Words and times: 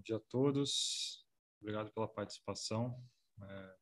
Bom 0.00 0.02
dia 0.02 0.16
a 0.16 0.20
todos. 0.30 1.26
Obrigado 1.60 1.92
pela 1.92 2.08
participação. 2.08 3.06
É, 3.42 3.76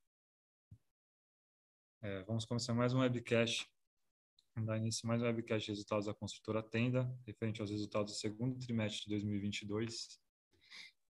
é, 2.03 2.23
vamos 2.25 2.45
começar 2.45 2.75
mais 2.75 2.93
um 2.93 2.99
webcast. 2.99 3.71
Dar 4.65 4.79
início 4.79 5.07
mais 5.07 5.23
um 5.23 5.27
webcast 5.27 5.67
de 5.67 5.71
resultados 5.71 6.07
da 6.07 6.15
construtora 6.15 6.61
Tenda, 6.61 7.09
referente 7.25 7.61
aos 7.61 7.71
resultados 7.71 8.15
do 8.15 8.19
segundo 8.19 8.59
trimestre 8.59 9.05
de 9.05 9.11
2022. 9.11 10.21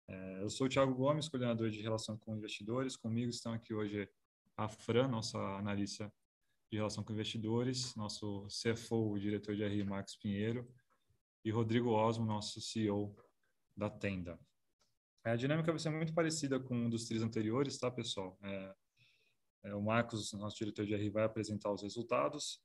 É, 0.09 0.43
eu 0.43 0.49
sou 0.49 0.67
o 0.67 0.69
Thiago 0.69 0.93
Gomes, 0.93 1.29
coordenador 1.29 1.69
de 1.69 1.81
relação 1.81 2.17
com 2.17 2.35
investidores. 2.35 2.97
Comigo 2.97 3.29
estão 3.29 3.53
aqui 3.53 3.73
hoje 3.73 4.09
a 4.57 4.67
Fran, 4.67 5.07
nossa 5.07 5.37
analista 5.57 6.13
de 6.69 6.75
relação 6.79 7.01
com 7.01 7.13
investidores, 7.13 7.95
nosso 7.95 8.45
CFO, 8.47 9.13
o 9.13 9.17
diretor 9.17 9.55
de 9.55 9.65
RI, 9.65 9.85
Marcos 9.85 10.17
Pinheiro, 10.17 10.69
e 11.45 11.49
Rodrigo 11.49 11.91
Osmo, 11.91 12.25
nosso 12.25 12.59
CEO 12.59 13.15
da 13.73 13.89
Tenda. 13.89 14.37
A 15.31 15.35
dinâmica 15.35 15.71
vai 15.71 15.79
ser 15.79 15.89
muito 15.89 16.13
parecida 16.13 16.59
com 16.59 16.75
um 16.75 16.89
dos 16.89 17.05
tris 17.05 17.21
anteriores, 17.21 17.77
tá, 17.77 17.89
pessoal? 17.91 18.37
É, 18.41 18.75
é, 19.65 19.75
o 19.75 19.81
Marcos, 19.81 20.33
nosso 20.33 20.57
diretor 20.57 20.85
de 20.85 20.95
RI, 20.95 21.09
vai 21.09 21.23
apresentar 21.23 21.71
os 21.71 21.81
resultados 21.83 22.61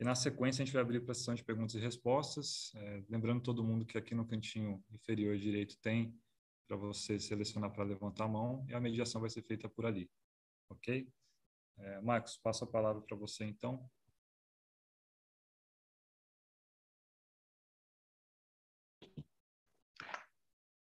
e 0.00 0.04
na 0.04 0.14
sequência 0.14 0.62
a 0.62 0.66
gente 0.66 0.74
vai 0.74 0.82
abrir 0.82 1.00
para 1.00 1.12
a 1.12 1.14
sessão 1.14 1.34
de 1.34 1.44
perguntas 1.44 1.74
e 1.74 1.78
respostas. 1.78 2.72
É, 2.74 3.04
lembrando 3.08 3.42
todo 3.42 3.62
mundo 3.62 3.86
que 3.86 3.96
aqui 3.96 4.14
no 4.14 4.26
cantinho 4.26 4.82
inferior 4.90 5.36
direito 5.38 5.78
tem 5.78 6.18
para 6.66 6.76
você 6.76 7.18
selecionar 7.18 7.70
para 7.72 7.84
levantar 7.84 8.24
a 8.24 8.28
mão 8.28 8.64
e 8.68 8.74
a 8.74 8.80
mediação 8.80 9.20
vai 9.20 9.30
ser 9.30 9.42
feita 9.42 9.68
por 9.68 9.86
ali, 9.86 10.10
ok? 10.68 11.08
É, 11.76 12.00
Marcos, 12.00 12.36
passo 12.38 12.64
a 12.64 12.66
palavra 12.66 13.02
para 13.02 13.16
você 13.16 13.44
então. 13.44 13.88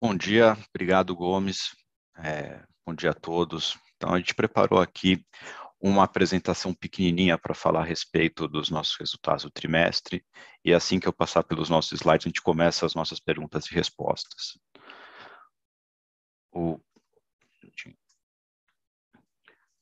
Bom 0.02 0.16
dia, 0.16 0.58
obrigado 0.74 1.14
Gomes, 1.14 1.76
é, 2.18 2.60
bom 2.84 2.92
dia 2.92 3.10
a 3.10 3.14
todos. 3.14 3.78
Então 3.94 4.12
a 4.12 4.18
gente 4.18 4.34
preparou 4.34 4.80
aqui 4.80 5.24
uma 5.80 6.02
apresentação 6.02 6.74
pequenininha 6.74 7.38
para 7.38 7.54
falar 7.54 7.82
a 7.82 7.84
respeito 7.84 8.48
dos 8.48 8.68
nossos 8.68 8.96
resultados 8.98 9.44
do 9.44 9.50
trimestre 9.52 10.24
e 10.64 10.74
assim 10.74 10.98
que 10.98 11.06
eu 11.06 11.12
passar 11.12 11.44
pelos 11.44 11.70
nossos 11.70 11.92
slides 12.00 12.26
a 12.26 12.30
gente 12.30 12.42
começa 12.42 12.84
as 12.84 12.96
nossas 12.96 13.20
perguntas 13.20 13.66
e 13.66 13.74
respostas. 13.76 14.58
O... 16.52 16.80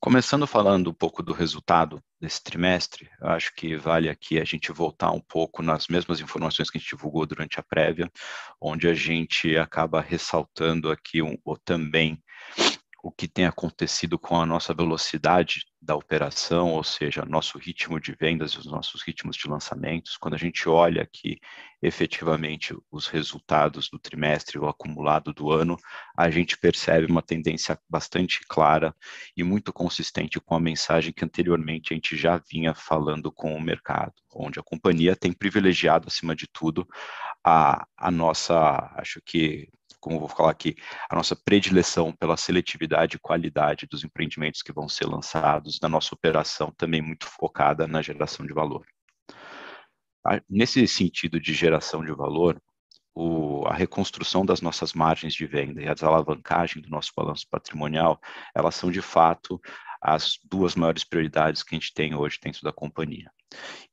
Começando 0.03 0.47
falando 0.47 0.89
um 0.89 0.93
pouco 0.93 1.21
do 1.21 1.31
resultado 1.31 2.01
desse 2.19 2.43
trimestre, 2.43 3.07
acho 3.21 3.53
que 3.53 3.75
vale 3.75 4.09
aqui 4.09 4.39
a 4.39 4.43
gente 4.43 4.71
voltar 4.71 5.11
um 5.11 5.21
pouco 5.21 5.61
nas 5.61 5.87
mesmas 5.87 6.19
informações 6.19 6.71
que 6.71 6.79
a 6.79 6.81
gente 6.81 6.89
divulgou 6.89 7.23
durante 7.23 7.59
a 7.59 7.63
prévia, 7.63 8.11
onde 8.59 8.87
a 8.87 8.95
gente 8.95 9.55
acaba 9.55 10.01
ressaltando 10.01 10.89
aqui 10.89 11.21
um, 11.21 11.37
também 11.63 12.19
o 13.03 13.11
que 13.11 13.27
tem 13.27 13.45
acontecido 13.45 14.19
com 14.19 14.39
a 14.39 14.45
nossa 14.45 14.73
velocidade 14.73 15.65
da 15.81 15.95
operação, 15.95 16.73
ou 16.73 16.83
seja, 16.83 17.25
nosso 17.25 17.57
ritmo 17.57 17.99
de 17.99 18.13
vendas 18.13 18.51
e 18.51 18.59
os 18.59 18.67
nossos 18.67 19.01
ritmos 19.01 19.35
de 19.35 19.47
lançamentos. 19.47 20.15
Quando 20.17 20.35
a 20.35 20.37
gente 20.37 20.69
olha 20.69 21.01
aqui 21.01 21.39
efetivamente 21.81 22.75
os 22.91 23.07
resultados 23.07 23.89
do 23.89 23.97
trimestre, 23.97 24.59
o 24.59 24.67
acumulado 24.67 25.33
do 25.33 25.49
ano, 25.49 25.75
a 26.15 26.29
gente 26.29 26.55
percebe 26.55 27.07
uma 27.11 27.23
tendência 27.23 27.79
bastante 27.89 28.41
clara 28.47 28.95
e 29.35 29.43
muito 29.43 29.73
consistente 29.73 30.39
com 30.39 30.53
a 30.53 30.59
mensagem 30.59 31.11
que 31.11 31.25
anteriormente 31.25 31.93
a 31.93 31.95
gente 31.95 32.15
já 32.15 32.37
vinha 32.37 32.75
falando 32.75 33.31
com 33.31 33.55
o 33.55 33.61
mercado, 33.61 34.13
onde 34.31 34.59
a 34.59 34.63
companhia 34.63 35.15
tem 35.15 35.33
privilegiado, 35.33 36.07
acima 36.07 36.35
de 36.35 36.47
tudo, 36.47 36.87
a, 37.43 37.87
a 37.97 38.11
nossa, 38.11 38.93
acho 38.97 39.19
que 39.25 39.67
como 40.01 40.19
vou 40.19 40.27
falar 40.27 40.51
aqui, 40.51 40.75
a 41.09 41.15
nossa 41.15 41.35
predileção 41.35 42.11
pela 42.11 42.35
seletividade 42.35 43.15
e 43.15 43.19
qualidade 43.19 43.87
dos 43.87 44.03
empreendimentos 44.03 44.61
que 44.61 44.73
vão 44.73 44.89
ser 44.89 45.05
lançados, 45.05 45.79
da 45.79 45.87
nossa 45.87 46.13
operação 46.13 46.73
também 46.75 47.01
muito 47.01 47.27
focada 47.27 47.87
na 47.87 48.01
geração 48.01 48.45
de 48.45 48.53
valor. 48.53 48.85
Nesse 50.49 50.85
sentido 50.87 51.39
de 51.39 51.53
geração 51.53 52.03
de 52.03 52.11
valor, 52.11 52.61
o, 53.13 53.65
a 53.67 53.73
reconstrução 53.73 54.45
das 54.45 54.61
nossas 54.61 54.93
margens 54.93 55.33
de 55.33 55.45
venda 55.45 55.81
e 55.81 55.87
a 55.87 55.93
desalavancagem 55.93 56.81
do 56.81 56.89
nosso 56.89 57.11
balanço 57.15 57.45
patrimonial, 57.49 58.19
elas 58.55 58.75
são 58.75 58.91
de 58.91 59.01
fato 59.01 59.59
as 60.01 60.39
duas 60.43 60.75
maiores 60.75 61.03
prioridades 61.03 61.61
que 61.61 61.75
a 61.75 61.79
gente 61.79 61.93
tem 61.93 62.15
hoje 62.15 62.39
dentro 62.41 62.61
da 62.63 62.73
companhia. 62.73 63.31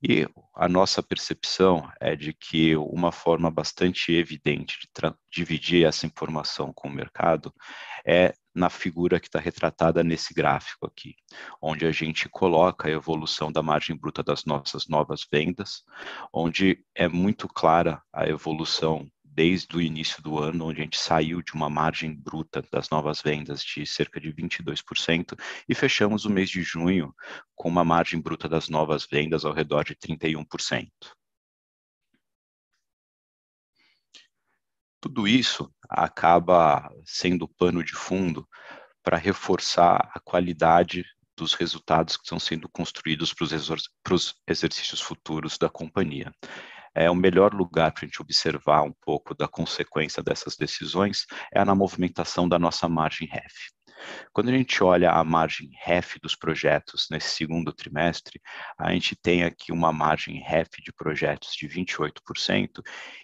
E 0.03 0.27
a 0.55 0.69
nossa 0.69 1.03
percepção 1.03 1.91
é 2.01 2.15
de 2.15 2.33
que 2.33 2.77
uma 2.77 3.11
forma 3.11 3.51
bastante 3.51 4.13
evidente 4.13 4.79
de 4.81 5.15
dividir 5.31 5.87
essa 5.87 6.07
informação 6.07 6.73
com 6.73 6.89
o 6.89 6.93
mercado 6.93 7.53
é 8.07 8.33
na 8.55 8.71
figura 8.71 9.21
que 9.21 9.29
está 9.29 9.39
retratada 9.39 10.03
nesse 10.03 10.35
gráfico 10.35 10.87
aqui, 10.87 11.15
onde 11.63 11.87
a 11.87 11.93
gente 11.93 12.29
coloca 12.29 12.89
a 12.89 12.91
evolução 12.91 13.53
da 13.53 13.63
margem 13.63 13.97
bruta 13.97 14.23
das 14.23 14.45
nossas 14.45 14.89
novas 14.89 15.27
vendas, 15.31 15.85
onde 16.33 16.85
é 16.95 17.09
muito 17.09 17.47
clara 17.49 18.03
a 18.13 18.29
evolução 18.29 19.09
desde 19.39 19.77
o 19.77 19.81
início 19.81 20.21
do 20.21 20.37
ano, 20.37 20.67
onde 20.67 20.81
a 20.81 20.83
gente 20.83 20.99
saiu 20.99 21.41
de 21.41 21.55
uma 21.55 21.71
margem 21.71 22.13
bruta 22.13 22.61
das 22.73 22.91
novas 22.91 23.23
vendas 23.23 23.63
de 23.63 23.87
cerca 23.87 24.21
de 24.21 24.33
22% 24.33 25.39
e 25.69 25.77
fechamos 25.77 26.25
o 26.25 26.31
mês 26.31 26.51
de 26.51 26.61
junho 26.61 27.15
com 27.55 27.69
uma 27.69 27.85
margem 27.85 28.21
bruta 28.21 28.49
das 28.49 28.69
novas 28.69 29.07
vendas 29.07 29.45
ao 29.45 29.53
redor 29.53 29.85
de 29.85 29.95
31%. 29.95 30.91
Tudo 35.01 35.29
isso 35.29 35.73
acaba 35.89 36.93
sendo 37.05 37.47
pano 37.47 37.85
de 37.85 37.95
fundo 37.95 38.45
para 39.05 39.17
reforçar 39.17 40.11
a 40.13 40.19
qualidade 40.19 41.05
dos 41.37 41.55
resultados 41.55 42.17
que 42.17 42.25
estão 42.25 42.41
sendo 42.41 42.69
construídos 42.69 43.33
para 43.33 44.15
os 44.15 44.35
exercícios 44.49 45.01
futuros 45.01 45.57
da 45.57 45.69
companhia 45.69 46.35
é 46.95 47.11
o 47.11 47.15
melhor 47.15 47.55
lugar 47.55 47.93
para 47.93 48.05
a 48.05 48.07
gente 48.07 48.21
observar 48.21 48.83
um 48.83 48.93
pouco 49.05 49.35
da 49.35 49.49
consequência 49.49 50.23
dessas 50.23 50.57
decisões 50.57 51.27
é 51.53 51.65
na 51.65 51.75
movimentação 51.75 52.49
da 52.49 52.59
nossa 52.59 52.89
margem 52.89 53.29
REF. 53.29 53.55
Quando 54.33 54.49
a 54.49 54.53
gente 54.53 54.83
olha 54.83 55.11
a 55.11 55.25
margem 55.25 55.71
REF 55.85 56.19
dos 56.21 56.35
projetos 56.35 57.09
nesse 57.11 57.31
segundo 57.31 57.73
trimestre, 57.73 58.41
a 58.79 58.93
gente 58.93 59.17
tem 59.17 59.45
aqui 59.45 59.73
uma 59.73 59.93
margem 59.93 60.41
REF 60.41 60.81
de 60.83 60.93
projetos 60.93 61.53
de 61.55 61.69
28% 61.69 62.81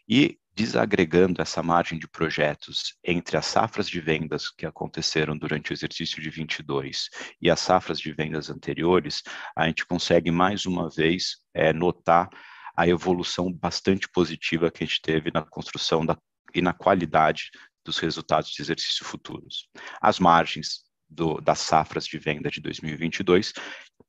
e 0.09 0.39
desagregando 0.55 1.43
essa 1.43 1.63
margem 1.63 1.99
de 1.99 2.07
projetos 2.07 2.97
entre 3.05 3.37
as 3.37 3.47
safras 3.47 3.89
de 3.89 4.01
vendas 4.01 4.51
que 4.51 4.65
aconteceram 4.65 5.37
durante 5.37 5.73
o 5.73 5.75
exercício 5.75 6.23
de 6.23 6.31
22 6.31 7.09
e 7.41 7.51
as 7.51 7.59
safras 7.59 7.99
de 7.99 8.13
vendas 8.13 8.51
anteriores, 8.51 9.23
a 9.57 9.67
gente 9.67 9.85
consegue 9.85 10.31
mais 10.31 10.65
uma 10.65 10.89
vez 10.89 11.39
é, 11.53 11.73
notar 11.73 12.29
a 12.77 12.89
evolução 12.89 13.53
bastante 13.53 14.09
positiva 14.09 14.71
que 14.71 14.83
a 14.83 14.87
gente 14.87 15.01
teve 15.01 15.31
na 15.33 15.43
construção 15.43 16.05
da, 16.05 16.17
e 16.55 16.61
na 16.61 16.73
qualidade 16.73 17.51
dos 17.85 17.99
resultados 17.99 18.51
de 18.51 18.63
exercício 18.63 19.05
futuros. 19.05 19.69
As 20.01 20.19
margens 20.19 20.85
do, 21.09 21.41
das 21.41 21.61
safras 21.61 22.07
de 22.07 22.19
venda 22.19 22.51
de 22.51 22.61
2022, 22.61 23.53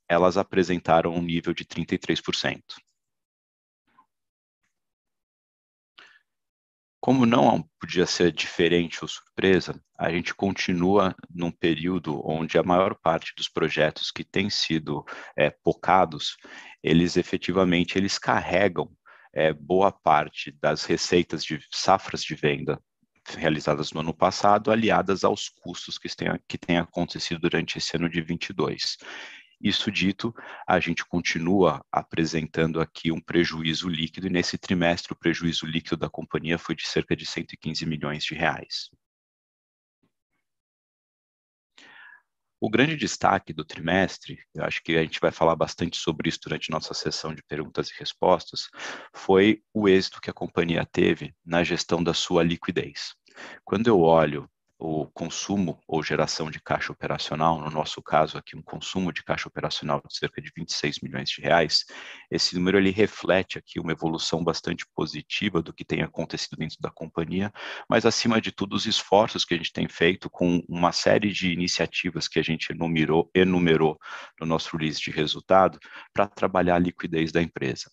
elas 0.09 0.37
apresentaram 0.37 1.13
um 1.13 1.21
nível 1.21 1.53
de 1.53 1.65
33%. 1.65 2.61
Como 7.05 7.23
não 7.23 7.61
podia 7.79 8.07
ser 8.07 8.31
diferente 8.31 9.03
ou 9.03 9.07
surpresa, 9.07 9.79
a 9.95 10.09
gente 10.09 10.33
continua 10.33 11.15
num 11.29 11.51
período 11.51 12.19
onde 12.27 12.57
a 12.57 12.63
maior 12.63 12.95
parte 12.95 13.31
dos 13.37 13.47
projetos 13.47 14.09
que 14.09 14.23
têm 14.23 14.49
sido 14.49 15.05
é, 15.37 15.51
pocados, 15.51 16.35
eles 16.81 17.15
efetivamente 17.15 17.95
eles 17.95 18.17
carregam 18.17 18.89
é, 19.31 19.53
boa 19.53 19.91
parte 19.91 20.51
das 20.59 20.83
receitas 20.83 21.43
de 21.43 21.59
safras 21.69 22.23
de 22.23 22.33
venda 22.33 22.81
realizadas 23.37 23.91
no 23.91 23.99
ano 23.99 24.13
passado, 24.13 24.71
aliadas 24.71 25.23
aos 25.23 25.47
custos 25.47 25.99
que 25.99 26.09
têm, 26.09 26.29
que 26.47 26.57
têm 26.57 26.79
acontecido 26.79 27.39
durante 27.39 27.77
esse 27.77 27.95
ano 27.95 28.09
de 28.09 28.19
22. 28.19 28.97
Isso 29.65 29.91
dito, 29.91 30.31
a 30.67 30.79
gente 30.79 31.03
continua 31.03 31.83
apresentando 31.91 32.79
aqui 32.79 33.11
um 33.11 33.19
prejuízo 33.19 33.89
líquido, 33.89 34.27
e 34.27 34.29
nesse 34.29 34.59
trimestre 34.59 35.11
o 35.11 35.15
prejuízo 35.15 35.65
líquido 35.65 35.97
da 35.97 36.07
companhia 36.07 36.59
foi 36.59 36.75
de 36.75 36.85
cerca 36.85 37.15
de 37.15 37.25
115 37.25 37.83
milhões 37.83 38.23
de 38.23 38.35
reais. 38.35 38.91
O 42.61 42.69
grande 42.69 42.95
destaque 42.95 43.51
do 43.53 43.65
trimestre, 43.65 44.37
eu 44.53 44.63
acho 44.63 44.83
que 44.83 44.95
a 44.97 45.01
gente 45.01 45.19
vai 45.19 45.31
falar 45.31 45.55
bastante 45.55 45.97
sobre 45.97 46.29
isso 46.29 46.41
durante 46.43 46.69
nossa 46.69 46.93
sessão 46.93 47.33
de 47.33 47.41
perguntas 47.41 47.89
e 47.89 47.97
respostas, 47.97 48.69
foi 49.15 49.63
o 49.73 49.89
êxito 49.89 50.21
que 50.21 50.29
a 50.29 50.33
companhia 50.33 50.85
teve 50.85 51.33
na 51.43 51.63
gestão 51.63 52.03
da 52.03 52.13
sua 52.13 52.43
liquidez. 52.43 53.15
Quando 53.63 53.87
eu 53.87 53.99
olho 53.99 54.47
o 54.77 55.07
consumo 55.07 55.79
ou 55.87 56.03
geração 56.03 56.51
de 56.51 56.59
caixa 56.59 56.91
operacional, 56.91 57.59
no 57.61 57.71
nosso 57.71 58.01
caso 58.01 58.37
aqui 58.37 58.57
um 58.57 58.61
consumo 58.61 59.11
de 59.13 59.23
caixa 59.23 59.47
operacional 59.47 60.01
de 60.05 60.17
cerca 60.17 60.41
de 60.41 60.51
26 60.55 60.99
milhões 61.01 61.29
de 61.29 61.41
reais, 61.41 61.85
esse 62.29 62.55
número 62.55 62.77
ele 62.77 62.91
reflete 62.91 63.57
aqui 63.57 63.79
uma 63.79 63.93
evolução 63.93 64.43
bastante 64.43 64.85
positiva 64.93 65.61
do 65.61 65.73
que 65.73 65.85
tem 65.85 66.01
acontecido 66.01 66.57
dentro 66.57 66.77
da 66.81 66.89
companhia, 66.89 67.53
mas 67.89 68.05
acima 68.05 68.41
de 68.41 68.51
tudo 68.51 68.75
os 68.75 68.85
esforços 68.85 69.45
que 69.45 69.53
a 69.53 69.57
gente 69.57 69.71
tem 69.71 69.87
feito 69.87 70.29
com 70.29 70.61
uma 70.67 70.91
série 70.91 71.31
de 71.31 71.51
iniciativas 71.51 72.27
que 72.27 72.39
a 72.39 72.43
gente 72.43 72.71
enumerou, 72.71 73.29
enumerou 73.33 73.97
no 74.39 74.45
nosso 74.45 74.75
release 74.75 74.99
de 74.99 75.09
resultado 75.09 75.79
para 76.13 76.27
trabalhar 76.27 76.75
a 76.75 76.79
liquidez 76.79 77.31
da 77.31 77.41
empresa. 77.41 77.89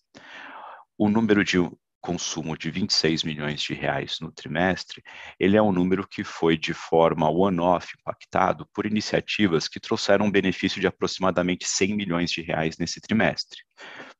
O 0.97 1.09
número 1.09 1.43
de 1.43 1.57
consumo 2.03 2.57
de 2.57 2.69
26 2.69 3.23
milhões 3.23 3.61
de 3.61 3.73
reais 3.73 4.17
no 4.19 4.29
trimestre, 4.29 5.01
ele 5.39 5.55
é 5.55 5.61
um 5.61 5.71
número 5.71 6.05
que 6.05 6.21
foi 6.21 6.57
de 6.57 6.73
forma 6.73 7.29
one-off 7.29 7.95
impactado 7.97 8.67
por 8.73 8.85
iniciativas 8.85 9.69
que 9.69 9.79
trouxeram 9.79 10.25
um 10.25 10.31
benefício 10.31 10.81
de 10.81 10.85
aproximadamente 10.85 11.65
100 11.65 11.95
milhões 11.95 12.29
de 12.29 12.41
reais 12.41 12.77
nesse 12.77 12.99
trimestre. 12.99 13.61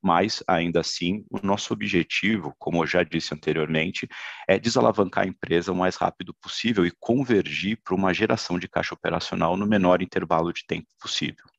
Mas, 0.01 0.41
ainda 0.47 0.79
assim, 0.79 1.25
o 1.29 1.45
nosso 1.45 1.73
objetivo, 1.73 2.55
como 2.57 2.83
eu 2.83 2.87
já 2.87 3.03
disse 3.03 3.33
anteriormente, 3.33 4.07
é 4.47 4.57
desalavancar 4.57 5.25
a 5.25 5.27
empresa 5.27 5.73
o 5.73 5.75
mais 5.75 5.97
rápido 5.97 6.33
possível 6.41 6.85
e 6.85 6.93
convergir 7.01 7.77
para 7.83 7.95
uma 7.95 8.13
geração 8.13 8.57
de 8.57 8.69
caixa 8.69 8.95
operacional 8.95 9.57
no 9.57 9.67
menor 9.67 10.01
intervalo 10.01 10.53
de 10.53 10.65
tempo 10.65 10.87
possível. 11.01 11.52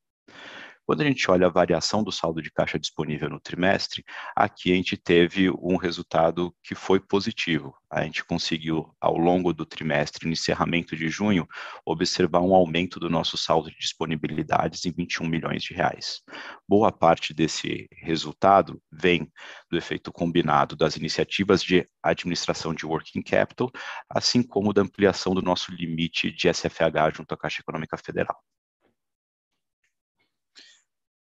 Quando 0.87 1.01
a 1.01 1.05
gente 1.07 1.31
olha 1.31 1.47
a 1.47 1.51
variação 1.51 2.05
do 2.05 2.13
saldo 2.13 2.43
de 2.43 2.51
caixa 2.51 2.79
disponível 2.79 3.31
no 3.31 3.41
trimestre, 3.41 4.05
aqui 4.37 4.71
a 4.71 4.75
gente 4.75 4.99
teve 4.99 5.49
um 5.51 5.77
resultado 5.77 6.55
que 6.63 6.75
foi 6.75 7.01
positivo. 7.01 7.75
A 7.91 8.03
gente 8.03 8.23
conseguiu, 8.23 8.95
ao 9.01 9.17
longo 9.17 9.55
do 9.55 9.65
trimestre, 9.65 10.27
no 10.27 10.33
encerramento 10.33 10.95
de 10.95 11.09
junho, 11.09 11.49
observar 11.87 12.41
um 12.41 12.55
aumento 12.55 13.01
do 13.01 13.09
nosso 13.09 13.39
saldo 13.39 13.71
de 13.71 13.79
disponibilidades 13.79 14.85
em 14.85 14.93
21 14.93 15.27
milhões 15.27 15.63
de 15.63 15.73
reais. 15.73 16.21
Boa 16.69 16.93
parte 16.93 17.33
desse 17.33 17.89
resultado 17.91 18.79
vem 18.93 19.33
do 19.71 19.79
efeito 19.79 20.13
combinado 20.13 20.77
das 20.77 20.97
iniciativas 20.97 21.63
de 21.63 21.89
administração 22.03 22.75
de 22.75 22.85
working 22.85 23.23
capital, 23.23 23.71
assim 24.07 24.43
como 24.43 24.75
da 24.75 24.83
ampliação 24.83 25.35
do 25.35 25.41
nosso 25.41 25.73
limite 25.73 26.31
de 26.31 26.53
SFH 26.53 27.17
junto 27.17 27.33
à 27.33 27.39
Caixa 27.39 27.63
Econômica 27.63 27.97
Federal. 27.97 28.39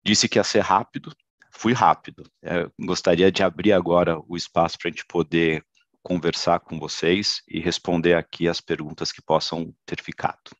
Disse 0.03 0.29
que 0.29 0.39
ia 0.39 0.43
ser 0.43 0.61
rápido, 0.61 1.15
fui 1.51 1.73
rápido. 1.73 2.23
É, 2.41 2.69
gostaria 2.79 3.31
de 3.31 3.43
abrir 3.43 3.73
agora 3.73 4.19
o 4.27 4.35
espaço 4.35 4.77
para 4.77 4.89
a 4.89 4.91
gente 4.91 5.05
poder 5.05 5.65
conversar 6.01 6.59
com 6.61 6.79
vocês 6.79 7.41
e 7.47 7.59
responder 7.59 8.15
aqui 8.15 8.47
as 8.47 8.61
perguntas 8.61 9.11
que 9.11 9.21
possam 9.21 9.73
ter 9.85 10.01
ficado. 10.01 10.51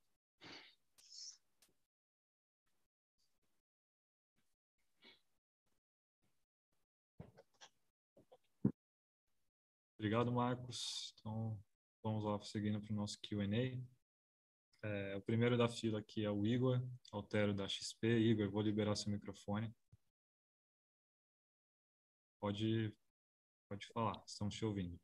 Obrigado, 9.97 10.31
Marcos. 10.31 11.13
Então, 11.19 11.59
vamos 12.01 12.23
lá 12.23 12.39
seguindo 12.41 12.79
para 12.79 12.93
o 12.93 12.95
nosso 12.95 13.19
Q&A. 13.21 13.98
É, 14.81 15.15
o 15.17 15.21
primeiro 15.21 15.57
da 15.57 15.67
fila 15.67 15.99
aqui 15.99 16.23
é 16.23 16.31
o 16.31 16.45
Igor, 16.45 16.81
Altero 17.11 17.53
da 17.53 17.67
XP. 17.67 18.07
Igor, 18.07 18.49
vou 18.49 18.61
liberar 18.61 18.95
seu 18.95 19.11
microfone. 19.11 19.69
Pode, 22.39 22.93
pode 23.69 23.85
falar, 23.87 24.21
estamos 24.25 24.55
te 24.55 24.63
ouvindo. 24.63 24.97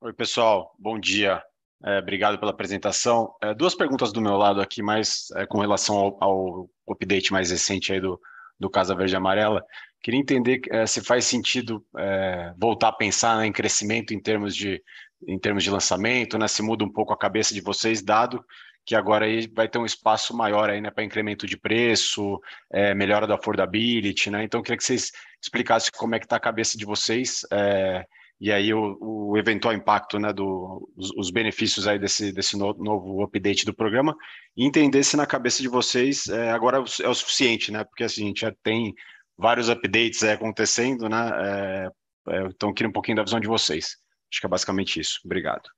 Oi, 0.00 0.12
pessoal, 0.14 0.74
bom 0.78 0.98
dia. 0.98 1.44
É, 1.84 1.98
obrigado 1.98 2.38
pela 2.38 2.52
apresentação. 2.52 3.34
É, 3.42 3.52
duas 3.52 3.74
perguntas 3.74 4.12
do 4.12 4.20
meu 4.20 4.36
lado 4.36 4.62
aqui, 4.62 4.82
mais 4.82 5.30
é, 5.36 5.46
com 5.46 5.60
relação 5.60 5.96
ao, 5.96 6.24
ao, 6.24 6.70
update 6.88 7.30
mais 7.30 7.50
recente 7.50 7.92
aí 7.92 8.00
do, 8.00 8.18
do 8.58 8.70
Casa 8.70 8.94
Verde 8.94 9.14
Amarela. 9.14 9.62
Queria 10.02 10.20
entender 10.20 10.62
é, 10.70 10.86
se 10.86 11.02
faz 11.02 11.26
sentido 11.26 11.86
é, 11.98 12.54
voltar 12.56 12.88
a 12.88 12.92
pensar 12.92 13.36
né, 13.36 13.46
em 13.46 13.52
crescimento 13.52 14.14
em 14.14 14.20
termos 14.20 14.56
de 14.56 14.82
em 15.26 15.36
termos 15.36 15.64
de 15.64 15.70
lançamento, 15.70 16.38
né? 16.38 16.46
Se 16.46 16.62
muda 16.62 16.84
um 16.84 16.92
pouco 16.92 17.12
a 17.12 17.18
cabeça 17.18 17.52
de 17.52 17.60
vocês, 17.60 18.00
dado 18.00 18.42
que 18.88 18.94
agora 18.94 19.26
aí 19.26 19.46
vai 19.54 19.68
ter 19.68 19.76
um 19.76 19.84
espaço 19.84 20.34
maior 20.34 20.70
aí, 20.70 20.80
né, 20.80 20.90
para 20.90 21.04
incremento 21.04 21.46
de 21.46 21.58
preço, 21.58 22.40
é, 22.72 22.94
melhora 22.94 23.26
da 23.26 23.34
affordability, 23.34 24.30
né? 24.30 24.42
Então, 24.42 24.62
queria 24.62 24.78
que 24.78 24.84
vocês 24.84 25.12
explicassem 25.42 25.90
como 25.94 26.14
é 26.14 26.18
que 26.18 26.24
está 26.24 26.36
a 26.36 26.40
cabeça 26.40 26.78
de 26.78 26.86
vocês 26.86 27.42
é, 27.52 28.06
e 28.40 28.50
aí 28.50 28.72
o, 28.72 28.96
o, 28.98 29.36
eventual 29.36 29.74
impacto, 29.74 30.18
né, 30.18 30.32
do, 30.32 30.90
os, 30.96 31.10
os 31.18 31.30
benefícios 31.30 31.86
aí 31.86 31.98
desse, 31.98 32.32
desse 32.32 32.56
no, 32.56 32.72
novo 32.72 33.22
update 33.22 33.66
do 33.66 33.74
programa 33.74 34.16
e 34.56 34.64
entender 34.64 35.02
se 35.02 35.18
na 35.18 35.26
cabeça 35.26 35.60
de 35.60 35.68
vocês 35.68 36.26
é, 36.28 36.50
agora 36.50 36.78
é 36.78 37.08
o 37.08 37.14
suficiente, 37.14 37.70
né? 37.70 37.84
Porque 37.84 38.04
assim, 38.04 38.24
a 38.24 38.26
gente 38.28 38.40
já 38.40 38.54
tem 38.62 38.94
vários 39.36 39.68
updates 39.68 40.22
é, 40.22 40.32
acontecendo, 40.32 41.10
né? 41.10 41.30
É, 41.44 41.90
é, 42.30 42.42
então, 42.46 42.72
queria 42.72 42.88
um 42.88 42.92
pouquinho 42.92 43.18
da 43.18 43.24
visão 43.24 43.38
de 43.38 43.48
vocês. 43.48 43.98
Acho 44.32 44.40
que 44.40 44.46
é 44.46 44.48
basicamente 44.48 44.98
isso. 44.98 45.20
Obrigado. 45.26 45.68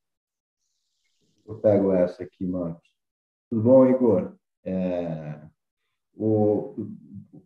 Eu 1.44 1.56
pego 1.56 1.92
essa 1.92 2.22
aqui, 2.22 2.46
Marcos. 2.46 2.89
Tudo 3.50 3.62
bom, 3.62 3.86
Igor? 3.86 4.36
É, 4.64 5.40
o, 6.14 6.86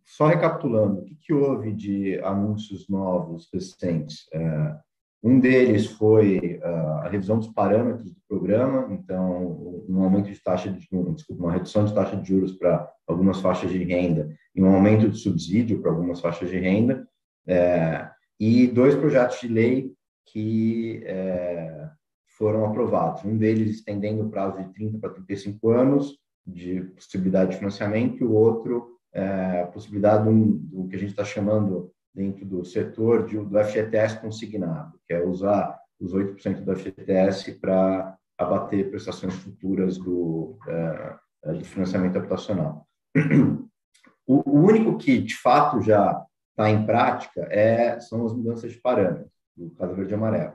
só 0.05 0.27
recapitulando, 0.27 1.01
o 1.01 1.05
que, 1.05 1.15
que, 1.15 1.33
houve 1.33 1.73
de 1.73 2.19
anúncios 2.21 2.89
novos 2.89 3.49
recentes? 3.51 4.29
É, 4.33 4.77
um 5.23 5.41
deles 5.41 5.87
foi 5.87 6.61
a 6.63 7.09
revisão 7.09 7.39
dos 7.39 7.49
parâmetros 7.49 8.13
do 8.13 8.21
programa, 8.29 8.93
então, 8.93 9.85
um 9.89 10.03
aumento 10.03 10.31
de 10.31 10.39
taxa 10.39 10.71
de 10.71 10.79
desculpa, 10.79 11.43
uma 11.43 11.53
redução 11.53 11.87
de 11.87 11.95
taxa 11.95 12.15
de 12.17 12.29
juros 12.29 12.53
para 12.53 12.87
algumas 13.07 13.41
faixas 13.41 13.71
de 13.71 13.83
renda 13.83 14.29
e 14.55 14.63
um 14.63 14.75
aumento 14.75 15.09
de 15.09 15.17
subsídio 15.17 15.81
para 15.81 15.91
algumas 15.91 16.21
faixas 16.21 16.51
de 16.51 16.59
renda, 16.59 17.09
é, 17.47 18.07
e 18.39 18.67
dois 18.67 18.95
projetos 18.95 19.41
de 19.41 19.49
lei 19.49 19.95
que 20.27 21.03
é, 21.07 21.89
foram 22.37 22.65
aprovados. 22.65 23.25
Um 23.25 23.37
deles 23.37 23.77
estendendo 23.77 24.25
o 24.25 24.31
prazo 24.31 24.59
de 24.59 24.73
30 24.73 24.99
para 24.99 25.11
35 25.11 25.71
anos 25.71 26.19
de 26.47 26.83
possibilidade 26.83 27.53
de 27.53 27.57
financiamento, 27.59 28.23
e 28.23 28.25
o 28.25 28.33
outro 28.33 28.99
é, 29.13 29.63
a 29.63 29.67
possibilidade 29.67 30.25
do, 30.25 30.33
do 30.33 30.89
que 30.89 30.97
a 30.97 30.99
gente 30.99 31.11
está 31.11 31.25
chamando 31.25 31.93
dentro 32.15 32.45
do 32.45 32.65
setor 32.65 33.27
de, 33.27 33.39
do 33.39 33.65
FGTS 33.65 34.21
consignado, 34.21 34.99
que 35.07 35.15
é 35.15 35.25
usar 35.25 35.79
os 36.01 36.13
8% 36.13 36.61
do 36.61 36.77
FGTS 36.77 37.53
para 37.61 38.17
abater 38.37 38.91
prestações 38.91 39.35
futuras 39.35 39.97
do, 39.97 40.59
é, 40.67 41.53
de 41.55 41.65
financiamento 41.65 42.17
habitacional. 42.17 42.87
O, 44.27 44.37
o, 44.53 44.65
único 44.65 44.97
que, 44.97 45.19
de 45.19 45.37
fato, 45.37 45.83
já 45.83 46.25
está 46.49 46.71
em 46.71 46.87
prática 46.87 47.43
é, 47.51 48.01
são 48.01 48.25
as 48.25 48.33
mudanças 48.33 48.73
de 48.73 48.81
parâmetros 48.81 49.31
do 49.55 49.69
Casa 49.73 49.93
Verde 49.93 50.13
e 50.13 50.15
Amarelo. 50.15 50.55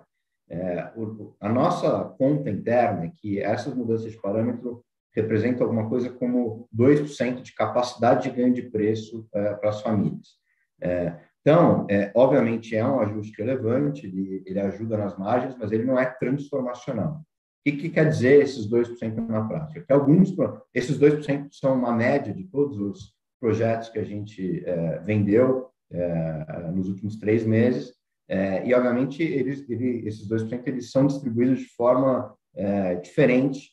É, 0.50 0.92
o, 0.96 1.36
a 1.40 1.48
nossa 1.48 2.06
conta 2.18 2.50
interna 2.50 3.06
é 3.06 3.12
que 3.16 3.40
essas 3.40 3.74
mudanças 3.74 4.12
de 4.12 4.20
parâmetro 4.20 4.84
representam 5.16 5.66
alguma 5.66 5.88
coisa 5.88 6.10
como 6.10 6.68
2% 6.76 7.42
de 7.42 7.54
capacidade 7.54 8.24
de 8.24 8.36
ganho 8.36 8.54
de 8.54 8.64
preço 8.64 9.28
é, 9.34 9.54
para 9.54 9.70
as 9.70 9.82
famílias. 9.82 10.40
É, 10.82 11.18
então, 11.42 11.88
é, 11.90 12.12
obviamente, 12.16 12.76
é 12.76 12.86
um 12.86 13.00
ajuste 13.00 13.38
relevante, 13.38 14.06
ele, 14.06 14.44
ele, 14.46 14.60
ajuda 14.60 14.98
nas 14.98 15.18
margens, 15.18 15.56
mas 15.58 15.72
ele 15.72 15.86
não 15.86 15.98
é 15.98 16.06
transformacional. 16.06 17.16
O 17.16 17.24
que, 17.64 17.72
que 17.74 17.90
quer 17.90 18.08
dizer 18.08 18.42
esses 18.42 18.70
2% 18.70 19.28
na 19.28 19.48
prática? 19.48 19.82
Que 19.82 19.94
alguns, 19.94 20.34
esses 20.74 21.00
2% 21.00 21.48
são 21.52 21.74
uma 21.74 21.92
média 21.92 22.34
de 22.34 22.44
todos 22.46 22.78
os 22.80 23.14
projetos 23.40 23.90
que 23.90 24.00
a 24.00 24.04
gente 24.04 24.64
é, 24.66 25.00
vendeu 25.00 25.70
é, 25.92 26.72
nos 26.72 26.88
últimos 26.88 27.18
três 27.18 27.46
meses, 27.46 27.99
é, 28.30 28.66
e, 28.66 28.74
obviamente, 28.76 29.24
eles, 29.24 29.68
ele, 29.68 30.08
esses 30.08 30.30
2% 30.30 30.62
eles 30.68 30.92
são 30.92 31.08
distribuídos 31.08 31.60
de 31.60 31.70
forma 31.70 32.36
é, 32.56 32.96
diferente 32.96 33.72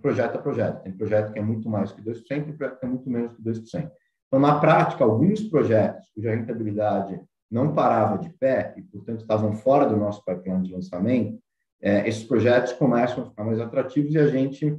projeto 0.00 0.36
a 0.36 0.42
projeto. 0.42 0.82
Tem 0.82 0.92
projeto 0.92 1.32
que 1.32 1.38
é 1.38 1.42
muito 1.42 1.68
mais 1.68 1.90
que 1.90 2.02
2% 2.02 2.48
e 2.48 2.52
projeto 2.52 2.78
que 2.78 2.86
é 2.86 2.88
muito 2.88 3.08
menos 3.08 3.32
que 3.34 3.42
2%. 3.42 3.90
Então, 4.26 4.40
na 4.40 4.58
prática, 4.58 5.04
alguns 5.04 5.42
projetos 5.42 6.10
cuja 6.14 6.34
rentabilidade 6.34 7.20
não 7.50 7.74
parava 7.74 8.18
de 8.18 8.30
pé 8.30 8.74
e, 8.76 8.82
portanto, 8.82 9.20
estavam 9.20 9.54
fora 9.54 9.86
do 9.86 9.96
nosso 9.96 10.24
pipeline 10.24 10.62
de 10.62 10.72
lançamento, 10.72 11.38
é, 11.80 12.08
esses 12.08 12.24
projetos 12.24 12.72
começam 12.72 13.22
a 13.24 13.26
ficar 13.28 13.44
mais 13.44 13.60
atrativos 13.60 14.14
e 14.14 14.18
a 14.18 14.26
gente 14.26 14.78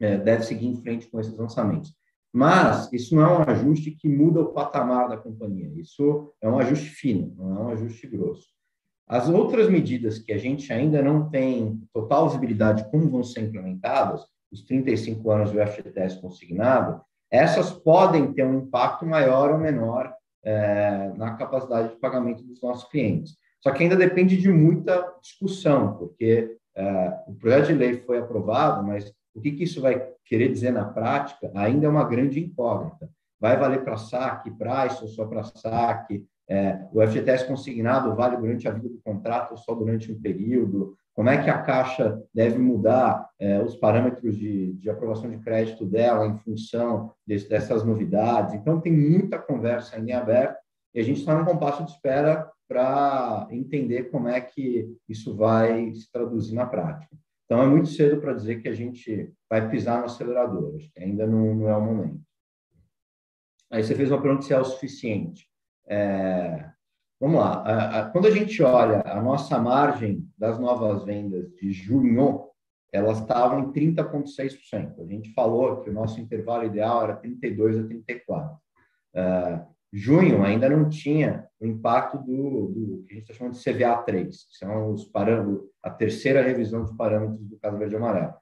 é, 0.00 0.16
deve 0.16 0.42
seguir 0.42 0.66
em 0.66 0.76
frente 0.76 1.06
com 1.08 1.20
esses 1.20 1.36
lançamentos. 1.36 1.94
Mas 2.36 2.92
isso 2.92 3.14
não 3.14 3.22
é 3.22 3.38
um 3.38 3.50
ajuste 3.50 3.92
que 3.92 4.06
muda 4.06 4.42
o 4.42 4.52
patamar 4.52 5.08
da 5.08 5.16
companhia. 5.16 5.72
Isso 5.74 6.34
é 6.42 6.46
um 6.46 6.58
ajuste 6.58 6.90
fino, 6.90 7.34
não 7.34 7.56
é 7.56 7.60
um 7.60 7.68
ajuste 7.70 8.06
grosso. 8.06 8.48
As 9.08 9.26
outras 9.26 9.70
medidas 9.70 10.18
que 10.18 10.34
a 10.34 10.36
gente 10.36 10.70
ainda 10.70 11.00
não 11.00 11.30
tem 11.30 11.80
total 11.94 12.28
visibilidade 12.28 12.84
de 12.84 12.90
como 12.90 13.08
vão 13.08 13.24
ser 13.24 13.40
implementadas, 13.40 14.26
os 14.52 14.62
35 14.66 15.30
anos 15.30 15.50
do 15.50 15.66
FGTS 15.66 16.20
consignado, 16.20 17.00
essas 17.30 17.72
podem 17.72 18.30
ter 18.34 18.44
um 18.44 18.58
impacto 18.58 19.06
maior 19.06 19.52
ou 19.52 19.58
menor 19.58 20.12
é, 20.44 21.14
na 21.16 21.36
capacidade 21.36 21.94
de 21.94 21.96
pagamento 21.96 22.42
dos 22.42 22.60
nossos 22.60 22.86
clientes. 22.90 23.34
Só 23.62 23.70
que 23.70 23.82
ainda 23.82 23.96
depende 23.96 24.36
de 24.36 24.50
muita 24.50 25.10
discussão, 25.22 25.96
porque 25.96 26.54
é, 26.76 27.18
o 27.26 27.32
projeto 27.32 27.68
de 27.68 27.72
lei 27.72 27.96
foi 28.02 28.18
aprovado, 28.18 28.86
mas 28.86 29.10
o 29.36 29.40
que, 29.40 29.52
que 29.52 29.64
isso 29.64 29.82
vai 29.82 30.02
querer 30.24 30.50
dizer 30.50 30.72
na 30.72 30.86
prática 30.86 31.50
ainda 31.54 31.86
é 31.86 31.88
uma 31.88 32.04
grande 32.04 32.40
incógnita. 32.42 33.10
Vai 33.38 33.56
valer 33.58 33.84
para 33.84 33.98
saque, 33.98 34.50
price 34.50 35.02
ou 35.02 35.08
só 35.08 35.26
para 35.26 35.44
saque? 35.44 36.24
É, 36.48 36.86
o 36.92 37.06
FGTS 37.06 37.46
consignado 37.46 38.14
vale 38.14 38.36
durante 38.36 38.66
a 38.66 38.70
vida 38.70 38.88
do 38.88 39.00
contrato 39.04 39.50
ou 39.50 39.56
só 39.58 39.74
durante 39.74 40.10
um 40.10 40.20
período? 40.20 40.96
Como 41.14 41.28
é 41.28 41.42
que 41.42 41.50
a 41.50 41.60
Caixa 41.62 42.22
deve 42.32 42.58
mudar 42.58 43.28
é, 43.38 43.60
os 43.62 43.76
parâmetros 43.76 44.36
de, 44.36 44.72
de, 44.74 44.88
aprovação 44.88 45.30
de 45.30 45.38
crédito 45.38 45.84
dela 45.84 46.26
em 46.26 46.36
função 46.38 47.12
dessas 47.26 47.84
novidades? 47.84 48.54
Então, 48.54 48.80
tem 48.80 48.92
muita 48.92 49.38
conversa 49.38 49.96
ainda 49.96 50.10
em 50.10 50.14
aberto 50.14 50.56
e 50.94 51.00
a 51.00 51.02
gente 51.02 51.20
está 51.20 51.36
num 51.36 51.44
compasso 51.44 51.84
de 51.84 51.90
espera 51.90 52.50
para 52.68 53.46
entender 53.50 54.04
como 54.04 54.28
é 54.28 54.40
que 54.40 54.94
isso 55.08 55.34
vai 55.36 55.92
se 55.94 56.10
traduzir 56.10 56.54
na 56.54 56.66
prática. 56.66 57.16
Então, 57.46 57.62
é 57.62 57.66
muito 57.66 57.88
cedo 57.88 58.20
para 58.20 58.34
dizer 58.34 58.60
que 58.60 58.68
a 58.68 58.74
gente 58.74 59.32
vai 59.48 59.70
pisar 59.70 60.00
no 60.00 60.06
acelerador, 60.06 60.74
acho 60.76 60.92
que 60.92 61.00
ainda 61.00 61.26
não, 61.26 61.54
não 61.54 61.68
é 61.68 61.76
o 61.76 61.80
momento. 61.80 62.20
Aí 63.70 63.82
você 63.82 63.94
fez 63.94 64.10
uma 64.10 64.20
pergunta 64.20 64.44
se 64.44 64.52
é 64.52 64.58
o 64.58 64.64
suficiente. 64.64 65.48
É, 65.88 66.70
vamos 67.20 67.38
lá. 67.38 67.62
A, 67.62 68.00
a, 68.00 68.10
quando 68.10 68.26
a 68.26 68.30
gente 68.30 68.62
olha 68.62 69.00
a 69.06 69.22
nossa 69.22 69.58
margem 69.58 70.28
das 70.36 70.58
novas 70.58 71.04
vendas 71.04 71.52
de 71.54 71.72
junho, 71.72 72.48
elas 72.92 73.20
estavam 73.20 73.60
em 73.60 73.72
30,6%. 73.72 75.00
A 75.00 75.06
gente 75.06 75.32
falou 75.32 75.82
que 75.82 75.90
o 75.90 75.92
nosso 75.92 76.20
intervalo 76.20 76.64
ideal 76.64 77.04
era 77.04 77.16
32 77.16 77.78
a 77.78 77.86
34. 77.86 78.56
É, 79.14 79.66
junho 79.96 80.44
ainda 80.44 80.68
não 80.68 80.90
tinha 80.90 81.46
o 81.58 81.66
impacto 81.66 82.18
do, 82.18 82.66
do 82.66 83.04
que 83.06 83.12
a 83.12 83.14
gente 83.14 83.30
está 83.30 83.34
chamando 83.34 83.54
de 83.54 83.60
CVA3, 83.60 84.28
que 84.28 84.58
são 84.58 84.92
os 84.92 85.06
parâmetros, 85.06 85.62
a 85.82 85.88
terceira 85.88 86.42
revisão 86.42 86.82
dos 86.82 86.92
parâmetros 86.92 87.40
do 87.48 87.58
caso 87.58 87.78
verde 87.78 87.94
e 87.94 87.96
amarelo, 87.96 88.34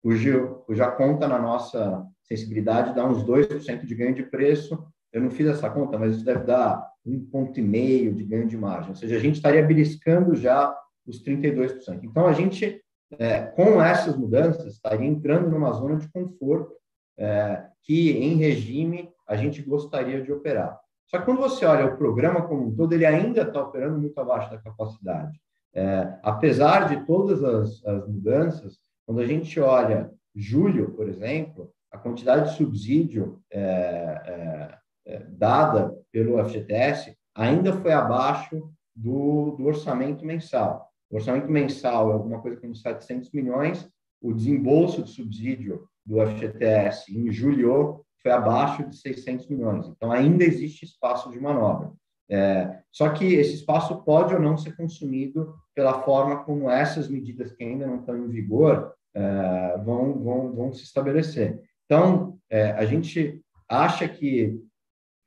cujo, 0.00 0.62
cuja 0.66 0.88
conta 0.90 1.26
na 1.26 1.38
nossa 1.38 2.06
sensibilidade 2.22 2.94
dá 2.94 3.04
uns 3.04 3.24
2% 3.24 3.84
de 3.84 3.94
ganho 3.94 4.14
de 4.14 4.22
preço. 4.22 4.86
Eu 5.12 5.20
não 5.20 5.30
fiz 5.30 5.48
essa 5.48 5.68
conta, 5.68 5.98
mas 5.98 6.14
isso 6.14 6.24
deve 6.24 6.44
dar 6.44 6.88
um 7.04 7.24
ponto 7.24 7.58
e 7.58 7.62
meio 7.62 8.14
de 8.14 8.22
ganho 8.22 8.46
de 8.46 8.56
margem, 8.56 8.90
ou 8.90 8.94
seja, 8.94 9.16
a 9.16 9.20
gente 9.20 9.36
estaria 9.36 9.66
beliscando 9.66 10.36
já 10.36 10.72
os 11.04 11.24
32%. 11.24 12.04
Então, 12.04 12.26
a 12.26 12.32
gente, 12.32 12.80
é, 13.18 13.40
com 13.40 13.82
essas 13.82 14.16
mudanças, 14.16 14.74
estaria 14.74 15.08
entrando 15.08 15.50
numa 15.50 15.72
zona 15.72 15.96
de 15.96 16.08
conforto 16.12 16.72
é, 17.18 17.64
que, 17.82 18.12
em 18.12 18.36
regime, 18.36 19.10
a 19.26 19.34
gente 19.34 19.60
gostaria 19.62 20.22
de 20.22 20.30
operar. 20.30 20.78
Só 21.10 21.18
que 21.18 21.24
quando 21.24 21.40
você 21.40 21.66
olha 21.66 21.86
o 21.86 21.96
programa 21.96 22.46
como 22.46 22.68
um 22.68 22.74
todo, 22.74 22.92
ele 22.92 23.04
ainda 23.04 23.42
está 23.42 23.60
operando 23.60 23.98
muito 23.98 24.18
abaixo 24.20 24.48
da 24.48 24.58
capacidade. 24.58 25.40
É, 25.74 26.18
apesar 26.22 26.88
de 26.88 27.04
todas 27.04 27.42
as, 27.42 27.84
as, 27.84 28.08
mudanças, 28.08 28.78
quando 29.04 29.20
a 29.20 29.26
gente 29.26 29.58
olha 29.58 30.10
julho, 30.34 30.92
por 30.92 31.08
exemplo, 31.08 31.72
a 31.90 31.98
quantidade 31.98 32.50
de 32.50 32.56
subsídio 32.56 33.40
é, 33.50 33.60
é, 33.60 34.78
é 35.06 35.18
dada 35.30 35.92
pelo 36.12 36.42
FGTS 36.44 37.16
ainda 37.34 37.72
foi 37.72 37.92
abaixo 37.92 38.70
do, 38.94 39.56
do, 39.56 39.66
orçamento 39.66 40.24
mensal. 40.24 40.88
O 41.10 41.16
orçamento 41.16 41.50
mensal 41.50 42.10
é 42.10 42.14
alguma 42.14 42.40
coisa 42.40 42.60
como 42.60 42.74
700 42.74 43.32
milhões, 43.32 43.88
o 44.22 44.32
desembolso 44.32 45.02
de 45.02 45.10
subsídio 45.10 45.88
do 46.06 46.24
FGTS 46.24 47.16
em 47.16 47.32
julho 47.32 48.04
foi 48.22 48.32
abaixo 48.32 48.88
de 48.88 48.96
600 48.96 49.48
milhões. 49.48 49.86
Então, 49.88 50.12
ainda 50.12 50.44
existe 50.44 50.84
espaço 50.84 51.30
de 51.30 51.40
manobra. 51.40 51.92
É, 52.30 52.80
só 52.92 53.08
que 53.10 53.34
esse 53.34 53.54
espaço 53.54 54.02
pode 54.04 54.32
ou 54.34 54.40
não 54.40 54.56
ser 54.56 54.76
consumido 54.76 55.54
pela 55.74 56.02
forma 56.02 56.44
como 56.44 56.70
essas 56.70 57.08
medidas 57.08 57.50
que 57.52 57.64
ainda 57.64 57.86
não 57.86 58.00
estão 58.00 58.16
em 58.16 58.28
vigor 58.28 58.94
é, 59.14 59.78
vão, 59.78 60.22
vão, 60.22 60.52
vão 60.52 60.72
se 60.72 60.84
estabelecer. 60.84 61.60
Então, 61.84 62.38
é, 62.48 62.70
a 62.72 62.84
gente 62.84 63.42
acha 63.68 64.08
que 64.08 64.60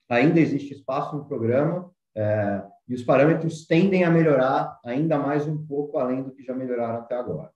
ainda 0.10 0.39
existe 0.39 0.73
espaço 0.73 1.15
no 1.15 1.25
programa 1.25 1.91
é, 2.15 2.63
e 2.88 2.93
os 2.93 3.03
parâmetros 3.03 3.65
tendem 3.65 4.03
a 4.03 4.10
melhorar 4.10 4.79
ainda 4.86 5.17
mais 5.17 5.47
um 5.47 5.65
pouco 5.65 5.97
além 5.97 6.23
do 6.23 6.32
que 6.32 6.43
já 6.43 6.53
melhoraram 6.53 6.99
até 6.99 7.15
agora. 7.15 7.51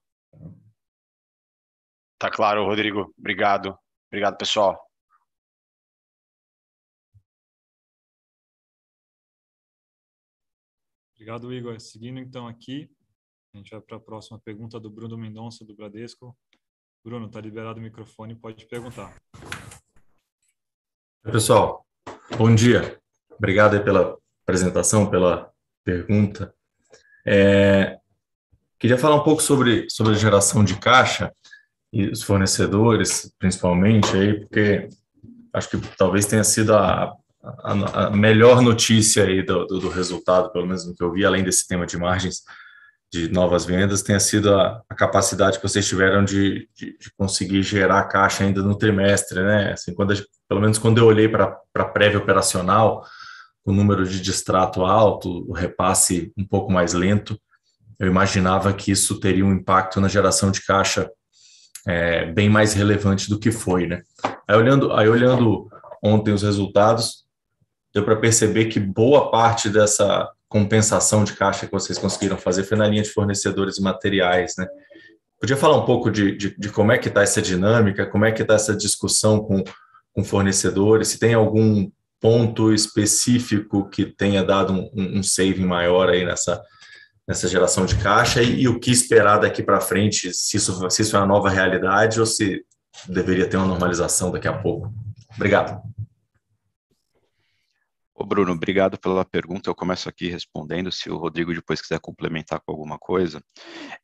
Tá 2.18 2.30
claro, 2.30 2.64
Rodrigo. 2.64 3.14
Obrigado. 3.16 3.78
Obrigado, 4.10 4.36
pessoal. 4.36 4.87
Obrigado, 11.18 11.52
Igor. 11.52 11.80
Seguindo 11.80 12.20
então 12.20 12.46
aqui, 12.46 12.88
a 13.52 13.58
gente 13.58 13.72
vai 13.72 13.80
para 13.80 13.96
a 13.96 14.00
próxima 14.00 14.38
pergunta 14.38 14.78
do 14.78 14.88
Bruno 14.88 15.18
Mendonça, 15.18 15.64
do 15.64 15.74
Bradesco. 15.74 16.32
Bruno, 17.04 17.26
está 17.26 17.40
liberado 17.40 17.80
o 17.80 17.82
microfone, 17.82 18.36
pode 18.36 18.64
perguntar. 18.66 19.12
Pessoal, 21.24 21.84
bom 22.36 22.54
dia. 22.54 23.00
Obrigado 23.36 23.82
pela 23.82 24.16
apresentação, 24.44 25.10
pela 25.10 25.52
pergunta. 25.82 26.54
É, 27.26 27.98
queria 28.78 28.96
falar 28.96 29.16
um 29.16 29.24
pouco 29.24 29.42
sobre, 29.42 29.90
sobre 29.90 30.12
a 30.12 30.16
geração 30.16 30.62
de 30.62 30.78
caixa 30.78 31.34
e 31.92 32.06
os 32.06 32.22
fornecedores, 32.22 33.34
principalmente, 33.40 34.16
aí, 34.16 34.38
porque 34.38 34.88
acho 35.52 35.68
que 35.68 35.96
talvez 35.96 36.26
tenha 36.26 36.44
sido 36.44 36.76
a, 36.76 37.12
a, 37.42 38.06
a 38.06 38.10
melhor 38.10 38.60
notícia 38.60 39.24
aí 39.24 39.42
do, 39.42 39.64
do, 39.66 39.80
do, 39.80 39.88
resultado, 39.88 40.50
pelo 40.52 40.66
menos 40.66 40.86
no 40.86 40.94
que 40.94 41.02
eu 41.02 41.12
vi, 41.12 41.24
além 41.24 41.44
desse 41.44 41.66
tema 41.66 41.86
de 41.86 41.96
margens 41.96 42.42
de 43.10 43.28
novas 43.30 43.64
vendas, 43.64 44.02
tenha 44.02 44.20
sido 44.20 44.54
a, 44.54 44.82
a 44.88 44.94
capacidade 44.94 45.58
que 45.58 45.66
vocês 45.66 45.86
tiveram 45.88 46.24
de, 46.24 46.68
de, 46.76 46.98
de, 46.98 47.10
conseguir 47.16 47.62
gerar 47.62 48.04
caixa 48.04 48.44
ainda 48.44 48.62
no 48.62 48.76
trimestre, 48.76 49.42
né? 49.42 49.72
Assim, 49.72 49.94
quando 49.94 50.14
pelo 50.48 50.60
menos 50.60 50.78
quando 50.78 50.98
eu 50.98 51.06
olhei 51.06 51.28
para 51.28 51.58
a 51.74 51.84
prévia 51.84 52.18
operacional, 52.18 53.04
o 53.64 53.72
número 53.72 54.06
de 54.06 54.20
distrato 54.20 54.84
alto, 54.84 55.48
o 55.48 55.52
repasse 55.52 56.32
um 56.36 56.44
pouco 56.44 56.70
mais 56.70 56.92
lento, 56.92 57.38
eu 57.98 58.06
imaginava 58.06 58.72
que 58.72 58.90
isso 58.90 59.18
teria 59.20 59.44
um 59.44 59.52
impacto 59.52 60.00
na 60.00 60.08
geração 60.08 60.50
de 60.50 60.64
caixa 60.64 61.10
é, 61.86 62.26
bem 62.26 62.48
mais 62.48 62.74
relevante 62.74 63.28
do 63.28 63.38
que 63.38 63.50
foi, 63.50 63.86
né? 63.86 64.02
Aí 64.46 64.56
olhando, 64.56 64.92
aí 64.92 65.08
olhando 65.08 65.68
ontem 66.02 66.32
os 66.32 66.42
resultados, 66.42 67.24
deu 67.98 68.04
para 68.04 68.16
perceber 68.16 68.66
que 68.66 68.78
boa 68.78 69.30
parte 69.30 69.68
dessa 69.68 70.30
compensação 70.48 71.24
de 71.24 71.32
caixa 71.32 71.66
que 71.66 71.72
vocês 71.72 71.98
conseguiram 71.98 72.38
fazer 72.38 72.64
foi 72.64 72.76
na 72.76 72.86
linha 72.86 73.02
de 73.02 73.10
fornecedores 73.10 73.76
e 73.76 73.82
materiais, 73.82 74.54
né? 74.56 74.66
Podia 75.40 75.56
falar 75.56 75.76
um 75.76 75.84
pouco 75.84 76.10
de, 76.10 76.36
de, 76.36 76.56
de 76.58 76.68
como 76.68 76.90
é 76.90 76.98
que 76.98 77.08
está 77.08 77.22
essa 77.22 77.42
dinâmica, 77.42 78.06
como 78.06 78.24
é 78.24 78.32
que 78.32 78.42
está 78.42 78.54
essa 78.54 78.74
discussão 78.74 79.40
com, 79.40 79.62
com 80.12 80.24
fornecedores, 80.24 81.08
se 81.08 81.18
tem 81.18 81.34
algum 81.34 81.90
ponto 82.20 82.72
específico 82.72 83.88
que 83.88 84.06
tenha 84.06 84.42
dado 84.42 84.72
um, 84.72 85.18
um 85.18 85.22
saving 85.22 85.66
maior 85.66 86.08
aí 86.08 86.24
nessa, 86.24 86.60
nessa 87.26 87.46
geração 87.46 87.84
de 87.84 87.96
caixa 87.96 88.42
e, 88.42 88.62
e 88.62 88.68
o 88.68 88.80
que 88.80 88.90
esperar 88.90 89.38
daqui 89.38 89.62
para 89.62 89.80
frente, 89.80 90.32
se 90.32 90.56
isso, 90.56 90.90
se 90.90 91.02
isso 91.02 91.14
é 91.14 91.20
uma 91.20 91.26
nova 91.26 91.48
realidade 91.48 92.18
ou 92.18 92.26
se 92.26 92.64
deveria 93.08 93.48
ter 93.48 93.56
uma 93.56 93.66
normalização 93.66 94.32
daqui 94.32 94.48
a 94.48 94.52
pouco. 94.52 94.92
Obrigado. 95.36 95.80
Ô 98.20 98.26
Bruno, 98.26 98.50
obrigado 98.50 98.98
pela 98.98 99.24
pergunta. 99.24 99.70
Eu 99.70 99.76
começo 99.76 100.08
aqui 100.08 100.28
respondendo, 100.28 100.90
se 100.90 101.08
o 101.08 101.16
Rodrigo 101.16 101.54
depois 101.54 101.80
quiser 101.80 102.00
complementar 102.00 102.58
com 102.58 102.72
alguma 102.72 102.98
coisa. 102.98 103.40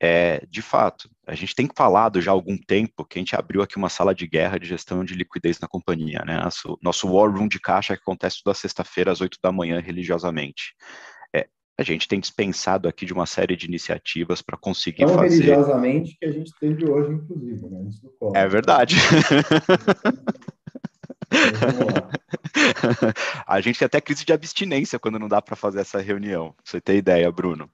É, 0.00 0.46
de 0.48 0.62
fato, 0.62 1.10
a 1.26 1.34
gente 1.34 1.52
tem 1.52 1.68
falado 1.76 2.20
já 2.20 2.30
há 2.30 2.34
algum 2.34 2.56
tempo 2.56 3.04
que 3.04 3.18
a 3.18 3.20
gente 3.20 3.34
abriu 3.34 3.60
aqui 3.60 3.76
uma 3.76 3.88
sala 3.88 4.14
de 4.14 4.28
guerra 4.28 4.56
de 4.56 4.68
gestão 4.68 5.04
de 5.04 5.14
liquidez 5.14 5.58
na 5.58 5.66
companhia, 5.66 6.22
né? 6.24 6.40
Nosso, 6.40 6.78
nosso 6.80 7.08
war 7.12 7.28
room 7.28 7.48
de 7.48 7.58
caixa 7.58 7.96
que 7.96 8.02
acontece 8.02 8.40
toda 8.44 8.54
sexta-feira 8.54 9.10
às 9.10 9.20
oito 9.20 9.36
da 9.42 9.50
manhã 9.50 9.80
religiosamente. 9.80 10.76
É, 11.34 11.48
a 11.76 11.82
gente 11.82 12.06
tem 12.06 12.20
dispensado 12.20 12.86
aqui 12.86 13.04
de 13.04 13.12
uma 13.12 13.26
série 13.26 13.56
de 13.56 13.66
iniciativas 13.66 14.40
para 14.40 14.56
conseguir 14.56 15.06
Tão 15.06 15.16
fazer. 15.16 15.42
religiosamente 15.42 16.16
que 16.20 16.24
a 16.24 16.30
gente 16.30 16.52
teve 16.60 16.88
hoje, 16.88 17.14
inclusive, 17.14 17.68
né? 17.68 17.90
É 18.36 18.46
verdade. 18.46 18.94
a 23.46 23.60
gente 23.60 23.78
tem 23.78 23.86
até 23.86 24.00
crise 24.00 24.24
de 24.24 24.32
abstinência 24.32 24.98
quando 24.98 25.18
não 25.18 25.28
dá 25.28 25.42
para 25.42 25.56
fazer 25.56 25.80
essa 25.80 26.00
reunião, 26.00 26.52
pra 26.52 26.62
você 26.64 26.80
ter 26.80 26.96
ideia, 26.96 27.30
Bruno. 27.30 27.68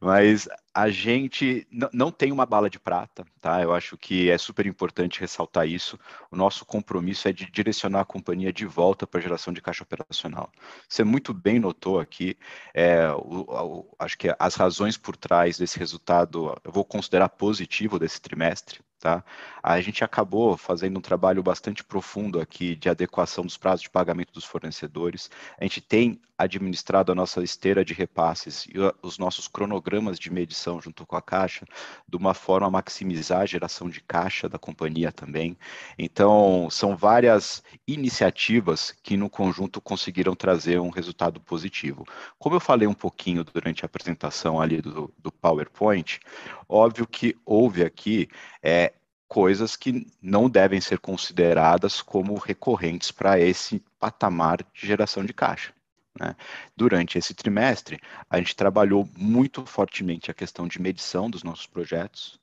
Mas 0.00 0.48
a 0.74 0.90
gente 0.90 1.66
não 1.92 2.12
tem 2.12 2.30
uma 2.30 2.46
bala 2.46 2.70
de 2.70 2.78
prata, 2.78 3.24
tá? 3.40 3.62
Eu 3.62 3.74
acho 3.74 3.96
que 3.96 4.30
é 4.30 4.38
super 4.38 4.66
importante 4.66 5.20
ressaltar 5.20 5.66
isso. 5.66 5.98
O 6.30 6.36
nosso 6.36 6.64
compromisso 6.64 7.26
é 7.26 7.32
de 7.32 7.50
direcionar 7.50 8.02
a 8.02 8.04
companhia 8.04 8.52
de 8.52 8.64
volta 8.64 9.06
para 9.06 9.18
a 9.18 9.22
geração 9.22 9.52
de 9.52 9.60
caixa 9.60 9.82
operacional. 9.82 10.52
Você 10.88 11.02
muito 11.02 11.34
bem 11.34 11.58
notou 11.58 11.98
aqui, 11.98 12.36
é, 12.72 13.10
o, 13.10 13.44
o, 13.48 13.96
acho 13.98 14.16
que 14.16 14.32
as 14.38 14.54
razões 14.54 14.96
por 14.96 15.16
trás 15.16 15.58
desse 15.58 15.78
resultado, 15.78 16.56
eu 16.62 16.70
vou 16.70 16.84
considerar 16.84 17.28
positivo 17.28 17.98
desse 17.98 18.20
trimestre, 18.20 18.80
Tá? 19.00 19.24
A 19.62 19.80
gente 19.80 20.02
acabou 20.02 20.56
fazendo 20.56 20.98
um 20.98 21.00
trabalho 21.00 21.40
bastante 21.40 21.84
profundo 21.84 22.40
aqui 22.40 22.74
de 22.74 22.88
adequação 22.88 23.44
dos 23.44 23.56
prazos 23.56 23.82
de 23.82 23.90
pagamento 23.90 24.32
dos 24.32 24.44
fornecedores. 24.44 25.30
A 25.56 25.62
gente 25.62 25.80
tem 25.80 26.20
administrado 26.36 27.10
a 27.10 27.14
nossa 27.14 27.42
esteira 27.42 27.84
de 27.84 27.92
repasses 27.92 28.66
e 28.66 28.74
os 29.02 29.18
nossos 29.18 29.48
cronogramas 29.48 30.18
de 30.18 30.32
medição 30.32 30.80
junto 30.80 31.04
com 31.04 31.16
a 31.16 31.22
Caixa 31.22 31.66
de 32.08 32.16
uma 32.16 32.32
forma 32.32 32.68
a 32.68 32.70
maximizar 32.70 33.40
a 33.40 33.46
geração 33.46 33.90
de 33.90 34.00
caixa 34.00 34.48
da 34.48 34.58
companhia 34.58 35.10
também. 35.10 35.56
Então, 35.98 36.68
são 36.70 36.96
várias 36.96 37.62
iniciativas 37.86 38.92
que 39.02 39.16
no 39.16 39.28
conjunto 39.28 39.80
conseguiram 39.80 40.34
trazer 40.34 40.78
um 40.80 40.90
resultado 40.90 41.40
positivo. 41.40 42.04
Como 42.38 42.54
eu 42.54 42.60
falei 42.60 42.86
um 42.86 42.94
pouquinho 42.94 43.42
durante 43.42 43.84
a 43.84 43.86
apresentação 43.86 44.60
ali 44.60 44.80
do, 44.80 45.12
do 45.18 45.32
PowerPoint, 45.32 46.20
óbvio 46.68 47.06
que 47.06 47.36
houve 47.44 47.84
aqui 47.84 48.28
é, 48.62 48.87
coisas 49.28 49.76
que 49.76 50.10
não 50.22 50.48
devem 50.48 50.80
ser 50.80 50.98
consideradas 50.98 52.00
como 52.00 52.34
recorrentes 52.38 53.10
para 53.10 53.38
esse 53.38 53.84
patamar 54.00 54.64
de 54.72 54.86
geração 54.86 55.24
de 55.24 55.34
caixa. 55.34 55.72
Né? 56.18 56.34
Durante 56.74 57.18
esse 57.18 57.34
trimestre, 57.34 58.00
a 58.28 58.38
gente 58.38 58.56
trabalhou 58.56 59.08
muito 59.16 59.64
fortemente 59.66 60.30
a 60.30 60.34
questão 60.34 60.66
de 60.66 60.80
medição 60.80 61.28
dos 61.28 61.44
nossos 61.44 61.66
projetos. 61.66 62.40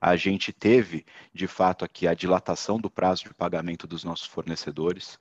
A 0.00 0.16
gente 0.16 0.52
teve, 0.52 1.06
de 1.32 1.46
fato, 1.46 1.84
aqui 1.84 2.06
a 2.06 2.12
dilatação 2.12 2.78
do 2.78 2.90
prazo 2.90 3.24
de 3.24 3.32
pagamento 3.32 3.86
dos 3.86 4.04
nossos 4.04 4.26
fornecedores. 4.26 5.16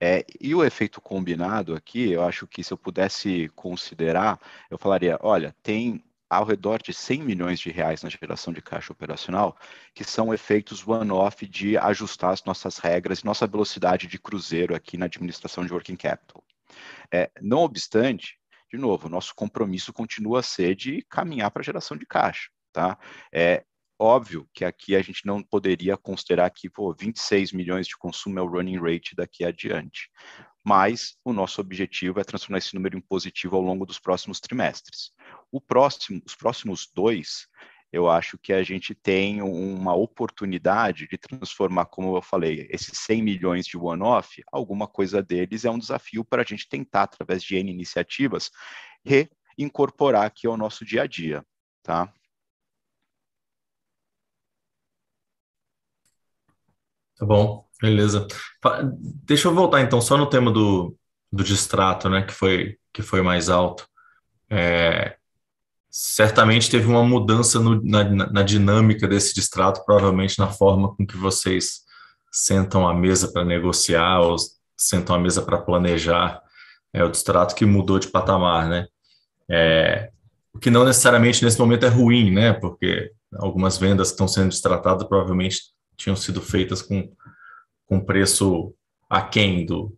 É, 0.00 0.24
e 0.40 0.54
o 0.54 0.64
efeito 0.64 1.00
combinado 1.00 1.74
aqui, 1.74 2.10
eu 2.10 2.24
acho 2.24 2.46
que 2.46 2.64
se 2.64 2.72
eu 2.72 2.78
pudesse 2.78 3.50
considerar, 3.54 4.40
eu 4.70 4.78
falaria: 4.78 5.18
olha, 5.20 5.54
tem 5.62 6.02
ao 6.32 6.46
redor 6.46 6.82
de 6.82 6.94
100 6.94 7.22
milhões 7.22 7.60
de 7.60 7.70
reais 7.70 8.02
na 8.02 8.08
geração 8.08 8.54
de 8.54 8.62
caixa 8.62 8.90
operacional, 8.90 9.54
que 9.94 10.02
são 10.02 10.32
efeitos 10.32 10.86
one-off 10.86 11.46
de 11.46 11.76
ajustar 11.76 12.32
as 12.32 12.42
nossas 12.44 12.78
regras 12.78 13.18
e 13.18 13.26
nossa 13.26 13.46
velocidade 13.46 14.06
de 14.06 14.18
cruzeiro 14.18 14.74
aqui 14.74 14.96
na 14.96 15.04
administração 15.04 15.66
de 15.66 15.72
working 15.72 15.96
capital. 15.96 16.42
É, 17.12 17.30
não 17.42 17.58
obstante, 17.58 18.38
de 18.72 18.78
novo, 18.78 19.10
nosso 19.10 19.34
compromisso 19.34 19.92
continua 19.92 20.40
a 20.40 20.42
ser 20.42 20.74
de 20.74 21.04
caminhar 21.10 21.50
para 21.50 21.60
a 21.60 21.64
geração 21.64 21.98
de 21.98 22.06
caixa. 22.06 22.48
Tá? 22.72 22.98
É 23.30 23.62
óbvio 23.98 24.48
que 24.54 24.64
aqui 24.64 24.96
a 24.96 25.02
gente 25.02 25.26
não 25.26 25.42
poderia 25.42 25.98
considerar 25.98 26.48
que 26.48 26.70
pô, 26.70 26.94
26 26.98 27.52
milhões 27.52 27.86
de 27.86 27.94
consumo 27.98 28.38
é 28.38 28.42
o 28.42 28.46
running 28.46 28.80
rate 28.80 29.14
daqui 29.14 29.44
adiante 29.44 30.08
mas 30.64 31.16
o 31.24 31.32
nosso 31.32 31.60
objetivo 31.60 32.20
é 32.20 32.24
transformar 32.24 32.58
esse 32.58 32.74
número 32.74 32.96
em 32.96 33.00
positivo 33.00 33.56
ao 33.56 33.62
longo 33.62 33.84
dos 33.84 33.98
próximos 33.98 34.40
trimestres. 34.40 35.10
Próximo, 35.60 36.22
os 36.24 36.34
próximos 36.34 36.90
dois, 36.94 37.46
eu 37.92 38.08
acho 38.08 38.38
que 38.38 38.54
a 38.54 38.62
gente 38.62 38.94
tem 38.94 39.42
uma 39.42 39.94
oportunidade 39.94 41.06
de 41.06 41.18
transformar, 41.18 41.84
como 41.86 42.16
eu 42.16 42.22
falei, 42.22 42.66
esses 42.70 42.98
100 42.98 43.22
milhões 43.22 43.66
de 43.66 43.76
one-off, 43.76 44.42
alguma 44.50 44.88
coisa 44.88 45.22
deles 45.22 45.66
é 45.66 45.70
um 45.70 45.78
desafio 45.78 46.24
para 46.24 46.40
a 46.40 46.44
gente 46.44 46.66
tentar, 46.66 47.02
através 47.02 47.42
de 47.42 47.56
N 47.56 47.70
iniciativas, 47.70 48.50
reincorporar 49.04 50.24
aqui 50.24 50.46
ao 50.46 50.56
nosso 50.56 50.86
dia 50.86 51.02
a 51.02 51.06
dia, 51.06 51.44
tá? 51.82 52.10
Tá 57.18 57.26
bom, 57.26 57.68
beleza. 57.80 58.26
Deixa 59.24 59.48
eu 59.48 59.54
voltar 59.54 59.82
então 59.82 60.00
só 60.00 60.16
no 60.16 60.28
tema 60.28 60.50
do, 60.50 60.96
do 61.30 61.44
distrato, 61.44 62.08
né, 62.08 62.22
que 62.22 62.32
foi, 62.32 62.78
que 62.92 63.02
foi 63.02 63.20
mais 63.20 63.50
alto. 63.50 63.86
É, 64.50 65.16
certamente 65.92 66.70
teve 66.70 66.86
uma 66.86 67.04
mudança 67.04 67.60
no, 67.60 67.82
na, 67.84 68.02
na, 68.02 68.42
dinâmica 68.42 69.06
desse 69.06 69.34
distrato, 69.34 69.84
provavelmente 69.84 70.38
na 70.38 70.48
forma 70.48 70.96
com 70.96 71.06
que 71.06 71.18
vocês 71.18 71.82
sentam 72.30 72.88
à 72.88 72.94
mesa 72.94 73.30
para 73.30 73.44
negociar 73.44 74.20
ou 74.20 74.36
sentam 74.74 75.14
à 75.14 75.18
mesa 75.18 75.42
para 75.42 75.58
planejar. 75.58 76.40
É 76.94 77.04
o 77.04 77.10
distrato 77.10 77.54
que 77.54 77.66
mudou 77.66 77.98
de 77.98 78.08
patamar, 78.08 78.68
né? 78.70 78.86
É, 79.50 80.10
o 80.54 80.58
que 80.58 80.70
não 80.70 80.84
necessariamente 80.84 81.44
nesse 81.44 81.58
momento 81.58 81.84
é 81.84 81.90
ruim, 81.90 82.30
né? 82.30 82.54
Porque 82.54 83.12
algumas 83.34 83.76
vendas 83.76 84.08
que 84.08 84.14
estão 84.14 84.28
sendo 84.28 84.48
distratadas 84.48 85.06
provavelmente 85.06 85.60
tinham 85.94 86.16
sido 86.16 86.40
feitas 86.40 86.80
com, 86.80 87.12
com 87.86 88.00
preço 88.00 88.74
aquém 89.10 89.66
do, 89.66 89.94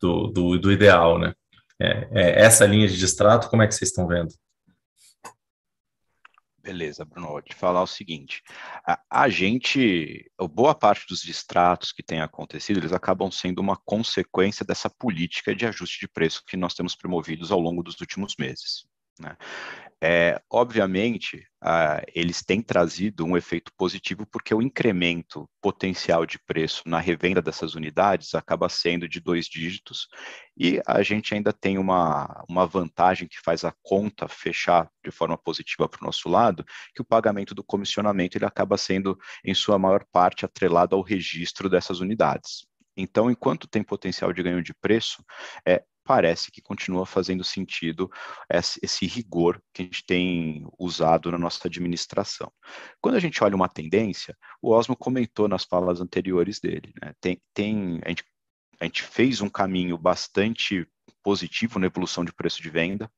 do, 0.00 0.26
do, 0.26 0.58
do 0.58 0.72
ideal, 0.72 1.16
né? 1.16 1.32
É, 1.80 2.08
é, 2.10 2.44
essa 2.44 2.66
linha 2.66 2.88
de 2.88 2.98
distrato, 2.98 3.48
como 3.48 3.62
é 3.62 3.68
que 3.68 3.74
vocês 3.74 3.90
estão 3.90 4.08
vendo? 4.08 4.32
Beleza, 6.66 7.04
Bruno, 7.04 7.28
vou 7.28 7.40
te 7.40 7.54
falar 7.54 7.80
o 7.80 7.86
seguinte, 7.86 8.42
a, 8.84 9.00
a, 9.08 9.28
gente, 9.28 10.28
boa 10.50 10.74
parte 10.74 11.06
dos 11.08 11.22
distratos 11.22 11.92
que 11.92 12.02
tem 12.02 12.20
acontecido, 12.20 12.80
eles 12.80 12.92
acabam 12.92 13.30
sendo 13.30 13.60
uma 13.60 13.76
consequência 13.76 14.66
dessa 14.66 14.90
política 14.90 15.54
de 15.54 15.64
ajuste 15.64 16.00
de 16.00 16.08
preço 16.08 16.42
que 16.44 16.56
nós 16.56 16.74
temos 16.74 16.96
promovidos 16.96 17.52
ao 17.52 17.60
longo 17.60 17.84
dos 17.84 18.00
últimos 18.00 18.34
meses. 18.36 18.84
Né? 19.18 19.36
É, 20.02 20.38
obviamente, 20.50 21.38
uh, 21.64 22.04
eles 22.14 22.42
têm 22.42 22.60
trazido 22.60 23.24
um 23.24 23.34
efeito 23.34 23.72
positivo 23.76 24.26
porque 24.26 24.54
o 24.54 24.60
incremento 24.60 25.48
potencial 25.60 26.26
de 26.26 26.38
preço 26.38 26.82
na 26.86 27.00
revenda 27.00 27.40
dessas 27.40 27.74
unidades 27.74 28.34
acaba 28.34 28.68
sendo 28.68 29.08
de 29.08 29.20
dois 29.20 29.46
dígitos 29.46 30.06
e 30.54 30.82
a 30.86 31.02
gente 31.02 31.34
ainda 31.34 31.50
tem 31.50 31.78
uma, 31.78 32.44
uma 32.46 32.66
vantagem 32.66 33.26
que 33.26 33.40
faz 33.40 33.64
a 33.64 33.74
conta 33.82 34.28
fechar 34.28 34.90
de 35.02 35.10
forma 35.10 35.38
positiva 35.38 35.88
para 35.88 36.02
o 36.02 36.06
nosso 36.06 36.28
lado, 36.28 36.64
que 36.94 37.00
o 37.00 37.04
pagamento 37.04 37.54
do 37.54 37.64
comissionamento 37.64 38.36
ele 38.36 38.44
acaba 38.44 38.76
sendo, 38.76 39.18
em 39.42 39.54
sua 39.54 39.78
maior 39.78 40.04
parte, 40.12 40.44
atrelado 40.44 40.94
ao 40.94 41.00
registro 41.00 41.70
dessas 41.70 42.00
unidades. 42.00 42.66
Então, 42.96 43.30
enquanto 43.30 43.68
tem 43.68 43.82
potencial 43.82 44.32
de 44.32 44.42
ganho 44.42 44.62
de 44.62 44.74
preço, 44.74 45.22
é, 45.66 45.84
parece 46.06 46.52
que 46.52 46.62
continua 46.62 47.04
fazendo 47.04 47.42
sentido 47.42 48.08
esse, 48.48 49.04
rigor 49.06 49.60
que 49.74 49.82
a 49.82 49.84
gente 49.84 50.06
tem 50.06 50.64
usado 50.78 51.30
na 51.32 51.38
nossa 51.38 51.66
administração. 51.66 52.50
Quando 53.00 53.16
a 53.16 53.20
gente 53.20 53.42
olha 53.42 53.56
uma 53.56 53.68
tendência, 53.68 54.36
o 54.62 54.70
Osmo 54.70 54.96
comentou 54.96 55.48
nas 55.48 55.64
falas 55.64 56.00
anteriores 56.00 56.60
dele, 56.60 56.94
né? 57.02 57.12
tem, 57.20 57.42
tem, 57.52 58.00
a, 58.04 58.08
gente, 58.10 58.24
a 58.80 58.84
gente 58.84 59.02
fez 59.02 59.40
um 59.40 59.48
caminho 59.48 59.98
bastante 59.98 60.86
positivo 61.22 61.80
na 61.80 61.86
evolução 61.86 62.24
de 62.24 62.32
preço 62.32 62.62
de 62.62 62.70
venda, 62.70 63.10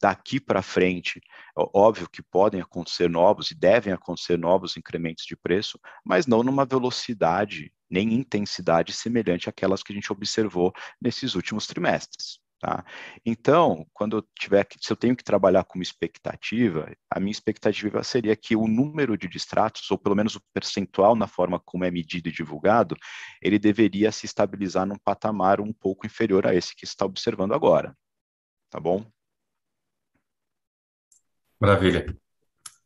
daqui 0.00 0.40
para 0.40 0.62
frente, 0.62 1.20
óbvio 1.56 2.08
que 2.08 2.22
podem 2.22 2.60
acontecer 2.60 3.08
novos 3.08 3.50
e 3.50 3.54
devem 3.54 3.92
acontecer 3.92 4.36
novos 4.38 4.76
incrementos 4.76 5.24
de 5.24 5.36
preço, 5.36 5.78
mas 6.04 6.26
não 6.26 6.42
numa 6.42 6.64
velocidade 6.64 7.72
nem 7.90 8.14
intensidade 8.14 8.92
semelhante 8.92 9.48
àquelas 9.48 9.82
que 9.82 9.92
a 9.92 9.94
gente 9.94 10.12
observou 10.12 10.72
nesses 11.00 11.34
últimos 11.34 11.66
trimestres. 11.66 12.40
Tá? 12.60 12.84
Então, 13.24 13.86
quando 13.92 14.16
eu 14.16 14.28
tiver 14.36 14.64
que, 14.64 14.78
se 14.80 14.92
eu 14.92 14.96
tenho 14.96 15.14
que 15.14 15.22
trabalhar 15.22 15.62
com 15.62 15.78
uma 15.78 15.82
expectativa, 15.82 16.92
a 17.08 17.20
minha 17.20 17.30
expectativa 17.30 18.02
seria 18.02 18.34
que 18.34 18.56
o 18.56 18.66
número 18.66 19.16
de 19.16 19.28
distratos, 19.28 19.88
ou 19.92 19.96
pelo 19.96 20.16
menos 20.16 20.34
o 20.34 20.42
percentual 20.52 21.14
na 21.14 21.28
forma 21.28 21.60
como 21.60 21.84
é 21.84 21.90
medido 21.90 22.28
e 22.28 22.32
divulgado, 22.32 22.96
ele 23.40 23.60
deveria 23.60 24.10
se 24.10 24.26
estabilizar 24.26 24.84
num 24.86 24.98
patamar 24.98 25.60
um 25.60 25.72
pouco 25.72 26.04
inferior 26.04 26.46
a 26.46 26.54
esse 26.54 26.74
que 26.74 26.84
está 26.84 27.04
observando 27.04 27.54
agora. 27.54 27.96
Tá 28.70 28.80
bom? 28.80 29.06
Maravilha. 31.60 32.06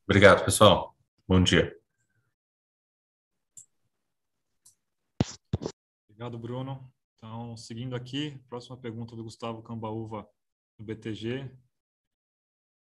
Obrigado, 0.05 0.45
pessoal. 0.45 0.95
Bom 1.27 1.43
dia. 1.43 1.82
Obrigado, 6.23 6.39
Bruno. 6.39 6.93
Então, 7.17 7.57
seguindo 7.57 7.97
aqui, 7.97 8.39
próxima 8.49 8.77
pergunta 8.77 9.17
do 9.17 9.25
Gustavo 9.25 9.61
Cambaúva, 9.61 10.25
do 10.79 10.85
BTG. 10.85 11.51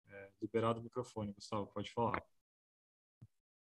É, 0.06 0.28
liberado 0.42 0.80
o 0.80 0.82
microfone, 0.82 1.32
Gustavo, 1.32 1.66
pode 1.68 1.90
falar. 1.92 2.22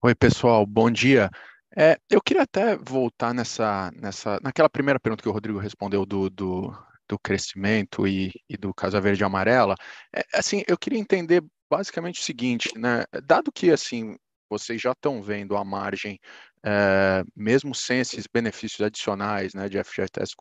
Oi, 0.02 0.14
pessoal, 0.14 0.66
bom 0.66 0.90
dia. 0.90 1.30
É, 1.74 1.98
eu 2.10 2.20
queria 2.20 2.42
até 2.42 2.76
voltar 2.76 3.32
nessa, 3.32 3.90
nessa, 3.92 4.38
naquela 4.42 4.68
primeira 4.68 5.00
pergunta 5.00 5.22
que 5.22 5.28
o 5.30 5.32
Rodrigo 5.32 5.58
respondeu 5.58 6.04
do, 6.04 6.28
do, 6.28 6.70
do 7.08 7.18
crescimento 7.18 8.06
e, 8.06 8.30
e, 8.46 8.58
do 8.58 8.74
Casa 8.74 9.00
Verde 9.00 9.22
e 9.22 9.24
Amarela. 9.24 9.74
É, 10.14 10.22
assim, 10.34 10.62
eu 10.68 10.76
queria 10.76 10.98
entender 10.98 11.42
basicamente 11.70 12.20
o 12.20 12.24
seguinte, 12.24 12.70
né? 12.76 13.04
Dado 13.24 13.50
que 13.50 13.70
assim 13.70 14.18
vocês 14.52 14.80
já 14.80 14.92
estão 14.92 15.22
vendo 15.22 15.56
a 15.56 15.64
margem 15.64 16.18
é, 16.64 17.24
mesmo 17.34 17.74
sem 17.74 18.00
esses 18.00 18.26
benefícios 18.32 18.80
adicionais 18.80 19.54
né, 19.54 19.68
de 19.68 19.82
FGTS 19.82 20.34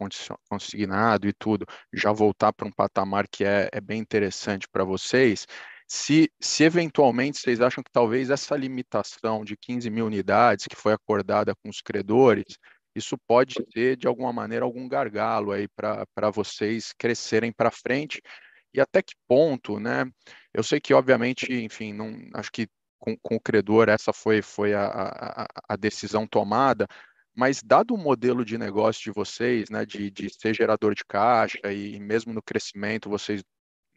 consignado 0.49 1.27
e 1.27 1.33
tudo, 1.33 1.65
já 1.93 2.11
voltar 2.11 2.53
para 2.53 2.67
um 2.67 2.71
patamar 2.71 3.27
que 3.27 3.43
é, 3.43 3.69
é 3.71 3.81
bem 3.81 3.99
interessante 3.99 4.67
para 4.71 4.83
vocês, 4.83 5.47
se, 5.87 6.31
se 6.39 6.63
eventualmente 6.63 7.39
vocês 7.39 7.59
acham 7.59 7.83
que 7.83 7.91
talvez 7.91 8.29
essa 8.29 8.55
limitação 8.55 9.43
de 9.43 9.57
15 9.57 9.89
mil 9.89 10.05
unidades 10.05 10.67
que 10.67 10.75
foi 10.75 10.93
acordada 10.93 11.55
com 11.55 11.69
os 11.69 11.81
credores, 11.81 12.57
isso 12.95 13.17
pode 13.27 13.55
ter, 13.73 13.97
de 13.97 14.07
alguma 14.07 14.31
maneira, 14.33 14.65
algum 14.65 14.87
gargalo 14.87 15.51
aí 15.51 15.67
para 15.67 16.29
vocês 16.31 16.93
crescerem 16.97 17.51
para 17.51 17.71
frente, 17.71 18.21
e 18.73 18.79
até 18.79 19.01
que 19.01 19.13
ponto, 19.27 19.79
né? 19.79 20.05
Eu 20.53 20.63
sei 20.63 20.79
que, 20.79 20.93
obviamente, 20.93 21.51
enfim, 21.51 21.93
não, 21.93 22.13
acho 22.35 22.51
que 22.51 22.67
com, 23.01 23.17
com, 23.17 23.35
o 23.35 23.39
credor, 23.39 23.89
essa 23.89 24.13
foi, 24.13 24.41
foi 24.41 24.73
a, 24.73 24.85
a, 24.85 25.47
a, 25.69 25.75
decisão 25.75 26.27
tomada, 26.27 26.87
mas 27.35 27.61
dado 27.63 27.95
o 27.95 27.97
modelo 27.97 28.45
de 28.45 28.57
negócio 28.57 29.03
de 29.03 29.11
vocês, 29.11 29.69
né, 29.69 29.85
de, 29.85 30.11
de 30.11 30.29
ser 30.29 30.53
gerador 30.53 30.93
de 30.93 31.03
caixa 31.03 31.73
e 31.73 31.99
mesmo 31.99 32.31
no 32.33 32.41
crescimento 32.43 33.09
vocês 33.09 33.43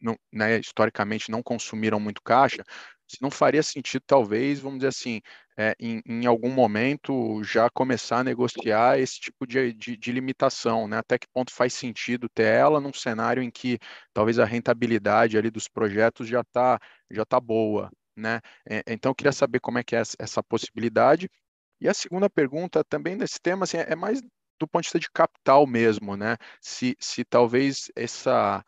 não, 0.00 0.16
né, 0.32 0.58
historicamente 0.58 1.30
não 1.30 1.42
consumiram 1.42 2.00
muito 2.00 2.22
caixa, 2.22 2.64
se 3.06 3.20
não 3.20 3.30
faria 3.30 3.62
sentido, 3.62 4.02
talvez, 4.06 4.60
vamos 4.60 4.78
dizer 4.78 4.88
assim, 4.88 5.20
é, 5.56 5.74
em, 5.78 6.02
em, 6.06 6.26
algum 6.26 6.50
momento 6.50 7.42
já 7.44 7.68
começar 7.70 8.20
a 8.20 8.24
negociar 8.24 8.98
esse 8.98 9.20
tipo 9.20 9.46
de, 9.46 9.72
de, 9.74 9.96
de, 9.96 10.12
limitação, 10.12 10.88
né? 10.88 10.98
Até 10.98 11.18
que 11.18 11.28
ponto 11.32 11.52
faz 11.52 11.74
sentido 11.74 12.28
ter 12.28 12.46
ela 12.46 12.80
num 12.80 12.92
cenário 12.92 13.42
em 13.42 13.50
que 13.50 13.78
talvez 14.12 14.38
a 14.38 14.44
rentabilidade 14.44 15.36
ali 15.38 15.50
dos 15.50 15.68
projetos 15.68 16.26
já 16.28 16.40
está 16.40 16.80
já 17.10 17.24
tá 17.24 17.38
boa, 17.38 17.90
né? 18.16 18.40
É, 18.68 18.82
então, 18.88 19.10
eu 19.10 19.14
queria 19.14 19.32
saber 19.32 19.60
como 19.60 19.78
é 19.78 19.84
que 19.84 19.96
é 19.96 20.02
essa 20.18 20.42
possibilidade. 20.42 21.28
E 21.80 21.88
a 21.88 21.94
segunda 21.94 22.30
pergunta 22.30 22.84
também 22.84 23.16
nesse 23.16 23.40
tema, 23.40 23.64
assim, 23.64 23.78
é 23.78 23.94
mais 23.96 24.20
do 24.58 24.68
ponto 24.68 24.82
de 24.82 24.86
vista 24.88 25.00
de 25.00 25.10
capital 25.10 25.66
mesmo, 25.66 26.16
né? 26.16 26.36
Se, 26.60 26.96
se 27.00 27.24
talvez 27.24 27.90
essa 27.96 28.64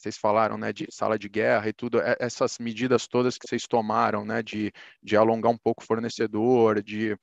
vocês 0.00 0.16
falaram, 0.16 0.56
né, 0.56 0.72
de 0.72 0.86
sala 0.90 1.18
de 1.18 1.28
guerra 1.28 1.68
e 1.68 1.74
tudo, 1.74 2.00
essas 2.18 2.58
medidas 2.58 3.06
todas 3.06 3.36
que 3.36 3.46
vocês 3.46 3.64
tomaram, 3.68 4.24
né, 4.24 4.42
de, 4.42 4.72
de 5.02 5.14
alongar 5.14 5.52
um 5.52 5.58
pouco 5.58 5.82
o 5.82 5.86
fornecedor, 5.86 6.82
de 6.82 7.14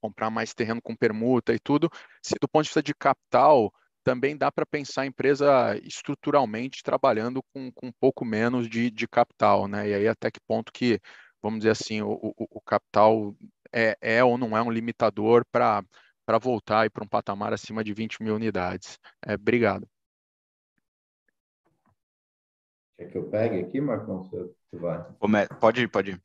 comprar 0.00 0.30
mais 0.30 0.54
terreno 0.54 0.80
com 0.80 0.94
permuta 0.94 1.52
e 1.52 1.58
tudo, 1.58 1.90
se 2.22 2.36
do 2.40 2.48
ponto 2.48 2.62
de 2.62 2.68
vista 2.68 2.82
de 2.82 2.94
capital, 2.94 3.72
também 4.06 4.36
dá 4.36 4.52
para 4.52 4.64
pensar 4.64 5.02
a 5.02 5.06
empresa 5.06 5.76
estruturalmente 5.82 6.80
trabalhando 6.80 7.42
com, 7.52 7.72
com 7.72 7.88
um 7.88 7.92
pouco 7.98 8.24
menos 8.24 8.68
de, 8.68 8.88
de 8.88 9.08
capital, 9.08 9.66
né, 9.66 9.88
e 9.88 9.94
aí 9.94 10.06
até 10.06 10.30
que 10.30 10.38
ponto 10.46 10.72
que, 10.72 11.00
vamos 11.42 11.58
dizer 11.58 11.70
assim, 11.70 12.02
o, 12.02 12.12
o, 12.12 12.32
o 12.38 12.60
capital 12.60 13.34
é, 13.74 13.98
é 14.00 14.22
ou 14.22 14.38
não 14.38 14.56
é 14.56 14.62
um 14.62 14.70
limitador 14.70 15.44
para 15.50 15.82
para 16.24 16.38
voltar 16.38 16.88
para 16.90 17.04
um 17.04 17.08
patamar 17.08 17.52
acima 17.52 17.84
de 17.84 17.94
20 17.94 18.20
mil 18.20 18.34
unidades. 18.34 18.98
É, 19.24 19.34
obrigado. 19.34 19.88
Quer 22.98 23.10
que 23.10 23.18
eu 23.18 23.28
pegue 23.28 23.60
aqui, 23.60 23.80
Marcão? 23.80 24.24
Você, 24.24 24.52
vai? 24.72 25.04
Pode 25.60 25.82
ir, 25.82 25.88
pode 25.88 26.10
ir. 26.12 26.22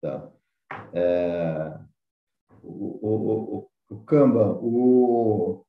Tá. 0.00 0.30
É, 0.94 1.78
o, 2.62 3.06
o, 3.06 3.58
o, 3.58 3.70
o 3.90 4.04
Canva, 4.04 4.52
o, 4.62 5.66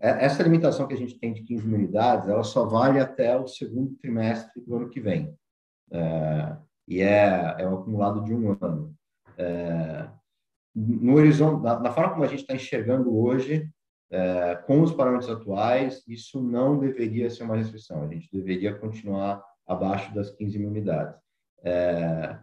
essa 0.00 0.42
limitação 0.42 0.86
que 0.86 0.94
a 0.94 0.96
gente 0.96 1.18
tem 1.18 1.32
de 1.32 1.42
15 1.42 1.66
mil 1.66 1.78
unidades, 1.78 2.28
ela 2.28 2.44
só 2.44 2.64
vale 2.66 3.00
até 3.00 3.36
o 3.36 3.46
segundo 3.46 3.94
trimestre 3.96 4.60
do 4.62 4.76
ano 4.76 4.88
que 4.88 5.00
vem. 5.00 5.34
É, 5.90 6.56
e 6.86 7.00
é, 7.00 7.56
é 7.58 7.68
o 7.68 7.78
acumulado 7.78 8.24
de 8.24 8.34
um 8.34 8.56
ano. 8.60 8.94
É, 9.36 10.08
no 10.74 11.14
horizonte, 11.14 11.62
na, 11.62 11.90
forma 11.90 12.12
como 12.12 12.24
a 12.24 12.28
gente 12.28 12.40
está 12.40 12.54
enxergando 12.54 13.16
hoje, 13.16 13.68
é, 14.10 14.54
com 14.66 14.80
os 14.82 14.92
parâmetros 14.92 15.30
atuais, 15.30 16.02
isso 16.06 16.40
não 16.40 16.78
deveria 16.78 17.28
ser 17.28 17.44
uma 17.44 17.56
restrição, 17.56 18.02
a 18.02 18.08
gente 18.08 18.28
deveria 18.32 18.74
continuar 18.74 19.42
abaixo 19.66 20.14
das 20.14 20.30
15 20.30 20.58
mil 20.58 20.68
unidades. 20.68 21.14
É, 21.62 22.38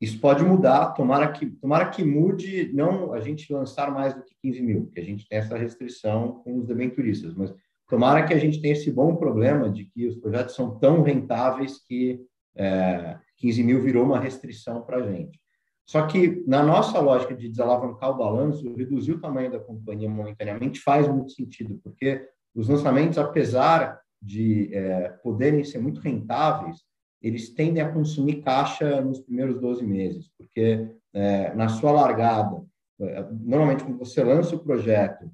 isso 0.00 0.20
pode 0.20 0.44
mudar, 0.44 0.92
tomara 0.92 1.30
que, 1.30 1.46
tomara 1.46 1.88
que 1.88 2.04
mude, 2.04 2.70
não 2.74 3.12
a 3.12 3.20
gente 3.20 3.52
lançar 3.52 3.90
mais 3.92 4.14
do 4.14 4.22
que 4.22 4.34
15 4.42 4.62
mil, 4.62 4.90
que 4.92 5.00
a 5.00 5.04
gente 5.04 5.26
tem 5.28 5.38
essa 5.38 5.56
restrição 5.56 6.40
com 6.44 6.58
os 6.58 6.66
debenturistas, 6.66 7.34
mas 7.34 7.54
tomara 7.88 8.24
que 8.26 8.34
a 8.34 8.38
gente 8.38 8.60
tenha 8.60 8.74
esse 8.74 8.90
bom 8.90 9.16
problema 9.16 9.70
de 9.70 9.84
que 9.84 10.06
os 10.06 10.16
projetos 10.16 10.54
são 10.54 10.78
tão 10.78 11.02
rentáveis 11.02 11.78
que 11.86 12.20
é, 12.56 13.18
15 13.38 13.62
mil 13.62 13.80
virou 13.80 14.04
uma 14.04 14.18
restrição 14.18 14.82
para 14.82 14.98
a 14.98 15.12
gente. 15.12 15.40
Só 15.86 16.06
que, 16.06 16.42
na 16.46 16.62
nossa 16.62 16.98
lógica 16.98 17.34
de 17.34 17.48
desalavancar 17.48 18.10
o 18.10 18.16
balanço, 18.16 18.74
reduzir 18.74 19.12
o 19.12 19.20
tamanho 19.20 19.50
da 19.50 19.60
companhia 19.60 20.08
momentaneamente 20.08 20.80
faz 20.80 21.06
muito 21.06 21.32
sentido, 21.32 21.78
porque 21.82 22.26
os 22.54 22.68
lançamentos, 22.68 23.18
apesar 23.18 24.00
de 24.20 24.74
é, 24.74 25.08
poderem 25.22 25.62
ser 25.62 25.78
muito 25.78 26.00
rentáveis, 26.00 26.78
eles 27.24 27.48
tendem 27.48 27.82
a 27.82 27.90
consumir 27.90 28.42
caixa 28.42 29.00
nos 29.00 29.18
primeiros 29.18 29.58
12 29.58 29.82
meses, 29.82 30.30
porque 30.36 30.86
é, 31.14 31.54
na 31.54 31.68
sua 31.68 31.90
largada, 31.90 32.62
é, 33.00 33.26
normalmente 33.32 33.82
quando 33.82 33.98
você 33.98 34.22
lança 34.22 34.54
o 34.54 34.58
projeto, 34.58 35.30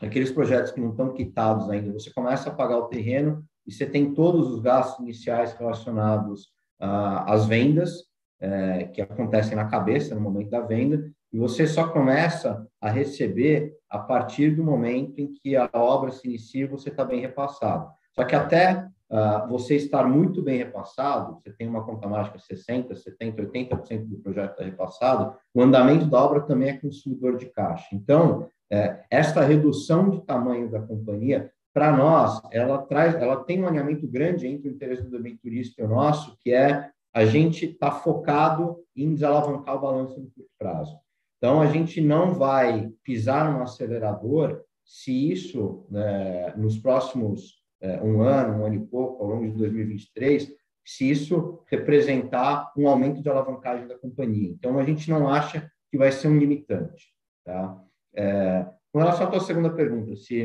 aqueles 0.00 0.32
projetos 0.32 0.72
que 0.72 0.80
não 0.80 0.90
estão 0.90 1.12
quitados 1.12 1.68
ainda, 1.68 1.92
você 1.92 2.10
começa 2.10 2.48
a 2.48 2.54
pagar 2.54 2.78
o 2.78 2.88
terreno 2.88 3.44
e 3.66 3.72
você 3.72 3.84
tem 3.84 4.14
todos 4.14 4.50
os 4.50 4.60
gastos 4.60 4.98
iniciais 5.00 5.52
relacionados 5.52 6.52
às 6.78 7.46
vendas, 7.46 8.04
é, 8.40 8.84
que 8.84 9.00
acontecem 9.00 9.56
na 9.56 9.66
cabeça 9.66 10.14
no 10.14 10.20
momento 10.20 10.50
da 10.50 10.60
venda, 10.60 11.10
e 11.32 11.38
você 11.38 11.66
só 11.66 11.88
começa 11.88 12.66
a 12.80 12.90
receber 12.90 13.74
a 13.90 13.98
partir 13.98 14.54
do 14.56 14.64
momento 14.64 15.18
em 15.18 15.32
que 15.32 15.56
a 15.56 15.68
obra 15.74 16.10
se 16.10 16.26
inicia 16.26 16.64
e 16.64 16.68
você 16.68 16.88
está 16.88 17.04
bem 17.04 17.20
repassado. 17.20 17.90
Só 18.14 18.24
que 18.24 18.34
até 18.34 18.88
uh, 19.10 19.48
você 19.48 19.76
estar 19.76 20.08
muito 20.08 20.42
bem 20.42 20.58
repassado, 20.58 21.34
você 21.34 21.50
tem 21.52 21.66
uma 21.66 21.84
conta 21.84 22.08
mágica 22.08 22.38
60%, 22.38 22.92
70%, 22.92 23.36
80% 23.36 24.06
do 24.06 24.18
projeto 24.18 24.52
está 24.52 24.64
repassado, 24.64 25.36
o 25.52 25.62
andamento 25.62 26.06
da 26.06 26.22
obra 26.22 26.40
também 26.40 26.70
é 26.70 26.78
consumidor 26.78 27.36
de 27.36 27.46
caixa. 27.46 27.88
Então, 27.92 28.48
é, 28.70 29.04
esta 29.10 29.42
redução 29.42 30.10
de 30.10 30.24
tamanho 30.24 30.70
da 30.70 30.80
companhia, 30.80 31.50
para 31.72 31.96
nós, 31.96 32.40
ela 32.52 32.78
traz, 32.78 33.14
ela 33.16 33.42
tem 33.44 33.62
um 33.62 33.66
alinhamento 33.66 34.06
grande 34.06 34.46
entre 34.46 34.68
o 34.68 34.72
interesse 34.72 35.02
do 35.02 35.20
bem 35.20 35.36
turista 35.36 35.82
e 35.82 35.84
o 35.84 35.88
nosso, 35.88 36.36
que 36.40 36.52
é 36.52 36.90
a 37.12 37.24
gente 37.24 37.66
está 37.66 37.90
focado 37.90 38.78
em 38.96 39.14
desalavancar 39.14 39.76
o 39.76 39.80
balanço 39.80 40.20
no 40.20 40.30
curto 40.30 40.50
prazo. 40.58 40.96
Então, 41.38 41.60
a 41.60 41.66
gente 41.66 42.00
não 42.00 42.34
vai 42.34 42.90
pisar 43.02 43.52
no 43.52 43.62
acelerador 43.62 44.62
se 44.84 45.30
isso, 45.30 45.84
né, 45.90 46.54
nos 46.56 46.78
próximos 46.78 47.63
um 48.02 48.22
ano, 48.22 48.60
um 48.60 48.66
ano 48.66 48.74
e 48.74 48.86
pouco, 48.86 49.22
ao 49.22 49.30
longo 49.30 49.46
de 49.46 49.56
2023, 49.56 50.52
se 50.84 51.10
isso 51.10 51.62
representar 51.66 52.72
um 52.76 52.88
aumento 52.88 53.22
de 53.22 53.28
alavancagem 53.28 53.86
da 53.86 53.98
companhia. 53.98 54.50
Então, 54.50 54.78
a 54.78 54.84
gente 54.84 55.08
não 55.10 55.28
acha 55.28 55.70
que 55.90 55.96
vai 55.96 56.12
ser 56.12 56.28
um 56.28 56.38
limitante. 56.38 57.06
Tá? 57.44 57.80
É, 58.14 58.66
com 58.92 58.98
relação 58.98 59.26
à 59.26 59.30
tua 59.30 59.40
segunda 59.40 59.70
pergunta, 59.70 60.14
se, 60.14 60.44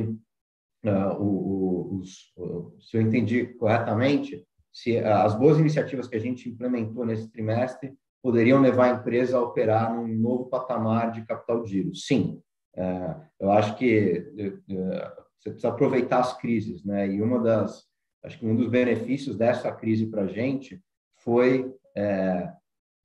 uh, 0.86 1.14
o, 1.20 1.98
os, 1.98 2.34
o, 2.38 2.76
se 2.80 2.98
eu 2.98 3.02
entendi 3.02 3.46
corretamente, 3.46 4.46
se 4.72 4.98
as 4.98 5.36
boas 5.36 5.60
iniciativas 5.60 6.08
que 6.08 6.16
a 6.16 6.20
gente 6.20 6.50
implementou 6.50 7.06
nesse 7.06 7.30
trimestre 7.30 7.94
poderiam 8.22 8.62
levar 8.62 8.86
a 8.86 8.96
empresa 8.98 9.38
a 9.38 9.42
operar 9.42 9.94
num 9.94 10.08
novo 10.08 10.46
patamar 10.46 11.12
de 11.12 11.26
capital 11.26 11.64
de 11.64 11.72
giro. 11.72 11.96
Sim, 11.96 12.42
é, 12.76 13.16
eu 13.40 13.52
acho 13.52 13.76
que 13.78 14.26
é, 14.38 14.74
é, 14.74 15.14
você 15.40 15.52
precisa 15.52 15.70
aproveitar 15.70 16.20
as 16.20 16.38
crises, 16.38 16.84
né? 16.84 17.08
E 17.08 17.22
uma 17.22 17.40
das, 17.40 17.86
acho 18.24 18.38
que 18.38 18.46
um 18.46 18.56
dos 18.56 18.70
benefícios 18.70 19.36
dessa 19.36 19.72
crise 19.72 20.06
para 20.06 20.24
a 20.24 20.28
gente 20.28 20.82
foi 21.18 21.74
é, 21.96 22.52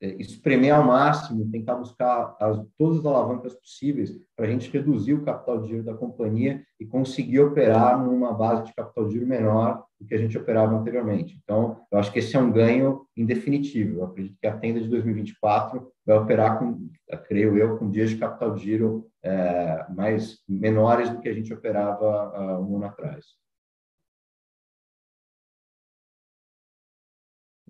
é, 0.01 0.09
espremer 0.20 0.75
ao 0.75 0.85
máximo, 0.85 1.51
tentar 1.51 1.77
buscar 1.77 2.37
as, 2.40 2.61
todas 2.77 2.99
as 2.99 3.07
alavancas 3.07 3.55
possíveis 3.55 4.12
para 4.37 4.47
a 4.47 4.49
gente 4.51 4.70
reduzir 4.70 5.14
o 5.14 5.25
capital 5.25 5.62
de 5.62 5.68
giro 5.68 5.85
da 5.85 5.94
companhia 5.94 6.62
e 6.79 6.85
conseguir 6.85 7.40
operar 7.40 8.05
numa 8.05 8.33
base 8.33 8.64
de 8.64 8.75
capital 8.75 9.07
de 9.07 9.12
giro 9.12 9.27
menor 9.27 9.85
do 9.99 10.07
que 10.07 10.14
a 10.14 10.18
gente 10.18 10.37
operava 10.37 10.77
anteriormente. 10.77 11.38
Então, 11.42 11.81
eu 11.90 11.99
acho 11.99 12.12
que 12.12 12.18
esse 12.18 12.37
é 12.37 12.38
um 12.38 12.53
ganho 12.53 13.07
indefinível. 13.16 13.99
Eu 13.99 14.05
acredito 14.05 14.37
que 14.38 14.47
a 14.47 14.57
tenda 14.57 14.81
de 14.81 14.88
2024 14.88 15.90
vai 16.05 16.18
operar 16.18 16.59
com, 16.59 16.88
creio 17.27 17.57
eu, 17.57 17.79
com 17.79 17.90
dias 17.90 18.11
de 18.11 18.16
capital 18.16 18.55
de 18.55 18.64
giro 18.64 19.07
é, 19.24 19.87
mais 19.90 20.42
menores 20.46 21.08
do 21.08 21.20
que 21.20 21.28
a 21.28 21.32
gente 21.32 21.52
operava 21.52 22.30
uh, 22.38 22.62
um 22.62 22.76
ano 22.76 22.87
atrás. 22.87 23.24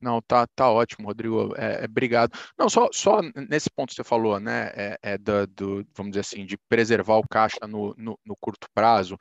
Não, 0.02 0.20
tá, 0.20 0.46
tá 0.48 0.70
ótimo, 0.70 1.06
Rodrigo. 1.06 1.54
É, 1.56 1.82
é, 1.82 1.84
obrigado. 1.86 2.38
Não, 2.58 2.68
só, 2.68 2.90
só 2.92 3.20
nesse 3.48 3.70
ponto 3.70 3.90
que 3.90 3.94
você 3.94 4.04
falou, 4.04 4.38
né? 4.38 4.70
É, 4.74 4.98
é 5.02 5.18
do, 5.18 5.86
vamos 5.94 6.12
dizer 6.12 6.20
assim, 6.20 6.44
de 6.44 6.58
preservar 6.68 7.16
o 7.16 7.26
caixa 7.26 7.66
no, 7.66 7.94
no, 7.96 8.18
no 8.24 8.36
curto 8.36 8.68
prazo. 8.74 9.16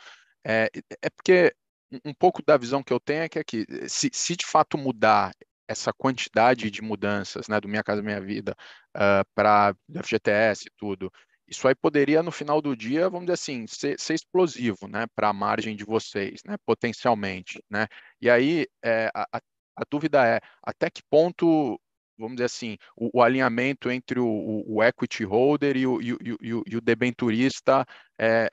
É, 0.46 0.69
é 1.02 1.10
porque 1.10 1.56
um 2.04 2.13
pouco 2.13 2.43
da 2.46 2.58
visão 2.58 2.84
que 2.84 2.91
eu 2.91 3.00
tenho 3.00 3.24
é 3.24 3.30
que 3.30 3.39
aqui, 3.39 3.65
se, 3.88 4.10
se 4.12 4.36
de 4.36 4.46
fato 4.46 4.78
mudar 4.78 5.32
essa 5.67 5.93
quantidade 5.93 6.69
de 6.69 6.82
mudanças, 6.82 7.48
né, 7.48 7.62
do 7.62 7.67
Minha 7.69 7.84
Casa 7.84 8.02
Minha 8.02 8.19
Vida 8.19 8.56
uh, 8.96 9.26
para 9.34 9.74
FGTS 10.04 10.67
e 10.67 10.72
tudo, 10.76 11.12
isso 11.48 11.68
aí 11.68 11.76
poderia, 11.76 12.24
no 12.24 12.32
final 12.32 12.62
do 12.62 12.76
dia, 12.76 13.10
vamos 13.10 13.26
dizer 13.26 13.34
assim, 13.34 13.66
ser, 13.68 14.00
ser 14.00 14.14
explosivo, 14.14 14.88
né, 14.88 15.06
para 15.16 15.30
a 15.30 15.34
margem 15.34 15.76
de 15.76 15.84
vocês, 15.84 16.42
né, 16.46 16.56
potencialmente, 16.66 17.62
né, 17.70 17.88
e 18.22 18.30
aí 18.30 18.66
é, 18.84 19.10
a, 19.14 19.28
a 19.76 19.84
dúvida 19.90 20.26
é 20.26 20.40
até 20.62 20.90
que 20.90 21.02
ponto, 21.10 21.80
vamos 22.18 22.36
dizer 22.36 22.46
assim, 22.46 22.78
o, 22.96 23.20
o 23.20 23.22
alinhamento 23.22 23.90
entre 23.92 24.20
o, 24.20 24.64
o, 24.68 24.84
equity 24.84 25.24
holder 25.24 25.76
e 25.78 25.88
o, 25.88 26.02
e, 26.02 26.12
e, 26.12 26.50
e 26.68 26.78
o 26.78 26.82
debenturista, 26.82 27.86
é, 28.18 28.50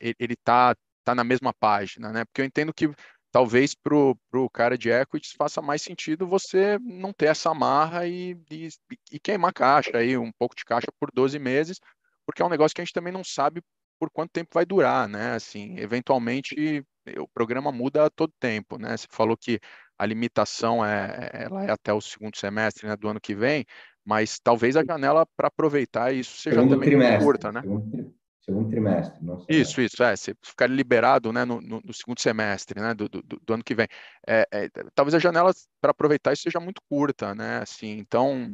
é, 0.00 0.14
ele 0.18 0.34
está 0.34 0.74
tá 1.04 1.14
na 1.14 1.24
mesma 1.24 1.54
página, 1.54 2.12
né? 2.12 2.24
Porque 2.24 2.40
eu 2.42 2.44
entendo 2.44 2.74
que 2.74 2.90
talvez 3.30 3.74
para 3.74 3.94
o 3.94 4.50
cara 4.50 4.76
de 4.76 4.90
equities 4.90 5.34
faça 5.36 5.62
mais 5.62 5.82
sentido 5.82 6.26
você 6.26 6.78
não 6.80 7.12
ter 7.12 7.26
essa 7.26 7.54
marra 7.54 8.06
e, 8.06 8.36
e, 8.50 8.68
e 9.12 9.20
queimar 9.20 9.52
caixa 9.52 9.98
aí, 9.98 10.16
um 10.16 10.32
pouco 10.32 10.56
de 10.56 10.64
caixa 10.64 10.88
por 10.98 11.10
12 11.12 11.38
meses, 11.38 11.78
porque 12.26 12.42
é 12.42 12.44
um 12.44 12.50
negócio 12.50 12.74
que 12.74 12.80
a 12.80 12.84
gente 12.84 12.92
também 12.92 13.12
não 13.12 13.24
sabe 13.24 13.62
por 13.98 14.10
quanto 14.10 14.32
tempo 14.32 14.50
vai 14.52 14.66
durar, 14.66 15.08
né? 15.08 15.34
Assim, 15.34 15.78
eventualmente 15.78 16.84
o 17.18 17.28
programa 17.28 17.70
muda 17.70 18.06
a 18.06 18.10
todo 18.10 18.32
tempo, 18.38 18.78
né? 18.78 18.96
Você 18.96 19.06
falou 19.10 19.36
que 19.36 19.60
a 19.98 20.04
limitação 20.04 20.84
é, 20.84 21.30
ela 21.32 21.64
é 21.64 21.70
até 21.70 21.92
o 21.92 22.00
segundo 22.00 22.36
semestre 22.36 22.86
né, 22.86 22.96
do 22.96 23.08
ano 23.08 23.20
que 23.20 23.34
vem, 23.34 23.64
mas 24.04 24.38
talvez 24.38 24.76
a 24.76 24.84
janela 24.84 25.26
para 25.36 25.48
aproveitar 25.48 26.12
isso 26.12 26.36
seja 26.36 26.56
segundo 26.56 26.74
também 26.74 26.88
trimestre, 26.88 27.24
curta, 27.24 27.52
né? 27.52 27.60
Segundo, 27.62 28.14
segundo 28.40 28.70
trimestre. 28.70 29.24
Não 29.24 29.44
isso, 29.48 29.80
isso, 29.80 30.02
é. 30.02 30.14
Você 30.14 30.34
ficar 30.42 30.68
liberado 30.68 31.32
né, 31.32 31.44
no, 31.44 31.60
no, 31.60 31.80
no 31.82 31.94
segundo 31.94 32.20
semestre 32.20 32.80
né, 32.80 32.92
do, 32.92 33.08
do, 33.08 33.22
do, 33.22 33.54
ano 33.54 33.64
que 33.64 33.74
vem. 33.74 33.88
É, 34.26 34.46
é, 34.52 34.68
talvez 34.94 35.14
a 35.14 35.18
janela 35.18 35.52
para 35.80 35.92
aproveitar 35.92 36.32
isso 36.32 36.42
seja 36.42 36.60
muito 36.60 36.80
curta, 36.88 37.34
né? 37.34 37.58
Assim, 37.62 37.98
então, 37.98 38.50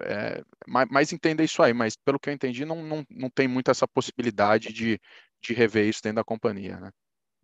é, 0.00 0.42
mais, 0.66 0.88
mais 0.88 1.12
entenda 1.12 1.42
isso 1.42 1.62
aí, 1.62 1.72
mas 1.72 1.96
pelo 1.96 2.18
que 2.18 2.28
eu 2.30 2.34
entendi, 2.34 2.64
não, 2.64 2.82
não, 2.82 3.04
não 3.10 3.30
tem 3.30 3.48
muito 3.48 3.70
essa 3.70 3.86
possibilidade 3.86 4.72
de, 4.72 5.00
de 5.42 5.52
rever 5.54 5.86
isso 5.86 6.02
dentro 6.02 6.16
da 6.16 6.24
companhia, 6.24 6.78
né? 6.78 6.90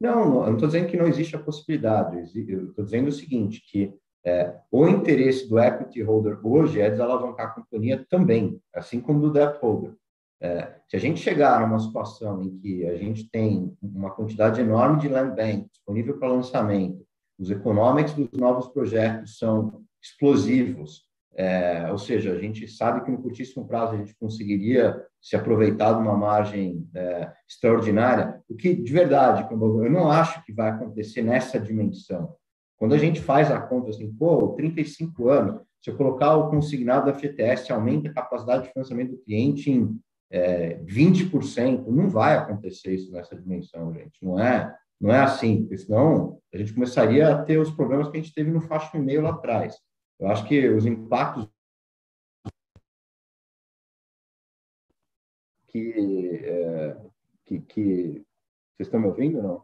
Não, 0.00 0.40
eu 0.40 0.46
não 0.46 0.54
estou 0.54 0.68
dizendo 0.68 0.88
que 0.88 0.96
não 0.96 1.06
existe 1.06 1.36
a 1.36 1.42
possibilidade. 1.42 2.16
Eu 2.48 2.70
estou 2.70 2.84
dizendo 2.84 3.08
o 3.08 3.12
seguinte, 3.12 3.62
que 3.70 3.94
é, 4.24 4.54
o 4.70 4.88
interesse 4.88 5.48
do 5.48 5.58
equity 5.58 6.02
holder 6.02 6.38
hoje 6.44 6.80
é 6.80 6.90
desalavancar 6.90 7.46
a 7.46 7.50
companhia 7.50 8.04
também, 8.08 8.60
assim 8.74 9.00
como 9.00 9.20
do 9.20 9.32
debt 9.32 9.58
holder. 9.60 9.94
É, 10.40 10.74
se 10.88 10.96
a 10.96 10.98
gente 10.98 11.20
chegar 11.20 11.60
numa 11.60 11.78
situação 11.78 12.42
em 12.42 12.58
que 12.58 12.86
a 12.86 12.96
gente 12.96 13.28
tem 13.30 13.76
uma 13.80 14.10
quantidade 14.10 14.60
enorme 14.60 15.00
de 15.00 15.08
land 15.08 15.34
bank 15.34 15.68
disponível 15.70 16.18
para 16.18 16.28
lançamento, 16.28 17.06
os 17.38 17.50
economics 17.50 18.14
dos 18.14 18.30
novos 18.32 18.68
projetos 18.68 19.38
são 19.38 19.82
explosivos, 20.02 21.02
é, 21.36 21.90
ou 21.90 21.98
seja, 21.98 22.32
a 22.32 22.38
gente 22.38 22.68
sabe 22.68 23.04
que 23.04 23.10
no 23.10 23.20
curtíssimo 23.20 23.66
prazo 23.66 23.94
a 23.94 23.96
gente 23.96 24.14
conseguiria 24.16 24.96
se 25.20 25.34
aproveitar 25.34 25.94
de 25.94 26.00
uma 26.00 26.16
margem 26.16 26.88
é, 26.94 27.32
extraordinária, 27.48 28.40
o 28.48 28.54
que 28.54 28.74
de 28.74 28.92
verdade, 28.92 29.46
eu 29.50 29.90
não 29.90 30.10
acho 30.10 30.44
que 30.44 30.52
vai 30.52 30.70
acontecer 30.70 31.22
nessa 31.22 31.58
dimensão. 31.58 32.34
Quando 32.76 32.94
a 32.94 32.98
gente 32.98 33.20
faz 33.20 33.50
a 33.50 33.60
conta 33.60 33.90
assim, 33.90 34.12
pô, 34.12 34.54
35 34.54 35.28
anos, 35.28 35.62
se 35.82 35.90
eu 35.90 35.96
colocar 35.96 36.36
o 36.36 36.50
consignado 36.50 37.06
da 37.06 37.14
FTS, 37.14 37.72
aumenta 37.72 38.08
a 38.08 38.14
capacidade 38.14 38.64
de 38.64 38.72
financiamento 38.72 39.10
do 39.10 39.18
cliente 39.18 39.70
em 39.70 39.98
é, 40.30 40.78
20%, 40.84 41.86
não 41.86 42.08
vai 42.08 42.36
acontecer 42.36 42.94
isso 42.94 43.12
nessa 43.12 43.36
dimensão, 43.36 43.92
gente. 43.92 44.24
Não 44.24 44.38
é, 44.38 44.74
não 45.00 45.12
é 45.12 45.20
assim, 45.20 45.62
porque 45.62 45.78
senão 45.78 46.38
a 46.52 46.58
gente 46.58 46.72
começaria 46.72 47.28
a 47.28 47.42
ter 47.42 47.58
os 47.58 47.70
problemas 47.70 48.08
que 48.08 48.16
a 48.16 48.20
gente 48.20 48.34
teve 48.34 48.50
no 48.50 48.60
faixa 48.60 48.96
e-mail 48.96 49.22
lá 49.22 49.30
atrás. 49.30 49.76
Eu 50.18 50.28
acho 50.28 50.46
que 50.46 50.68
os 50.68 50.86
impactos 50.86 51.48
que, 55.68 56.40
é, 56.44 56.96
que, 57.44 57.60
que, 57.60 58.26
vocês 58.76 58.86
estão 58.86 59.00
me 59.00 59.08
ouvindo 59.08 59.42
não? 59.42 59.62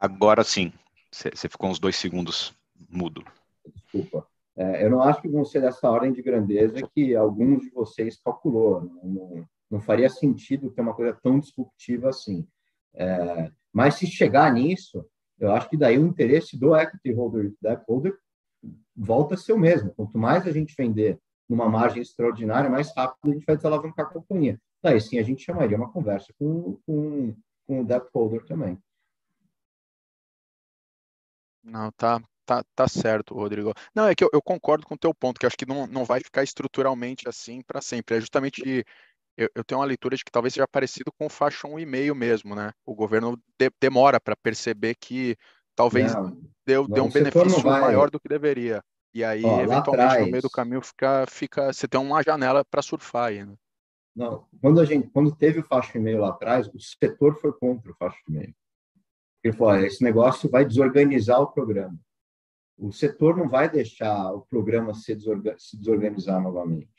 Agora 0.00 0.42
sim. 0.42 0.72
Você 1.10 1.48
ficou 1.48 1.68
uns 1.68 1.78
dois 1.78 1.96
segundos 1.96 2.54
mudo. 2.88 3.22
Desculpa. 3.66 4.26
É, 4.56 4.84
eu 4.84 4.90
não 4.90 5.02
acho 5.02 5.20
que 5.20 5.28
vão 5.28 5.44
ser 5.44 5.60
dessa 5.60 5.90
ordem 5.90 6.12
de 6.12 6.22
grandeza 6.22 6.86
que 6.94 7.14
alguns 7.14 7.62
de 7.62 7.70
vocês 7.70 8.18
calculou. 8.20 8.80
Não, 8.80 9.04
não, 9.04 9.48
não 9.70 9.80
faria 9.80 10.08
sentido 10.08 10.70
ter 10.70 10.80
uma 10.80 10.94
coisa 10.94 11.18
tão 11.22 11.38
disruptiva 11.38 12.08
assim. 12.08 12.46
É, 12.94 13.50
mas 13.72 13.94
se 13.94 14.06
chegar 14.06 14.52
nisso, 14.52 15.06
eu 15.38 15.52
acho 15.52 15.68
que 15.68 15.76
daí 15.76 15.98
o 15.98 16.06
interesse 16.06 16.58
do 16.58 16.76
equity 16.76 17.12
holder 17.12 17.50
do 17.50 17.56
debt 17.60 17.84
holder 17.88 18.18
volta 18.94 19.34
a 19.34 19.38
ser 19.38 19.52
o 19.52 19.58
mesmo. 19.58 19.92
Quanto 19.94 20.16
mais 20.18 20.46
a 20.46 20.52
gente 20.52 20.74
vender 20.76 21.18
numa 21.48 21.68
margem 21.68 22.02
extraordinária, 22.02 22.70
mais 22.70 22.94
rápido 22.94 23.30
a 23.30 23.34
gente 23.34 23.44
vai 23.44 23.56
desalavancar 23.56 24.06
a 24.06 24.10
companhia. 24.10 24.60
Daí 24.82 25.00
sim 25.00 25.18
a 25.18 25.22
gente 25.22 25.44
chamaria 25.44 25.76
uma 25.76 25.92
conversa 25.92 26.32
com, 26.38 26.78
com, 26.86 27.34
com 27.66 27.80
o 27.80 27.84
debt 27.84 28.06
holder 28.12 28.44
também. 28.44 28.78
Não, 31.62 31.92
tá, 31.92 32.20
tá, 32.44 32.64
tá 32.74 32.88
certo, 32.88 33.34
Rodrigo. 33.34 33.72
Não, 33.94 34.08
é 34.08 34.14
que 34.14 34.24
eu, 34.24 34.30
eu 34.32 34.42
concordo 34.42 34.84
com 34.84 34.94
o 34.94 34.98
teu 34.98 35.14
ponto, 35.14 35.38
que 35.38 35.46
acho 35.46 35.56
que 35.56 35.66
não, 35.66 35.86
não 35.86 36.04
vai 36.04 36.20
ficar 36.20 36.42
estruturalmente 36.42 37.28
assim 37.28 37.62
para 37.62 37.80
sempre. 37.80 38.16
É 38.16 38.20
justamente 38.20 38.84
eu, 39.36 39.48
eu, 39.54 39.64
tenho 39.64 39.80
uma 39.80 39.86
leitura 39.86 40.16
de 40.16 40.24
que 40.24 40.30
talvez 40.30 40.54
seja 40.54 40.68
parecido 40.68 41.12
com 41.12 41.26
o 41.26 41.30
faixa 41.30 41.66
1,5 41.66 42.14
mesmo, 42.14 42.54
né? 42.54 42.72
O 42.84 42.94
governo 42.94 43.36
de, 43.58 43.70
demora 43.80 44.20
para 44.20 44.36
perceber 44.36 44.94
que 44.96 45.36
talvez 45.74 46.14
não, 46.14 46.36
deu, 46.66 46.86
deu 46.86 47.04
um 47.04 47.10
benefício 47.10 47.64
maior 47.64 48.10
do 48.10 48.20
que 48.20 48.28
deveria. 48.28 48.82
E 49.14 49.22
aí, 49.22 49.44
Ó, 49.44 49.60
eventualmente, 49.60 49.90
atrás, 49.90 50.24
no 50.24 50.30
meio 50.30 50.42
do 50.42 50.50
caminho, 50.50 50.80
fica, 50.80 51.26
fica, 51.28 51.72
você 51.72 51.86
tem 51.86 52.00
uma 52.00 52.22
janela 52.22 52.64
para 52.64 52.80
surfar 52.80 53.26
aí, 53.26 53.44
né? 53.44 53.54
Não, 54.14 54.46
quando 54.60 54.80
a 54.80 54.84
gente, 54.84 55.08
quando 55.08 55.34
teve 55.34 55.60
o 55.60 55.64
faixa 55.64 55.98
e-mail 55.98 56.20
lá 56.20 56.30
atrás, 56.30 56.68
o 56.68 56.78
setor 56.78 57.34
foi 57.40 57.52
contra 57.52 57.92
o 57.92 57.96
faixa 57.96 58.18
e-mail. 58.28 58.54
Ele 59.42 59.56
falou: 59.56 59.76
esse 59.76 60.02
negócio 60.04 60.50
vai 60.50 60.64
desorganizar 60.64 61.40
o 61.40 61.52
programa. 61.52 61.98
O 62.78 62.92
setor 62.92 63.36
não 63.36 63.48
vai 63.48 63.70
deixar 63.70 64.32
o 64.32 64.42
programa 64.42 64.94
se, 64.94 65.16
se 65.58 65.76
desorganizar 65.76 66.42
novamente. 66.42 66.90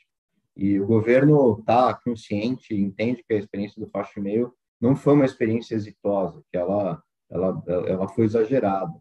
E 0.56 0.78
o 0.78 0.86
governo 0.86 1.58
está 1.58 1.94
consciente, 1.94 2.74
entende 2.74 3.24
que 3.26 3.34
a 3.34 3.38
experiência 3.38 3.80
do 3.80 3.90
faixa 3.90 4.20
e-mail 4.20 4.52
não 4.80 4.94
foi 4.94 5.14
uma 5.14 5.24
experiência 5.24 5.74
exitosa, 5.74 6.42
que 6.50 6.56
ela, 6.56 7.02
ela, 7.34 7.62
ela 7.66 8.08
foi 8.08 8.24
exagerada. 8.24 8.94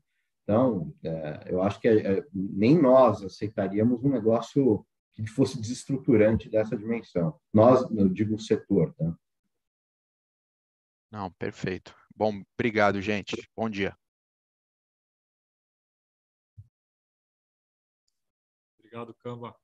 Então, 0.43 0.93
é, 1.03 1.53
eu 1.53 1.61
acho 1.61 1.79
que 1.79 1.87
é, 1.87 2.17
é, 2.17 2.27
nem 2.33 2.81
nós 2.81 3.23
aceitaríamos 3.23 4.03
um 4.03 4.09
negócio 4.09 4.85
que 5.13 5.25
fosse 5.27 5.61
desestruturante 5.61 6.49
dessa 6.49 6.75
dimensão. 6.75 7.39
Nós, 7.53 7.81
eu 7.91 8.09
digo 8.09 8.35
o 8.35 8.39
setor, 8.39 8.93
tá? 8.95 9.15
Não, 11.11 11.31
perfeito. 11.33 11.95
Bom, 12.15 12.41
obrigado, 12.57 12.99
gente. 12.99 13.47
Bom 13.55 13.69
dia. 13.69 13.95
Obrigado, 18.79 19.13
Camba. 19.15 19.55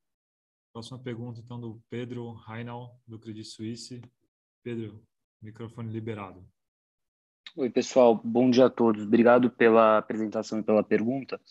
Próxima 0.72 1.00
pergunta, 1.00 1.40
então, 1.40 1.60
do 1.60 1.82
Pedro 1.90 2.34
Reinal, 2.34 3.02
do 3.08 3.20
Credit 3.20 3.46
Suisse. 3.46 4.02
Pedro, 4.64 5.04
microfone 5.42 5.92
liberado. 5.92 6.48
Oi, 7.58 7.70
pessoal. 7.70 8.20
Bom 8.24 8.50
dia 8.50 8.68
a 8.68 8.70
todos. 8.70 9.04
Obrigado 9.04 9.50
pela 9.50 9.98
apresentação 9.98 10.60
e 10.60 10.64
pela 10.64 10.84
pergunta. 10.84 11.42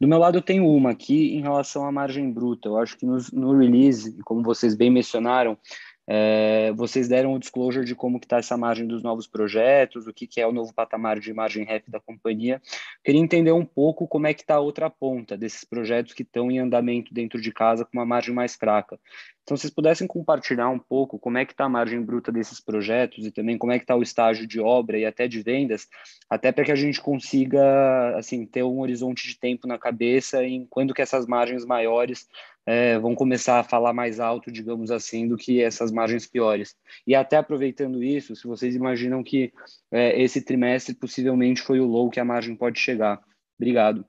Do 0.00 0.08
meu 0.08 0.18
lado, 0.18 0.38
eu 0.38 0.42
tenho 0.42 0.66
uma 0.66 0.90
aqui 0.90 1.34
em 1.34 1.42
relação 1.42 1.86
à 1.86 1.92
margem 1.92 2.32
bruta. 2.32 2.68
Eu 2.68 2.78
acho 2.78 2.96
que 2.96 3.04
no, 3.04 3.18
no 3.32 3.58
release, 3.58 4.16
como 4.24 4.42
vocês 4.42 4.74
bem 4.74 4.90
mencionaram, 4.90 5.58
é, 6.06 6.72
vocês 6.72 7.08
deram 7.08 7.32
o 7.32 7.38
disclosure 7.38 7.84
de 7.84 7.94
como 7.94 8.18
está 8.18 8.38
essa 8.38 8.56
margem 8.56 8.86
dos 8.86 9.02
novos 9.02 9.26
projetos, 9.26 10.06
o 10.06 10.12
que, 10.12 10.26
que 10.26 10.40
é 10.40 10.46
o 10.46 10.52
novo 10.52 10.72
patamar 10.74 11.18
de 11.18 11.32
margem 11.32 11.64
REF 11.64 11.90
da 11.90 12.00
companhia. 12.00 12.60
Queria 13.02 13.20
entender 13.20 13.52
um 13.52 13.64
pouco 13.64 14.06
como 14.06 14.26
é 14.26 14.34
que 14.34 14.42
está 14.42 14.56
a 14.56 14.60
outra 14.60 14.90
ponta 14.90 15.36
desses 15.36 15.64
projetos 15.64 16.12
que 16.12 16.22
estão 16.22 16.50
em 16.50 16.58
andamento 16.58 17.12
dentro 17.14 17.40
de 17.40 17.52
casa 17.52 17.84
com 17.84 17.98
uma 17.98 18.06
margem 18.06 18.34
mais 18.34 18.54
fraca. 18.54 18.98
Então, 19.42 19.58
se 19.58 19.62
vocês 19.62 19.74
pudessem 19.74 20.06
compartilhar 20.06 20.70
um 20.70 20.78
pouco 20.78 21.18
como 21.18 21.36
é 21.36 21.44
que 21.44 21.52
está 21.52 21.64
a 21.64 21.68
margem 21.68 22.00
bruta 22.00 22.32
desses 22.32 22.60
projetos 22.60 23.26
e 23.26 23.30
também 23.30 23.58
como 23.58 23.72
é 23.72 23.78
que 23.78 23.84
está 23.84 23.94
o 23.94 24.02
estágio 24.02 24.46
de 24.46 24.58
obra 24.58 24.98
e 24.98 25.04
até 25.04 25.28
de 25.28 25.42
vendas, 25.42 25.86
até 26.30 26.50
para 26.50 26.64
que 26.64 26.72
a 26.72 26.76
gente 26.76 27.00
consiga 27.00 28.16
assim 28.16 28.46
ter 28.46 28.62
um 28.62 28.80
horizonte 28.80 29.28
de 29.28 29.38
tempo 29.38 29.66
na 29.66 29.78
cabeça 29.78 30.42
em 30.42 30.66
quando 30.66 30.94
que 30.94 31.02
essas 31.02 31.26
margens 31.26 31.66
maiores 31.66 32.26
é, 32.66 32.98
vão 32.98 33.14
começar 33.14 33.60
a 33.60 33.64
falar 33.64 33.92
mais 33.92 34.18
alto, 34.18 34.50
digamos 34.50 34.90
assim, 34.90 35.28
do 35.28 35.36
que 35.36 35.62
essas 35.62 35.92
margens 35.92 36.26
piores. 36.26 36.76
E 37.06 37.14
até 37.14 37.36
aproveitando 37.36 38.02
isso, 38.02 38.34
se 38.34 38.46
vocês 38.46 38.74
imaginam 38.74 39.22
que 39.22 39.52
é, 39.90 40.20
esse 40.20 40.40
trimestre 40.40 40.94
possivelmente 40.94 41.60
foi 41.60 41.80
o 41.80 41.86
low 41.86 42.10
que 42.10 42.20
a 42.20 42.24
margem 42.24 42.56
pode 42.56 42.78
chegar. 42.78 43.22
Obrigado. 43.58 44.04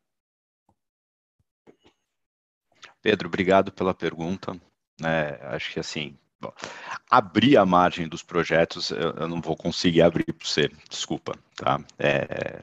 Pedro, 3.02 3.28
obrigado 3.28 3.72
pela 3.72 3.94
pergunta. 3.94 4.60
É, 5.04 5.40
acho 5.48 5.72
que 5.72 5.80
assim, 5.80 6.18
bom, 6.40 6.54
abrir 7.10 7.58
a 7.58 7.66
margem 7.66 8.08
dos 8.08 8.24
projetos, 8.24 8.90
eu, 8.92 9.12
eu 9.12 9.28
não 9.28 9.42
vou 9.42 9.56
conseguir 9.56 10.02
abrir 10.02 10.26
para 10.26 10.48
você, 10.48 10.72
desculpa, 10.90 11.38
tá? 11.56 11.84
É, 12.00 12.62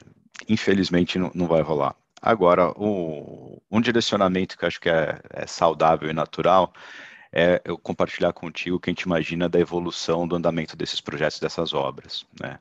infelizmente 0.48 1.18
não, 1.18 1.30
não 1.34 1.46
vai 1.46 1.60
rolar. 1.60 1.94
Agora, 2.22 2.70
o, 2.76 3.60
um 3.68 3.80
direcionamento 3.80 4.56
que 4.56 4.64
acho 4.64 4.80
que 4.80 4.88
é, 4.88 5.20
é, 5.30 5.46
saudável 5.46 6.08
e 6.08 6.12
natural 6.12 6.72
é 7.32 7.60
eu 7.64 7.76
compartilhar 7.76 8.32
contigo 8.32 8.76
o 8.76 8.80
que 8.80 8.90
a 8.90 8.92
gente 8.92 9.02
imagina 9.02 9.48
da 9.48 9.58
evolução 9.58 10.28
do 10.28 10.36
andamento 10.36 10.76
desses 10.76 11.00
projetos, 11.00 11.40
dessas 11.40 11.74
obras. 11.74 12.24
Né? 12.40 12.60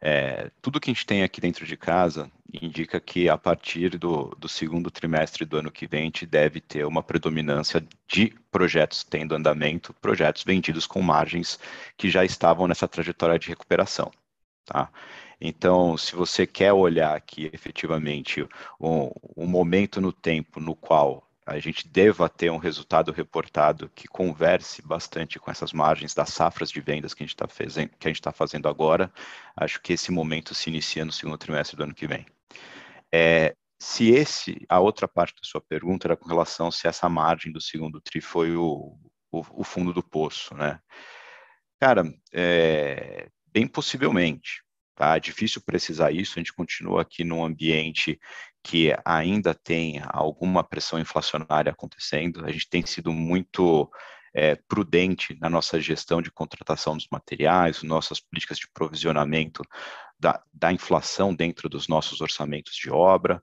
É, 0.00 0.50
tudo 0.60 0.78
que 0.78 0.90
a 0.90 0.94
gente 0.94 1.06
tem 1.06 1.22
aqui 1.22 1.40
dentro 1.40 1.64
de 1.64 1.76
casa 1.76 2.30
indica 2.62 3.00
que 3.00 3.28
a 3.28 3.38
partir 3.38 3.96
do, 3.96 4.34
do 4.38 4.48
segundo 4.48 4.90
trimestre 4.90 5.44
do 5.44 5.56
ano 5.56 5.70
que 5.70 5.86
vem, 5.86 6.02
a 6.02 6.04
gente 6.04 6.26
deve 6.26 6.60
ter 6.60 6.84
uma 6.84 7.02
predominância 7.02 7.82
de 8.06 8.34
projetos 8.50 9.04
tendo 9.04 9.34
andamento, 9.34 9.94
projetos 9.94 10.44
vendidos 10.44 10.86
com 10.86 11.00
margens 11.00 11.58
que 11.96 12.10
já 12.10 12.24
estavam 12.24 12.68
nessa 12.68 12.86
trajetória 12.86 13.38
de 13.38 13.48
recuperação. 13.48 14.10
Tá? 14.66 14.90
Então, 15.40 15.96
se 15.96 16.16
você 16.16 16.46
quer 16.46 16.72
olhar 16.72 17.16
aqui 17.16 17.48
efetivamente 17.52 18.46
um, 18.80 19.10
um 19.36 19.46
momento 19.46 20.00
no 20.00 20.12
tempo 20.12 20.60
no 20.60 20.74
qual 20.74 21.28
a 21.46 21.58
gente 21.58 21.88
deva 21.88 22.28
ter 22.28 22.50
um 22.50 22.58
resultado 22.58 23.10
reportado 23.10 23.90
que 23.94 24.06
converse 24.06 24.82
bastante 24.82 25.38
com 25.38 25.50
essas 25.50 25.72
margens 25.72 26.12
das 26.12 26.28
safras 26.28 26.70
de 26.70 26.80
vendas 26.80 27.14
que 27.14 27.22
a 27.22 27.26
gente 27.26 27.34
está 27.34 27.48
fazendo, 27.48 27.90
está 28.04 28.32
fazendo 28.32 28.68
agora, 28.68 29.10
acho 29.56 29.80
que 29.80 29.94
esse 29.94 30.10
momento 30.12 30.54
se 30.54 30.68
inicia 30.68 31.06
no 31.06 31.12
segundo 31.12 31.38
trimestre 31.38 31.74
do 31.76 31.84
ano 31.84 31.94
que 31.94 32.06
vem. 32.06 32.26
É, 33.10 33.56
se 33.78 34.10
esse, 34.10 34.66
a 34.68 34.78
outra 34.78 35.08
parte 35.08 35.36
da 35.40 35.48
sua 35.48 35.60
pergunta 35.60 36.06
era 36.06 36.16
com 36.16 36.28
relação 36.28 36.70
se 36.70 36.86
essa 36.86 37.08
margem 37.08 37.50
do 37.50 37.60
segundo 37.60 37.98
tri 38.00 38.20
foi 38.20 38.54
o, 38.54 38.98
o, 39.30 39.60
o 39.60 39.64
fundo 39.64 39.94
do 39.94 40.02
poço, 40.02 40.54
né? 40.54 40.80
Cara, 41.80 42.02
é, 42.32 43.30
bem 43.46 43.66
possivelmente, 43.66 44.62
tá? 44.98 45.16
É 45.16 45.20
difícil 45.20 45.62
precisar 45.64 46.10
isso, 46.10 46.32
a 46.34 46.40
gente 46.40 46.52
continua 46.52 47.02
aqui 47.02 47.22
num 47.22 47.44
ambiente 47.44 48.18
que 48.64 48.92
ainda 49.04 49.54
tem 49.54 50.02
alguma 50.08 50.64
pressão 50.64 50.98
inflacionária 50.98 51.70
acontecendo, 51.70 52.44
a 52.44 52.50
gente 52.50 52.68
tem 52.68 52.84
sido 52.84 53.12
muito 53.12 53.88
é, 54.34 54.56
prudente 54.56 55.38
na 55.40 55.48
nossa 55.48 55.80
gestão 55.80 56.20
de 56.20 56.32
contratação 56.32 56.96
dos 56.96 57.06
materiais, 57.12 57.84
nossas 57.84 58.18
políticas 58.18 58.58
de 58.58 58.68
provisionamento 58.74 59.62
da, 60.18 60.42
da 60.52 60.72
inflação 60.72 61.32
dentro 61.32 61.68
dos 61.68 61.86
nossos 61.86 62.20
orçamentos 62.20 62.74
de 62.74 62.90
obra, 62.90 63.40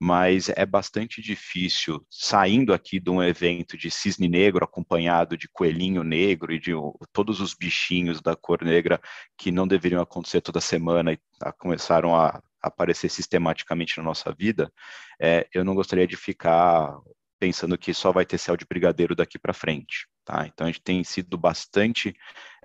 mas 0.00 0.48
é 0.50 0.64
bastante 0.64 1.20
difícil, 1.20 2.04
saindo 2.08 2.72
aqui 2.72 3.00
de 3.00 3.10
um 3.10 3.22
evento 3.22 3.76
de 3.76 3.90
cisne 3.90 4.28
negro 4.28 4.64
acompanhado 4.64 5.36
de 5.36 5.48
coelhinho 5.48 6.04
negro 6.04 6.52
e 6.52 6.60
de 6.60 6.72
todos 7.12 7.40
os 7.40 7.54
bichinhos 7.54 8.20
da 8.20 8.36
cor 8.36 8.62
negra 8.62 9.00
que 9.36 9.50
não 9.50 9.66
deveriam 9.66 10.00
acontecer 10.00 10.40
toda 10.40 10.60
semana 10.60 11.12
e 11.12 11.18
começaram 11.58 12.14
a 12.14 12.40
aparecer 12.62 13.08
sistematicamente 13.08 13.98
na 13.98 14.04
nossa 14.04 14.32
vida, 14.32 14.72
é, 15.20 15.48
eu 15.52 15.64
não 15.64 15.74
gostaria 15.74 16.06
de 16.06 16.16
ficar 16.16 16.96
pensando 17.38 17.78
que 17.78 17.94
só 17.94 18.12
vai 18.12 18.26
ter 18.26 18.38
céu 18.38 18.56
de 18.56 18.66
brigadeiro 18.66 19.14
daqui 19.14 19.38
para 19.38 19.52
frente. 19.52 20.08
Tá? 20.24 20.46
Então, 20.46 20.66
a 20.66 20.70
gente 20.70 20.82
tem 20.82 21.02
sido 21.04 21.38
bastante, 21.38 22.14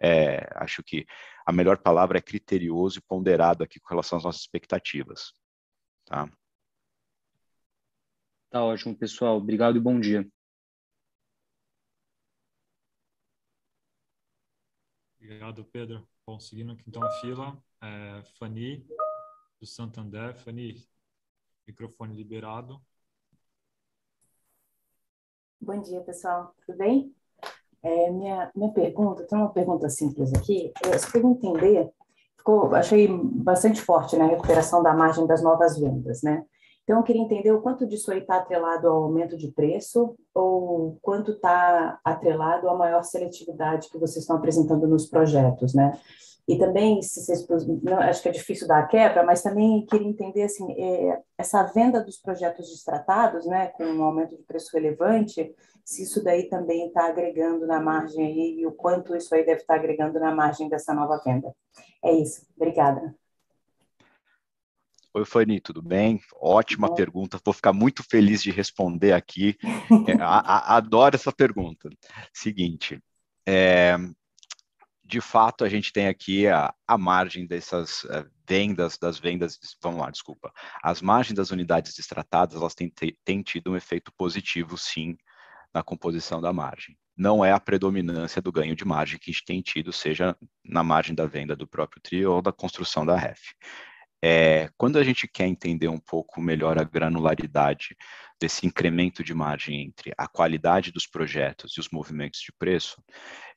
é, 0.02 0.50
acho 0.56 0.84
que 0.84 1.06
a 1.46 1.52
melhor 1.52 1.78
palavra 1.78 2.18
é 2.18 2.22
criterioso 2.22 3.00
e 3.00 3.02
ponderado 3.02 3.64
aqui 3.64 3.80
com 3.80 3.90
relação 3.90 4.18
às 4.18 4.24
nossas 4.24 4.42
expectativas. 4.42 5.34
Tá? 6.06 6.30
Tá 8.54 8.64
ótimo, 8.64 8.96
pessoal. 8.96 9.38
Obrigado 9.38 9.78
e 9.78 9.80
bom 9.80 10.00
dia. 10.00 10.30
Obrigado, 15.20 15.66
Pedro. 15.66 16.08
Bom, 16.24 16.40
seguindo 16.40 16.72
aqui 16.72 16.84
então 16.86 17.04
a 17.04 17.10
fila, 17.14 17.58
é, 17.82 18.22
Fani, 18.38 18.86
do 19.60 19.66
Santander. 19.66 20.36
Fani, 20.36 20.88
microfone 21.66 22.16
liberado. 22.16 22.80
Bom 25.60 25.82
dia, 25.82 26.02
pessoal. 26.02 26.54
Tudo 26.64 26.78
bem? 26.78 27.12
É, 27.82 28.12
minha, 28.12 28.52
minha 28.56 28.72
pergunta, 28.72 29.26
tem 29.26 29.36
uma 29.36 29.52
pergunta 29.52 29.90
simples 29.90 30.32
aqui. 30.32 30.72
Eu 30.86 31.00
só 31.00 31.12
queria 31.12 31.28
entender, 31.28 31.92
ficou, 32.38 32.76
achei 32.76 33.08
bastante 33.08 33.82
forte 33.82 34.16
na 34.16 34.28
né, 34.28 34.34
recuperação 34.36 34.84
da 34.84 34.94
margem 34.94 35.26
das 35.26 35.42
novas 35.42 35.76
vendas, 35.76 36.22
né? 36.22 36.46
Então, 36.84 36.98
eu 36.98 37.04
queria 37.04 37.22
entender 37.22 37.52
o 37.52 37.62
quanto 37.62 37.88
disso 37.88 38.12
aí 38.12 38.20
está 38.20 38.38
atrelado 38.38 38.88
ao 38.88 39.04
aumento 39.04 39.38
de 39.38 39.50
preço 39.52 40.16
ou 40.34 40.98
quanto 41.02 41.32
está 41.32 42.00
atrelado 42.04 42.70
à 42.70 42.76
maior 42.76 43.04
seletividade 43.04 43.90
que 43.90 43.98
vocês 43.98 44.24
estão 44.24 44.36
apresentando 44.36 44.86
nos 44.86 45.06
projetos, 45.06 45.74
né? 45.74 45.98
E 46.46 46.58
também, 46.58 47.02
se 47.02 47.24
vocês, 47.24 47.48
não, 47.82 48.00
acho 48.00 48.22
que 48.22 48.28
é 48.28 48.32
difícil 48.32 48.68
dar 48.68 48.80
a 48.80 48.86
quebra, 48.86 49.24
mas 49.24 49.42
também 49.42 49.86
queria 49.86 50.08
entender, 50.08 50.44
assim, 50.44 50.74
é, 50.74 51.22
essa 51.38 51.64
venda 51.64 52.04
dos 52.04 52.18
projetos 52.18 52.70
destratados, 52.70 53.46
né, 53.46 53.68
com 53.68 53.86
um 53.86 54.04
aumento 54.04 54.36
de 54.36 54.44
preço 54.44 54.70
relevante, 54.74 55.56
se 55.86 56.04
isso 56.04 56.22
daí 56.22 56.50
também 56.50 56.88
está 56.88 57.08
agregando 57.08 57.66
na 57.66 57.80
margem 57.80 58.26
aí 58.26 58.60
e 58.60 58.68
o 58.68 58.74
quanto 58.74 59.16
isso 59.16 59.34
aí 59.34 59.46
deve 59.46 59.62
estar 59.62 59.76
tá 59.76 59.80
agregando 59.80 60.20
na 60.20 60.36
margem 60.36 60.68
dessa 60.68 60.94
nova 60.94 61.22
venda. 61.24 61.54
É 62.04 62.12
isso. 62.12 62.46
Obrigada. 62.58 63.16
Oi, 65.16 65.26
Fanny, 65.26 65.60
tudo 65.60 65.80
bem? 65.80 66.20
Ótima 66.42 66.88
Bom. 66.88 66.96
pergunta, 66.96 67.40
vou 67.46 67.54
ficar 67.54 67.72
muito 67.72 68.04
feliz 68.04 68.42
de 68.42 68.50
responder 68.50 69.14
aqui. 69.14 69.56
É, 70.08 70.14
a, 70.20 70.40
a, 70.40 70.78
adoro 70.78 71.16
essa 71.16 71.32
pergunta. 71.32 71.88
Seguinte, 72.34 73.00
é, 73.48 73.96
de 75.06 75.22
fato, 75.22 75.64
a 75.64 75.70
gente 75.70 75.94
tem 75.94 76.08
aqui 76.08 76.48
a, 76.48 76.74
a 76.88 76.98
margem 76.98 77.46
dessas 77.46 78.06
uh, 78.06 78.28
vendas, 78.50 78.98
das 78.98 79.20
vendas, 79.20 79.60
vamos 79.84 80.02
lá, 80.02 80.10
desculpa, 80.10 80.52
as 80.82 81.00
margens 81.00 81.36
das 81.36 81.52
unidades 81.52 81.94
destratadas, 81.94 82.56
elas 82.60 82.74
têm, 82.74 82.92
têm 83.24 83.44
tido 83.44 83.72
um 83.72 83.76
efeito 83.76 84.12
positivo, 84.18 84.80
sim, 84.80 85.16
na 85.72 85.84
composição 85.84 86.42
da 86.42 86.52
margem. 86.52 86.98
Não 87.16 87.46
é 87.46 87.52
a 87.52 87.60
predominância 87.60 88.42
do 88.42 88.52
ganho 88.52 88.76
de 88.76 88.84
margem 88.84 89.20
que 89.20 89.30
a 89.30 89.34
gente 89.34 89.46
tem 89.46 89.62
tido, 89.62 89.94
seja 89.94 90.36
na 90.66 90.84
margem 90.84 91.14
da 91.14 91.28
venda 91.28 91.56
do 91.56 91.68
próprio 91.68 92.02
trio 92.02 92.32
ou 92.32 92.42
da 92.42 92.52
construção 92.52 93.06
da 93.06 93.16
REF. 93.16 93.54
É, 94.26 94.70
quando 94.78 94.98
a 94.98 95.04
gente 95.04 95.28
quer 95.28 95.48
entender 95.48 95.90
um 95.90 96.00
pouco 96.00 96.40
melhor 96.40 96.80
a 96.80 96.86
granularidade 96.86 97.94
desse 98.40 98.66
incremento 98.66 99.22
de 99.22 99.34
margem 99.34 99.82
entre 99.82 100.14
a 100.18 100.30
qualidade 100.30 100.94
dos 100.94 101.06
projetos 101.06 101.76
e 101.76 101.82
os 101.82 101.90
movimentos 101.90 102.40
de 102.40 102.54
preço, 102.54 103.04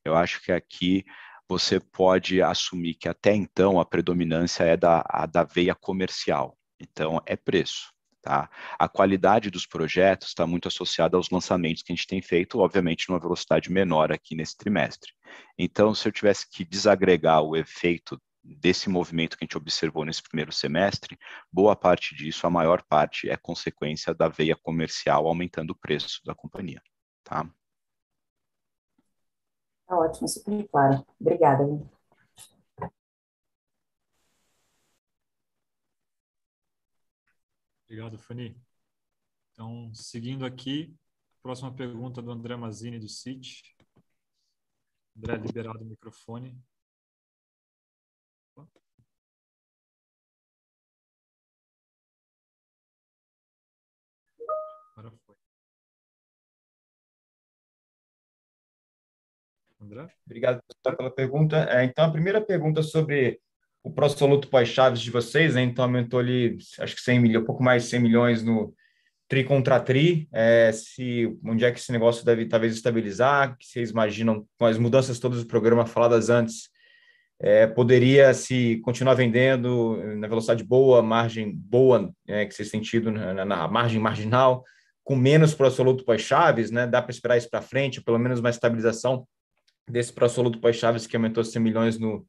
eu 0.05 0.17
acho 0.17 0.43
que 0.43 0.51
aqui 0.51 1.05
você 1.49 1.79
pode 1.79 2.43
assumir 2.43 2.95
que 2.95 3.09
até 3.09 3.33
então 3.33 3.79
a 3.79 3.87
predominância 3.87 4.65
é 4.65 4.77
da, 4.77 5.05
da 5.31 5.45
veia 5.45 5.73
comercial, 5.73 6.59
então 6.81 7.23
é 7.25 7.37
preço. 7.37 7.93
Tá? 8.21 8.51
A 8.77 8.89
qualidade 8.89 9.53
dos 9.53 9.67
projetos 9.67 10.31
está 10.31 10.49
muito 10.49 10.67
associada 10.67 11.17
aos 11.17 11.31
lançamentos 11.31 11.85
que 11.85 11.93
a 11.93 11.95
gente 11.95 12.09
tem 12.09 12.21
feito, 12.21 12.59
obviamente, 12.59 13.09
numa 13.09 13.21
velocidade 13.21 13.71
menor 13.71 14.11
aqui 14.11 14.35
nesse 14.35 14.57
trimestre. 14.57 15.13
Então, 15.57 15.95
se 15.95 16.09
eu 16.09 16.13
tivesse 16.13 16.51
que 16.51 16.65
desagregar 16.65 17.41
o 17.43 17.55
efeito 17.55 18.21
desse 18.59 18.89
movimento 18.89 19.37
que 19.37 19.45
a 19.45 19.47
gente 19.47 19.57
observou 19.57 20.05
nesse 20.05 20.23
primeiro 20.23 20.53
semestre, 20.53 21.19
boa 21.53 21.75
parte 21.75 22.15
disso, 22.15 22.47
a 22.47 22.51
maior 22.51 22.83
parte, 22.83 23.29
é 23.29 23.37
consequência 23.37 24.15
da 24.15 24.29
veia 24.29 24.57
comercial 24.57 25.27
aumentando 25.27 25.71
o 25.71 25.79
preço 25.79 26.21
da 26.25 26.35
companhia. 26.35 26.81
Tá, 27.25 27.45
tá 29.87 29.99
ótimo, 29.99 30.29
super 30.29 30.69
claro. 30.69 31.05
Obrigada. 31.21 31.65
Obrigado, 37.85 38.19
Fanny. 38.19 38.61
Então, 39.53 39.93
seguindo 39.95 40.45
aqui, 40.45 40.95
próxima 41.41 41.73
pergunta 41.73 42.21
do 42.21 42.33
André 42.33 42.57
Mazini, 42.57 42.99
do 42.99 43.09
CIT. 43.09 43.77
André, 45.17 45.37
liberado 45.37 45.83
o 45.83 45.87
microfone. 45.87 46.61
André? 59.81 60.07
Obrigado 60.25 60.61
pela 60.97 61.11
pergunta. 61.11 61.69
É, 61.71 61.85
então, 61.85 62.05
a 62.05 62.11
primeira 62.11 62.41
pergunta 62.41 62.83
sobre 62.83 63.39
o 63.83 63.91
pró-soluto 63.91 64.49
pós-chaves 64.49 65.01
de 65.01 65.11
vocês, 65.11 65.55
né? 65.55 65.63
então 65.63 65.85
aumentou 65.85 66.19
ali, 66.19 66.59
acho 66.81 66.97
que 66.97 67.01
100 67.01 67.21
milhões, 67.21 67.43
um 67.43 67.47
pouco 67.47 67.63
mais 67.63 67.85
de 67.85 67.91
100 67.91 68.01
milhões 68.01 68.43
no 68.43 68.75
tri 69.29 69.45
contra 69.45 69.79
tri, 69.79 70.29
é, 70.33 70.73
se, 70.73 71.37
onde 71.45 71.65
é 71.65 71.71
que 71.71 71.79
esse 71.79 71.93
negócio 71.93 72.25
deve 72.25 72.47
talvez 72.47 72.75
estabilizar, 72.75 73.57
que 73.57 73.67
vocês 73.67 73.91
imaginam, 73.91 74.47
com 74.59 74.67
as 74.67 74.79
mudanças 74.79 75.19
todas 75.19 75.41
do 75.41 75.47
programa 75.47 75.87
faladas 75.87 76.31
antes, 76.31 76.69
é, 77.39 77.67
poderia 77.67 78.33
se 78.33 78.81
continuar 78.83 79.15
vendendo 79.15 80.01
na 80.17 80.27
velocidade 80.27 80.65
boa, 80.65 81.03
margem 81.03 81.53
boa, 81.55 82.13
é, 82.27 82.47
que 82.47 82.55
vocês 82.55 82.71
têm 82.71 82.81
tido 82.81 83.11
na, 83.11 83.45
na 83.45 83.69
margem 83.69 84.01
marginal, 84.01 84.65
com 85.05 85.15
menos 85.15 85.55
para 85.55 85.67
absoluto 85.67 86.05
pós-chaves, 86.05 86.71
né? 86.71 86.87
Dá 86.87 87.01
para 87.01 87.13
esperar 87.13 87.37
isso 87.37 87.51
para 87.51 87.63
frente, 87.63 88.03
pelo 88.03 88.19
menos 88.19 88.41
uma 88.41 88.51
estabilização 88.51 89.27
desse 89.89 90.13
para 90.13 90.27
absoluto 90.27 90.61
pós-chaves 90.61 91.07
que 91.07 91.17
aumentou 91.17 91.45
100 91.45 91.63
milhões 91.63 91.99
no, 91.99 92.27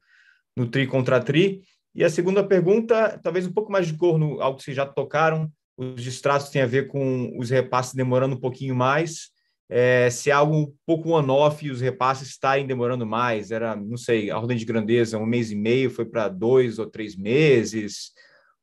no 0.56 0.68
tri 0.68 0.86
contra 0.86 1.20
tri. 1.20 1.62
E 1.94 2.04
a 2.04 2.10
segunda 2.10 2.44
pergunta, 2.44 3.18
talvez 3.22 3.46
um 3.46 3.52
pouco 3.52 3.72
mais 3.72 3.86
de 3.86 3.96
cor 3.96 4.18
no 4.18 4.40
algo 4.40 4.58
que 4.58 4.64
vocês 4.64 4.76
já 4.76 4.86
tocaram, 4.86 5.50
os 5.76 6.02
distratos 6.02 6.48
têm 6.50 6.62
a 6.62 6.66
ver 6.66 6.88
com 6.88 7.36
os 7.38 7.50
repasses 7.50 7.94
demorando 7.94 8.34
um 8.34 8.40
pouquinho 8.40 8.74
mais. 8.74 9.30
É, 9.70 10.08
se 10.08 10.30
é 10.30 10.32
algo 10.32 10.56
um 10.56 10.74
pouco 10.86 11.10
on-off 11.10 11.64
e 11.64 11.70
os 11.70 11.80
repasses 11.80 12.28
estarem 12.28 12.66
demorando 12.66 13.06
mais, 13.06 13.50
era, 13.50 13.76
não 13.76 13.98
sei, 13.98 14.30
a 14.30 14.38
ordem 14.38 14.56
de 14.56 14.64
grandeza, 14.64 15.18
um 15.18 15.26
mês 15.26 15.50
e 15.50 15.56
meio, 15.56 15.90
foi 15.90 16.06
para 16.06 16.28
dois 16.28 16.78
ou 16.78 16.86
três 16.86 17.14
meses, 17.14 18.12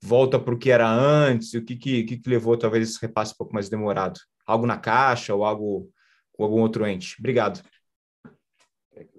volta 0.02 0.40
para 0.40 0.54
o 0.54 0.58
que 0.58 0.72
era 0.72 0.90
antes? 0.90 1.54
O 1.54 1.62
que, 1.62 1.76
que, 1.76 2.04
que 2.04 2.30
levou 2.30 2.58
talvez 2.58 2.90
esse 2.90 3.02
repasse 3.02 3.34
um 3.34 3.38
pouco 3.38 3.54
mais 3.54 3.70
demorado? 3.70 4.20
Algo 4.46 4.66
na 4.66 4.78
caixa 4.78 5.34
ou 5.34 5.46
algo 5.46 5.90
com 6.34 6.44
algum 6.44 6.62
outro 6.62 6.86
ente? 6.88 7.16
Obrigado. 7.20 7.62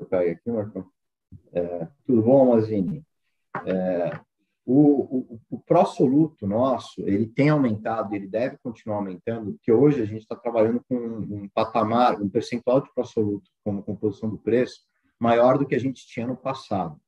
Caio 0.08 0.32
aqui, 0.32 0.50
Marcão. 0.50 0.86
É, 1.52 1.88
tudo 2.04 2.22
bom, 2.22 2.54
Mazini? 2.54 3.04
É, 3.66 4.20
o, 4.64 5.34
o, 5.34 5.40
o 5.50 5.58
pró-soluto 5.60 6.46
nosso, 6.46 7.00
ele 7.02 7.26
tem 7.26 7.50
aumentado, 7.50 8.14
ele 8.14 8.26
deve 8.26 8.58
continuar 8.58 8.96
aumentando, 8.96 9.52
porque 9.52 9.70
hoje 9.70 10.02
a 10.02 10.04
gente 10.04 10.22
está 10.22 10.34
trabalhando 10.34 10.82
com 10.88 10.96
um 10.96 11.48
patamar, 11.54 12.20
um 12.20 12.28
percentual 12.28 12.80
de 12.80 12.92
pró-soluto 12.92 13.48
como 13.64 13.82
composição 13.82 14.28
do 14.28 14.38
preço 14.38 14.80
maior 15.18 15.56
do 15.56 15.66
que 15.66 15.74
a 15.74 15.80
gente 15.80 16.06
tinha 16.06 16.26
no 16.26 16.36
passado, 16.36 17.00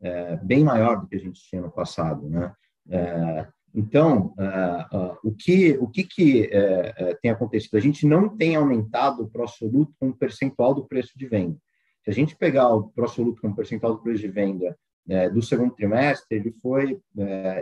é, 0.00 0.36
bem 0.36 0.62
maior 0.62 1.00
do 1.00 1.08
que 1.08 1.16
a 1.16 1.20
gente 1.20 1.40
tinha 1.40 1.62
no 1.62 1.70
passado, 1.70 2.28
né? 2.28 2.54
É, 2.90 3.48
então, 3.74 4.34
uh, 4.38 5.16
o 5.22 5.32
que, 5.32 5.76
o 5.78 5.86
que, 5.86 6.02
que 6.02 6.42
uh, 6.46 7.16
tem 7.20 7.30
acontecido? 7.30 7.76
A 7.76 7.80
gente 7.80 8.06
não 8.06 8.28
tem 8.28 8.56
aumentado 8.56 9.22
o 9.22 9.28
pró-soluto 9.28 9.92
com 10.00 10.10
percentual 10.10 10.74
do 10.74 10.86
preço 10.86 11.16
de 11.16 11.26
venda. 11.26 11.56
Se 12.08 12.12
a 12.12 12.14
gente 12.14 12.34
pegar 12.34 12.70
o 12.70 12.84
pró-soluto 12.84 13.42
com 13.42 13.54
percentual 13.54 13.92
do 13.92 14.02
preço 14.02 14.22
de 14.22 14.28
venda 14.28 14.74
do 15.34 15.42
segundo 15.42 15.74
trimestre, 15.74 16.38
ele 16.38 16.52
foi 16.52 16.98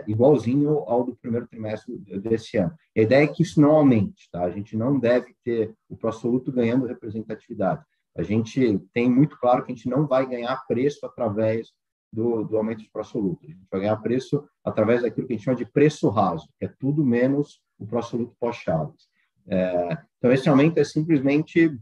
igualzinho 0.07 0.85
ao 0.87 1.03
do 1.03 1.17
primeiro 1.17 1.45
trimestre 1.47 1.97
desse 2.21 2.55
ano. 2.55 2.73
A 2.97 3.01
ideia 3.01 3.25
é 3.25 3.27
que 3.27 3.43
isso 3.43 3.59
não 3.59 3.71
aumente, 3.71 4.29
tá? 4.31 4.43
A 4.45 4.49
gente 4.49 4.77
não 4.77 4.97
deve 4.97 5.35
ter 5.43 5.73
o 5.89 5.97
pró-soluto 5.97 6.49
ganhando 6.49 6.85
representatividade. 6.85 7.83
A 8.15 8.23
gente 8.23 8.79
tem 8.93 9.11
muito 9.11 9.37
claro 9.37 9.65
que 9.65 9.73
a 9.73 9.75
gente 9.75 9.89
não 9.89 10.07
vai 10.07 10.25
ganhar 10.25 10.65
preço 10.65 11.05
através 11.05 11.73
do, 12.11 12.45
do 12.45 12.55
aumento 12.55 12.83
de 12.83 12.89
pró-soluto. 12.89 13.45
A 13.45 13.49
gente 13.49 13.67
vai 13.69 13.81
ganhar 13.81 13.97
preço 13.97 14.47
através 14.63 15.01
daquilo 15.01 15.27
que 15.27 15.33
a 15.33 15.35
gente 15.35 15.43
chama 15.43 15.57
de 15.57 15.69
preço 15.69 16.07
raso, 16.07 16.47
que 16.57 16.65
é 16.65 16.73
tudo 16.79 17.03
menos 17.05 17.61
o 17.77 17.85
pró-soluto 17.85 18.33
pós-chaves. 18.39 19.09
É, 19.45 19.97
então, 20.17 20.31
esse 20.31 20.47
aumento 20.47 20.77
é 20.77 20.85
simplesmente 20.85 21.77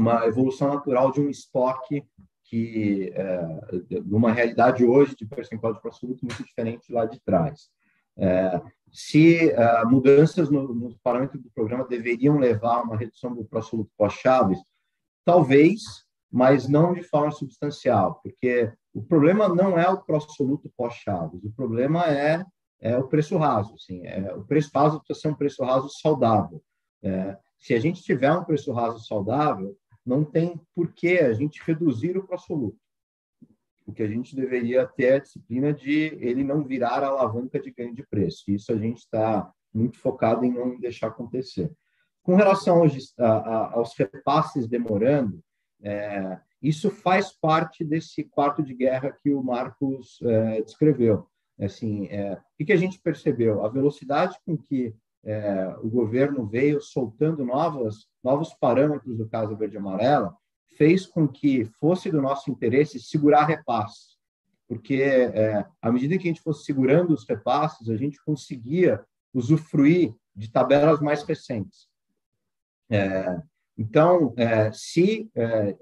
uma 0.00 0.26
evolução 0.26 0.68
natural 0.68 1.12
de 1.12 1.20
um 1.20 1.28
estoque 1.28 2.04
que, 2.44 3.12
é, 3.14 4.00
numa 4.04 4.32
realidade 4.32 4.84
hoje 4.84 5.14
de 5.14 5.26
percentual 5.26 5.74
de 5.74 5.80
pró-soluto 5.80 6.24
muito 6.24 6.42
diferente 6.42 6.92
lá 6.92 7.04
de 7.04 7.20
trás. 7.20 7.68
É, 8.16 8.60
se 8.92 9.52
uh, 9.52 9.88
mudanças 9.88 10.50
nos 10.50 10.68
no 10.74 10.98
parâmetros 11.00 11.40
do 11.40 11.50
programa 11.50 11.86
deveriam 11.86 12.38
levar 12.38 12.78
a 12.78 12.82
uma 12.82 12.96
redução 12.96 13.34
do 13.34 13.44
pró-soluto 13.44 13.90
pós-chaves, 13.96 14.58
talvez, 15.24 15.82
mas 16.30 16.68
não 16.68 16.92
de 16.92 17.04
forma 17.04 17.30
substancial, 17.30 18.20
porque 18.20 18.72
o 18.92 19.02
problema 19.02 19.48
não 19.48 19.78
é 19.78 19.88
o 19.88 20.02
absoluto 20.14 20.72
pós-chaves, 20.76 21.44
o 21.44 21.52
problema 21.52 22.04
é, 22.06 22.44
é 22.80 22.98
o 22.98 23.06
preço 23.06 23.36
raso. 23.36 23.74
Assim, 23.74 24.04
é, 24.04 24.34
o 24.34 24.44
preço 24.44 24.70
raso 24.74 24.98
precisa 24.98 25.20
ser 25.20 25.28
um 25.28 25.36
preço 25.36 25.62
raso 25.62 25.88
saudável. 26.00 26.60
É, 27.02 27.36
se 27.60 27.74
a 27.74 27.78
gente 27.78 28.02
tiver 28.02 28.32
um 28.32 28.44
preço 28.44 28.72
raso 28.72 28.98
saudável, 29.06 29.76
não 30.04 30.24
tem 30.24 30.60
por 30.74 30.92
que 30.92 31.18
a 31.18 31.32
gente 31.32 31.62
reduzir 31.64 32.16
o 32.16 32.26
absoluto. 32.32 32.78
O 33.86 33.92
que 33.92 34.02
a 34.02 34.08
gente 34.08 34.36
deveria 34.36 34.86
ter 34.86 35.04
é 35.04 35.14
a 35.16 35.20
disciplina 35.20 35.72
de 35.72 36.16
ele 36.20 36.44
não 36.44 36.62
virar 36.62 37.02
alavanca 37.02 37.58
de 37.58 37.70
ganho 37.70 37.94
de 37.94 38.06
preço. 38.06 38.50
Isso 38.50 38.72
a 38.72 38.76
gente 38.76 38.98
está 38.98 39.52
muito 39.72 39.98
focado 39.98 40.44
em 40.44 40.52
não 40.52 40.78
deixar 40.78 41.08
acontecer. 41.08 41.70
Com 42.22 42.34
relação 42.34 42.78
aos, 42.82 43.12
a, 43.18 43.74
aos 43.74 43.96
repasses 43.96 44.68
demorando, 44.68 45.42
é, 45.82 46.38
isso 46.62 46.90
faz 46.90 47.32
parte 47.32 47.84
desse 47.84 48.24
quarto 48.24 48.62
de 48.62 48.74
guerra 48.74 49.10
que 49.10 49.32
o 49.32 49.42
Marcos 49.42 50.20
é, 50.22 50.62
descreveu. 50.62 51.26
Assim, 51.58 52.06
é, 52.06 52.38
o 52.58 52.64
que 52.64 52.72
a 52.72 52.76
gente 52.76 53.00
percebeu? 53.00 53.64
A 53.64 53.68
velocidade 53.68 54.36
com 54.44 54.56
que 54.56 54.94
é, 55.24 55.74
o 55.82 55.88
governo 55.88 56.46
veio 56.46 56.80
soltando 56.80 57.44
novas, 57.44 58.06
novos 58.22 58.54
parâmetros 58.54 59.16
do 59.16 59.28
caso 59.28 59.56
verde 59.56 59.76
amarela 59.76 60.34
fez 60.76 61.04
com 61.06 61.28
que 61.28 61.64
fosse 61.78 62.10
do 62.10 62.22
nosso 62.22 62.50
interesse 62.50 62.98
segurar 62.98 63.44
repasses, 63.44 64.16
porque 64.66 65.02
é, 65.02 65.66
à 65.82 65.92
medida 65.92 66.16
que 66.16 66.28
a 66.28 66.32
gente 66.32 66.42
fosse 66.42 66.64
segurando 66.64 67.12
os 67.12 67.26
repasses, 67.28 67.90
a 67.90 67.96
gente 67.96 68.22
conseguia 68.24 69.04
usufruir 69.34 70.14
de 70.34 70.50
tabelas 70.50 71.00
mais 71.00 71.22
recentes. 71.22 71.86
É, 72.88 73.40
então, 73.76 74.34
é, 74.36 74.72
se 74.72 75.30
é, 75.34 75.76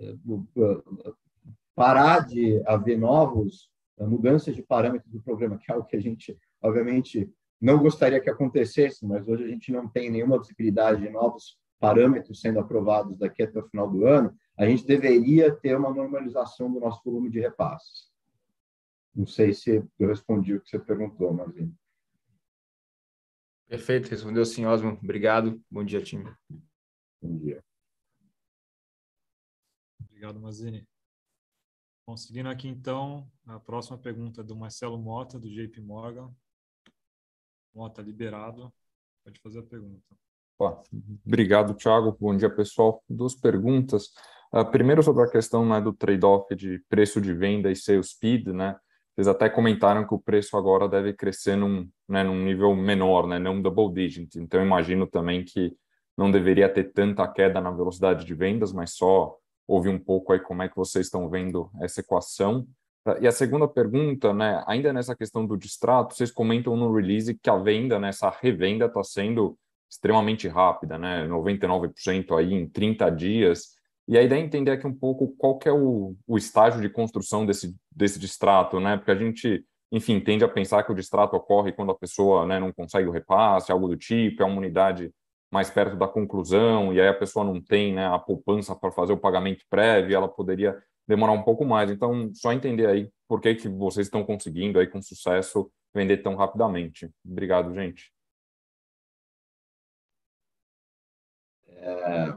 parar 1.75 2.27
de 2.27 2.63
haver 2.67 2.99
novos 2.99 3.71
é, 3.99 4.05
mudanças 4.05 4.55
de 4.55 4.63
parâmetros 4.63 5.13
do 5.13 5.23
programa, 5.23 5.59
que 5.59 5.71
é 5.71 5.75
algo 5.75 5.87
que 5.87 5.97
a 5.97 6.01
gente, 6.01 6.37
obviamente, 6.63 7.31
não 7.61 7.79
gostaria 7.79 8.21
que 8.21 8.31
acontecesse, 8.31 9.05
mas 9.07 9.27
hoje 9.27 9.45
a 9.45 9.49
gente 9.49 9.73
não 9.73 9.89
tem 9.89 10.11
nenhuma 10.11 10.39
visibilidade 10.39 11.01
de 11.03 11.11
novos 11.11 11.59
parâmetros 11.79 12.41
sendo 12.41 12.59
aprovados 12.59 13.17
daqui 13.17 13.43
até 13.43 13.59
o 13.59 13.69
final 13.69 13.91
do 13.91 14.07
ano, 14.07 14.37
a 14.57 14.67
gente 14.67 14.85
deveria 14.85 15.55
ter 15.55 15.77
uma 15.77 15.93
normalização 15.93 16.73
do 16.73 16.81
nosso 16.81 17.03
volume 17.05 17.31
de 17.31 17.41
repasses. 17.41 18.11
Não 19.15 19.27
sei 19.27 19.53
se 19.53 19.85
eu 19.99 20.09
respondi 20.09 20.55
o 20.55 20.61
que 20.61 20.69
você 20.69 20.79
perguntou, 20.79 21.33
Marzinho. 21.33 21.77
Perfeito, 23.69 24.09
respondeu 24.09 24.45
sim, 24.45 24.65
Osmo. 24.65 24.99
Obrigado. 25.03 25.63
Bom 25.71 25.85
dia, 25.85 26.03
time. 26.03 26.33
Bom 27.21 27.37
dia. 27.37 27.63
Obrigado, 30.01 30.41
Mazini. 30.41 30.89
Bom, 32.07 32.17
seguindo 32.17 32.49
aqui 32.49 32.67
então, 32.67 33.31
a 33.47 33.61
próxima 33.61 33.99
pergunta 33.99 34.41
é 34.41 34.45
do 34.45 34.57
Marcelo 34.57 34.99
Mota, 34.99 35.39
do 35.39 35.51
JP 35.51 35.81
Morgan. 35.81 36.35
Mota, 37.79 38.03
liberado. 38.03 38.73
Pode 39.25 39.39
fazer 39.39 39.61
a 39.61 39.63
pergunta. 39.63 40.03
Obrigado, 41.25 41.75
Thiago. 41.75 42.17
Bom 42.21 42.37
dia, 42.37 42.51
pessoal. 42.51 43.01
Duas 43.09 43.37
perguntas. 43.37 44.09
Uh, 44.53 44.69
primeiro, 44.69 45.01
sobre 45.01 45.23
a 45.23 45.31
questão 45.31 45.65
né, 45.65 45.81
do 45.81 45.93
trade-off 45.93 46.57
de 46.57 46.81
preço 46.89 47.21
de 47.21 47.33
venda 47.33 47.71
e 47.71 47.77
sales 47.77 48.09
speed, 48.11 48.49
né? 48.49 48.77
Vocês 49.15 49.29
até 49.29 49.49
comentaram 49.49 50.05
que 50.05 50.13
o 50.13 50.19
preço 50.19 50.57
agora 50.57 50.89
deve 50.89 51.13
crescer 51.13 51.55
num, 51.55 51.89
né, 52.09 52.25
num 52.25 52.43
nível 52.43 52.75
menor, 52.75 53.29
né, 53.29 53.39
não 53.39 53.63
double 53.63 53.95
digit. 53.95 54.41
Então, 54.41 54.61
imagino 54.61 55.07
também 55.07 55.45
que 55.45 55.73
não 56.17 56.33
deveria 56.33 56.69
ter 56.69 56.93
tanta 56.93 57.29
queda 57.29 57.61
na 57.61 57.71
velocidade 57.71 58.25
de 58.25 58.35
vendas, 58.35 58.73
mas 58.73 58.95
só 58.95 59.37
ouvir 59.69 59.91
um 59.91 60.01
pouco 60.01 60.33
aí 60.33 60.41
como 60.41 60.65
é 60.65 60.69
que 60.69 60.75
vocês 60.75 61.07
estão 61.07 61.31
vendo 61.31 61.71
essa 61.81 62.01
equação. 62.01 62.67
E 63.21 63.27
a 63.27 63.33
segunda 63.33 63.69
pergunta, 63.69 64.33
né, 64.33 64.63
ainda 64.67 64.93
nessa 64.93 65.15
questão 65.15 65.47
do 65.47 65.57
distrato, 65.57 66.15
vocês 66.15 66.31
comentam 66.31 66.77
no 66.77 66.93
release 66.95 67.35
que 67.35 67.49
a 67.49 67.57
venda, 67.57 67.99
né, 67.99 68.09
essa 68.09 68.31
revenda 68.31 68.87
está 68.87 69.03
sendo 69.03 69.59
extremamente 69.91 70.49
rápida, 70.49 70.99
né, 70.99 71.27
99% 71.27 72.37
aí 72.37 72.53
em 72.53 72.69
30 72.69 73.11
dias. 73.11 73.69
E 74.07 74.17
a 74.19 74.23
ideia 74.23 74.41
é 74.41 74.45
entender 74.45 74.71
aqui 74.71 74.87
um 74.87 74.95
pouco 74.95 75.35
qual 75.37 75.59
que 75.59 75.69
é 75.69 75.73
o, 75.73 76.17
o 76.27 76.37
estágio 76.37 76.81
de 76.81 76.89
construção 76.89 77.47
desse, 77.47 77.75
desse 77.95 78.19
distrato, 78.19 78.81
né, 78.81 78.97
porque 78.97 79.11
a 79.11 79.17
gente, 79.17 79.65
enfim, 79.93 80.21
tende 80.21 80.45
a 80.45 80.49
pensar 80.49 80.83
que 80.83 80.93
o 80.93 80.95
distrato 80.95 81.37
ocorre 81.37 81.73
quando 81.73 81.93
a 81.93 81.99
pessoa 81.99 82.47
né, 82.47 82.59
não 82.59 82.73
consegue 82.73 83.09
o 83.09 83.13
repasse, 83.13 83.73
algo 83.73 83.89
do 83.89 83.97
tipo, 83.97 84.43
é 84.43 84.47
uma 84.47 84.59
unidade 84.59 85.11
mais 85.51 85.71
perto 85.71 85.97
da 85.97 86.07
conclusão, 86.07 86.93
e 86.93 87.01
aí 87.01 87.09
a 87.09 87.15
pessoa 87.15 87.45
não 87.45 87.61
tem 87.61 87.95
né, 87.95 88.07
a 88.07 88.19
poupança 88.19 88.75
para 88.75 88.91
fazer 88.91 89.13
o 89.13 89.19
pagamento 89.19 89.65
prévio, 89.71 90.15
ela 90.15 90.29
poderia 90.29 90.77
demorar 91.09 91.33
um 91.33 91.43
pouco 91.43 91.65
mais. 91.65 91.91
Então, 91.91 92.31
só 92.35 92.53
entender 92.53 92.87
aí 92.87 93.11
por 93.27 93.41
que, 93.41 93.55
que 93.55 93.69
vocês 93.69 94.07
estão 94.07 94.25
conseguindo 94.25 94.79
aí 94.79 94.87
com 94.87 95.01
sucesso 95.01 95.71
vender 95.95 96.19
tão 96.19 96.37
rapidamente. 96.37 97.11
Obrigado, 97.25 97.75
gente. 97.75 98.13
É, 101.67 102.35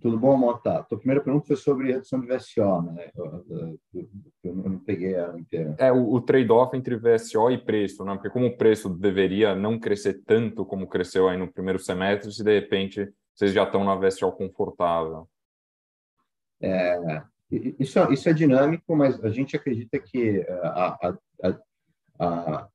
tudo 0.00 0.18
bom, 0.18 0.36
Mota? 0.36 0.78
A 0.78 0.96
primeira 0.96 1.22
pergunta 1.22 1.46
foi 1.46 1.56
sobre 1.56 1.92
redução 1.92 2.20
de 2.20 2.26
VSO, 2.26 2.82
né? 2.82 3.10
Eu, 3.14 3.44
eu, 3.50 4.08
eu 4.44 4.54
não 4.54 4.78
peguei 4.78 5.14
ela 5.14 5.38
inteira. 5.38 5.76
É, 5.78 5.92
o, 5.92 6.14
o 6.14 6.20
trade-off 6.20 6.76
entre 6.76 6.96
VSO 6.96 7.50
e 7.50 7.58
preço, 7.58 8.04
né? 8.04 8.14
Porque 8.14 8.30
como 8.30 8.46
o 8.46 8.56
preço 8.56 8.88
deveria 8.88 9.54
não 9.54 9.78
crescer 9.78 10.22
tanto 10.24 10.64
como 10.64 10.88
cresceu 10.88 11.28
aí 11.28 11.36
no 11.36 11.52
primeiro 11.52 11.78
semestre, 11.78 12.32
se 12.32 12.42
de 12.42 12.60
repente 12.60 13.12
vocês 13.34 13.52
já 13.52 13.64
estão 13.64 13.84
na 13.84 13.94
VSO 13.94 14.32
confortável. 14.32 15.28
É, 16.60 17.22
isso, 17.78 17.98
isso 18.12 18.28
é 18.28 18.32
dinâmico, 18.32 18.96
mas 18.96 19.22
a 19.24 19.30
gente 19.30 19.56
acredita 19.56 19.98
que 19.98 20.40
é, 20.40 20.52
a, 20.62 20.98
a, 21.42 21.58
a, 22.18 22.68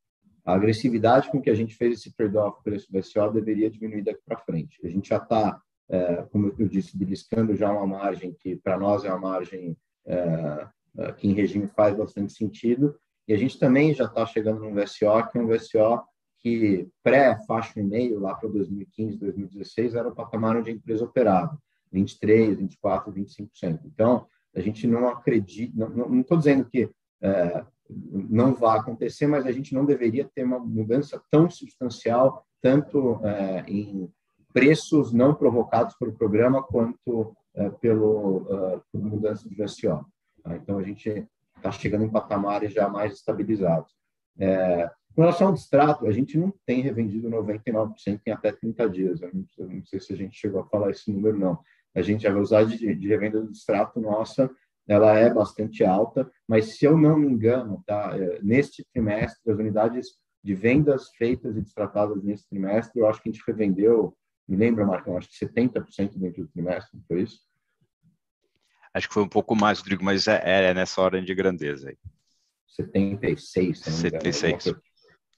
a 0.46 0.54
agressividade 0.54 1.30
com 1.30 1.42
que 1.42 1.50
a 1.50 1.56
gente 1.56 1.76
fez 1.76 2.00
esse 2.00 2.14
trade-off 2.16 2.62
preço 2.64 2.88
VSO 2.92 3.32
deveria 3.32 3.70
diminuir 3.70 4.04
daqui 4.04 4.22
para 4.26 4.38
frente. 4.38 4.80
A 4.86 4.90
gente 4.90 5.10
já 5.10 5.18
está 5.18 5.60
é, 5.90 6.24
como 6.32 6.54
eu 6.60 6.68
disse, 6.68 6.98
beliscando 6.98 7.56
já 7.56 7.72
uma 7.72 7.88
margem 7.88 8.34
que 8.34 8.56
para 8.58 8.78
nós 8.78 9.06
é 9.06 9.10
uma 9.10 9.20
margem 9.20 9.78
é, 10.06 10.68
é, 10.98 11.12
que 11.14 11.28
em 11.28 11.34
regime 11.34 11.68
faz 11.68 11.96
bastante 11.96 12.34
sentido. 12.34 12.98
E 13.28 13.34
a 13.34 13.38
gente 13.38 13.58
também 13.60 13.94
já 13.94 14.06
está 14.06 14.26
chegando 14.26 14.60
num 14.60 14.74
VSO, 14.74 15.30
que 15.32 15.38
é 15.38 15.42
um 15.42 15.48
VSO 15.48 16.02
que 16.40 16.88
pré-faixa 17.04 17.80
e 17.80 17.84
meio, 17.84 18.20
lá 18.20 18.36
para 18.36 18.50
2015, 18.50 19.18
2016, 19.18 19.96
era 19.96 20.10
o 20.10 20.16
patamar 20.16 20.56
onde 20.56 20.70
a 20.70 20.74
empresa 20.74 21.04
operava, 21.04 21.58
23, 21.92 22.58
24, 22.58 23.12
25%. 23.12 23.82
Então, 23.86 24.28
a 24.58 24.62
gente 24.62 24.88
não 24.88 25.08
acredita, 25.08 25.88
não 25.90 26.22
estou 26.22 26.38
dizendo 26.38 26.66
que 26.66 26.90
é, 27.22 27.64
não 27.90 28.54
vai 28.54 28.80
acontecer, 28.80 29.28
mas 29.28 29.46
a 29.46 29.52
gente 29.52 29.74
não 29.74 29.86
deveria 29.86 30.30
ter 30.34 30.44
uma 30.44 30.60
mudança 30.60 31.22
tão 31.32 31.50
substancial, 31.50 32.46
tanto 32.62 33.20
é, 33.24 33.64
em 33.68 34.12
preços 34.52 35.14
não 35.14 35.36
provocados 35.36 35.96
pelo 35.96 36.14
programa 36.14 36.64
quanto 36.64 37.36
é, 37.56 37.70
pelo 37.70 38.38
uh, 38.38 38.82
por 38.92 39.02
mudança 39.02 39.48
de 39.48 39.56
VSO. 39.56 40.06
Tá? 40.44 40.56
Então, 40.56 40.78
a 40.78 40.84
gente 40.84 41.28
está 41.56 41.72
chegando 41.72 42.06
em 42.06 42.10
patamares 42.10 42.74
já 42.74 42.90
mais 42.90 43.14
estabilizados. 43.14 43.92
É, 44.40 44.90
com 45.16 45.22
relação 45.22 45.48
ao 45.48 45.54
distrato, 45.54 46.06
a 46.06 46.12
gente 46.12 46.38
não 46.38 46.54
tem 46.66 46.82
revendido 46.82 47.30
99% 47.30 48.22
em 48.26 48.32
até 48.32 48.52
30 48.52 48.90
dias. 48.90 49.22
Eu 49.22 49.32
não, 49.34 49.46
eu 49.58 49.68
não, 49.68 49.86
sei 49.86 50.00
se 50.00 50.14
a 50.14 50.16
gente 50.16 50.38
chegou 50.38 50.62
a 50.62 50.66
falar 50.68 50.92
esse 50.92 51.12
número, 51.12 51.38
não. 51.38 51.60
A 51.96 52.02
gente, 52.02 52.28
a 52.28 52.32
velocidade 52.32 52.78
de, 52.78 52.96
de 52.96 53.08
revenda 53.08 53.42
do 53.42 53.52
distrato 53.52 54.00
nossa, 54.00 54.50
ela 54.88 55.18
é 55.18 55.34
bastante 55.34 55.84
alta, 55.84 56.30
mas 56.48 56.78
se 56.78 56.86
eu 56.86 56.98
não 56.98 57.18
me 57.18 57.28
engano, 57.28 57.84
tá, 57.86 58.12
é, 58.18 58.42
neste 58.42 58.86
trimestre, 58.94 59.52
as 59.52 59.58
unidades 59.58 60.08
de 60.44 60.54
vendas 60.56 61.10
feitas 61.18 61.58
e 61.58 61.62
distratadas 61.62 62.24
nesse 62.24 62.48
trimestre, 62.48 63.00
eu 63.00 63.08
acho 63.08 63.22
que 63.22 63.30
a 63.30 63.32
gente 63.32 63.44
revendeu, 63.46 64.16
me 64.48 64.56
lembra, 64.56 64.86
Marcão, 64.86 65.18
acho 65.18 65.30
que 65.30 65.46
70% 65.46 66.18
dentro 66.18 66.44
do 66.44 66.50
trimestre, 66.50 67.00
foi 67.08 67.24
isso? 67.24 67.42
Acho 68.94 69.08
que 69.08 69.14
foi 69.14 69.24
um 69.24 69.30
pouco 69.30 69.56
mais, 69.56 69.80
Rodrigo, 69.80 70.04
mas 70.04 70.28
é, 70.28 70.70
é 70.70 70.74
nessa 70.74 71.02
ordem 71.02 71.24
de 71.24 71.36
grandeza 71.36 71.90
aí. 71.90 71.98
76, 72.68 73.80
se 73.80 73.90
não 73.90 73.98
me 73.98 74.08
engano. 74.08 74.34
76. 74.34 74.76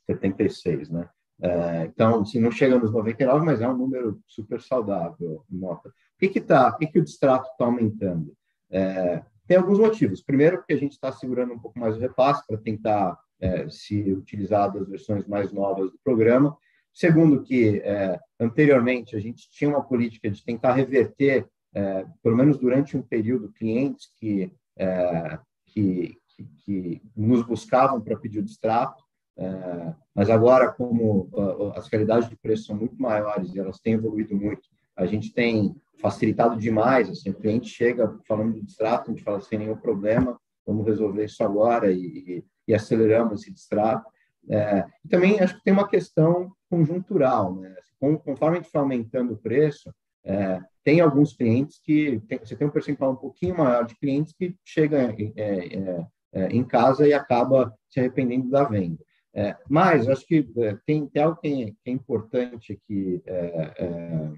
76, 0.06 0.90
né? 0.90 1.10
É, 1.42 1.86
então, 1.86 2.26
se 2.26 2.40
não 2.40 2.52
chega 2.52 2.78
nos 2.78 2.92
99, 2.92 3.46
mas 3.46 3.62
é 3.62 3.68
um 3.68 3.78
número 3.78 4.22
super 4.28 4.62
saudável, 4.62 5.44
nota. 5.50 5.90
Por 5.90 6.20
que, 6.20 6.30
que, 6.30 6.42
tá, 6.42 6.72
que, 6.74 6.88
que 6.88 7.00
o 7.00 7.04
distrato 7.04 7.50
está 7.50 7.66
aumentando? 7.66 8.36
É, 8.70 9.24
tem 9.48 9.58
alguns 9.58 9.80
motivos. 9.80 10.22
Primeiro, 10.22 10.58
porque 10.58 10.74
a 10.74 10.78
gente 10.78 10.92
está 10.92 11.12
segurando 11.12 11.54
um 11.54 11.60
pouco 11.60 11.80
mais 11.80 11.96
o 11.96 12.00
repasse 12.00 12.46
para 12.46 12.58
tentar 12.58 13.18
é, 13.40 13.70
se 13.70 14.12
utilizar 14.12 14.72
das 14.72 14.88
versões 14.88 15.26
mais 15.26 15.52
novas 15.54 15.92
do 15.92 16.00
programa. 16.04 16.56
Segundo, 16.94 17.42
que 17.42 17.80
é, 17.86 18.20
anteriormente 18.40 19.16
a 19.16 19.20
gente 19.20 19.50
tinha 19.50 19.70
uma 19.70 19.84
política 19.84 20.30
de 20.30 20.44
tentar 20.44 20.74
reverter, 20.74 21.48
é, 21.74 22.06
pelo 22.22 22.36
menos 22.36 22.58
durante 22.58 22.98
um 22.98 23.02
período, 23.02 23.54
clientes 23.54 24.12
que, 24.20 24.52
é, 24.78 25.40
que, 25.68 26.18
que, 26.28 26.44
que 26.66 27.02
nos 27.16 27.42
buscavam 27.44 28.02
para 28.02 28.18
pedir 28.18 28.40
o 28.40 28.44
distrato 28.44 29.02
é, 29.38 29.94
mas 30.14 30.30
agora, 30.30 30.72
como 30.72 31.30
as 31.76 31.88
realidades 31.88 32.28
de 32.28 32.36
preço 32.36 32.66
são 32.66 32.76
muito 32.76 33.02
maiores 33.02 33.54
e 33.54 33.60
elas 33.60 33.80
têm 33.80 33.94
evoluído 33.94 34.36
muito, 34.36 34.68
a 34.96 35.06
gente 35.06 35.34
tem 35.34 35.74
facilitado 36.02 36.58
demais. 36.58 37.10
Assim, 37.10 37.30
o 37.30 37.36
cliente 37.36 37.70
chega 37.70 38.18
falando 38.28 38.54
de 38.54 38.62
distrato, 38.62 39.10
a 39.10 39.14
gente 39.14 39.24
fala 39.24 39.40
sem 39.42 39.60
nenhum 39.60 39.78
problema, 39.78 40.38
vamos 40.66 40.86
resolver 40.86 41.26
isso 41.26 41.44
agora 41.44 41.92
e, 41.92 42.44
e, 42.68 42.74
aceleramos 42.74 43.42
esse 43.42 43.52
distrato. 43.52 44.10
É, 44.50 44.86
e 45.06 45.08
também 45.08 45.40
acho 45.40 45.56
que 45.58 45.64
tem 45.64 45.74
uma 45.74 45.88
questão 45.88 46.52
conjuntural, 46.70 47.56
né? 47.56 47.76
conforme 48.00 48.58
a 48.58 48.62
gente 48.62 48.72
vai 48.72 48.82
aumentando 48.82 49.34
o 49.34 49.38
preço, 49.38 49.94
é, 50.24 50.60
tem 50.84 51.02
alguns 51.02 51.34
clientes 51.34 51.80
que 51.84 52.22
tem, 52.28 52.40
você 52.40 52.56
tem 52.56 52.68
um 52.68 52.72
percentual 52.72 53.12
um 53.12 53.16
pouquinho 53.16 53.58
maior 53.58 53.86
de 53.86 53.96
clientes 53.96 54.34
que 54.34 54.56
chega 54.64 55.14
é, 55.36 55.36
é, 55.36 56.08
é 56.34 56.48
em 56.48 56.64
casa 56.64 57.08
e 57.08 57.14
acaba 57.14 57.74
se 57.90 58.00
arrependendo 58.00 58.50
da 58.50 58.64
venda. 58.64 59.04
É, 59.34 59.56
mas 59.70 60.08
acho 60.08 60.26
que 60.26 60.48
é, 60.58 60.78
tem, 60.86 61.08
tem 61.08 61.22
algo 61.22 61.40
que 61.40 61.48
é, 61.48 61.90
é 61.90 61.92
importante 61.92 62.74
aqui 62.74 63.22
é, 63.26 63.74
é, 63.78 64.34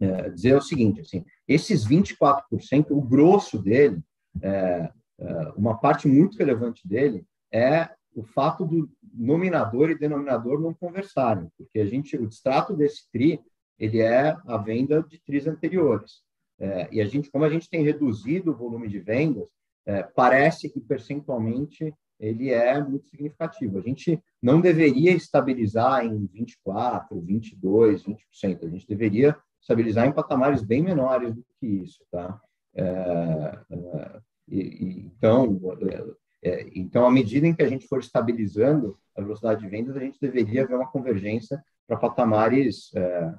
é 0.00 0.30
dizer 0.30 0.56
o 0.56 0.62
seguinte: 0.62 1.00
assim, 1.00 1.24
esses 1.46 1.86
24%, 1.86 2.42
o 2.90 3.02
grosso 3.02 3.58
dele, 3.58 4.02
uma 5.56 5.76
parte 5.76 6.08
muito 6.08 6.38
relevante 6.38 6.86
dele, 6.88 7.26
é 7.52 7.90
o 8.14 8.22
fato 8.22 8.64
do 8.64 8.90
nominador 9.12 9.90
e 9.90 9.98
denominador 9.98 10.60
não 10.60 10.72
conversarem, 10.72 11.50
porque 11.58 11.78
a 11.78 11.86
gente, 11.86 12.16
o 12.16 12.26
distrato 12.26 12.74
desse 12.74 13.10
TRI, 13.12 13.40
ele 13.78 14.00
é 14.00 14.36
a 14.46 14.56
venda 14.56 15.02
de 15.02 15.20
TRIs 15.20 15.46
anteriores. 15.46 16.22
e 16.90 17.00
a 17.00 17.06
gente, 17.06 17.30
como 17.30 17.44
a 17.44 17.50
gente 17.50 17.68
tem 17.68 17.82
reduzido 17.82 18.52
o 18.52 18.56
volume 18.56 18.88
de 18.88 18.98
vendas, 18.98 19.46
parece 20.14 20.70
que 20.70 20.80
percentualmente 20.80 21.92
ele 22.20 22.50
é 22.50 22.82
muito 22.84 23.08
significativo. 23.08 23.78
A 23.78 23.80
gente 23.80 24.22
não 24.42 24.60
deveria 24.60 25.12
estabilizar 25.12 26.04
em 26.04 26.26
24, 26.26 27.18
22, 27.18 28.04
20%. 28.04 28.64
A 28.64 28.68
gente 28.68 28.86
deveria 28.86 29.34
estabilizar 29.60 30.06
em 30.06 30.12
patamares 30.12 30.62
bem 30.62 30.82
menores 30.82 31.34
do 31.34 31.44
que 31.58 31.66
isso, 31.66 32.04
tá? 32.10 32.38
É, 32.74 33.58
é, 33.70 34.20
então, 34.48 35.60
é, 36.42 36.50
é, 36.50 36.70
então, 36.74 37.06
à 37.06 37.10
medida 37.10 37.46
em 37.46 37.54
que 37.54 37.62
a 37.62 37.68
gente 37.68 37.86
for 37.86 38.00
estabilizando 38.00 38.98
a 39.16 39.22
velocidade 39.22 39.62
de 39.62 39.68
vendas, 39.68 39.96
a 39.96 40.00
gente 40.00 40.20
deveria 40.20 40.66
ver 40.66 40.74
uma 40.74 40.90
convergência 40.90 41.62
para 41.86 41.96
patamares 41.96 42.94
é, 42.94 43.34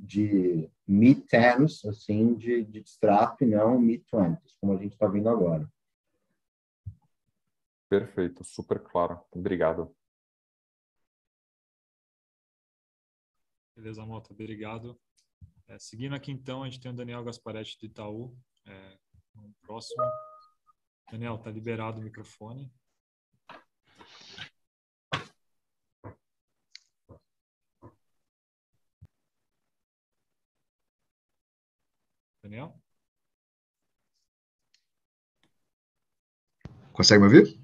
de 0.00 0.68
mid-tens, 0.86 1.84
assim, 1.84 2.34
de, 2.34 2.64
de 2.64 2.80
distrato 2.80 3.44
e 3.44 3.46
não 3.46 3.78
mid-twenties, 3.78 4.56
como 4.60 4.72
a 4.72 4.76
gente 4.76 4.92
está 4.92 5.06
vendo 5.06 5.28
agora. 5.28 5.68
Perfeito, 7.92 8.42
super 8.42 8.82
claro. 8.82 9.22
Obrigado. 9.30 9.94
Beleza, 13.76 14.06
Mota, 14.06 14.32
obrigado. 14.32 14.98
É, 15.68 15.78
seguindo 15.78 16.14
aqui 16.14 16.32
então, 16.32 16.62
a 16.62 16.70
gente 16.70 16.80
tem 16.80 16.90
o 16.90 16.94
Daniel 16.94 17.22
Gasparetti 17.22 17.78
do 17.78 17.84
Itaú. 17.84 18.34
É, 18.64 18.98
no 19.34 19.52
próximo. 19.60 20.02
Daniel, 21.10 21.36
tá 21.36 21.50
liberado 21.50 22.00
o 22.00 22.02
microfone. 22.02 22.72
Daniel? 32.42 32.74
Consegue 36.94 37.20
me 37.20 37.26
ouvir? 37.26 37.61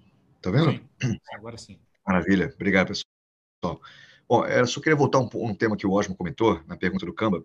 Tá 0.48 0.52
vendo? 0.52 0.80
Sim, 1.02 1.18
agora 1.34 1.58
sim. 1.58 1.78
Maravilha. 2.06 2.50
Obrigado, 2.54 2.88
pessoal. 2.88 3.80
Bom, 4.26 4.46
eu 4.46 4.66
só 4.66 4.80
queria 4.80 4.96
voltar 4.96 5.18
um, 5.18 5.28
um 5.34 5.54
tema 5.54 5.76
que 5.76 5.86
o 5.86 5.92
Osmo 5.92 6.16
comentou 6.16 6.62
na 6.66 6.76
pergunta 6.76 7.04
do 7.04 7.12
Camba. 7.12 7.44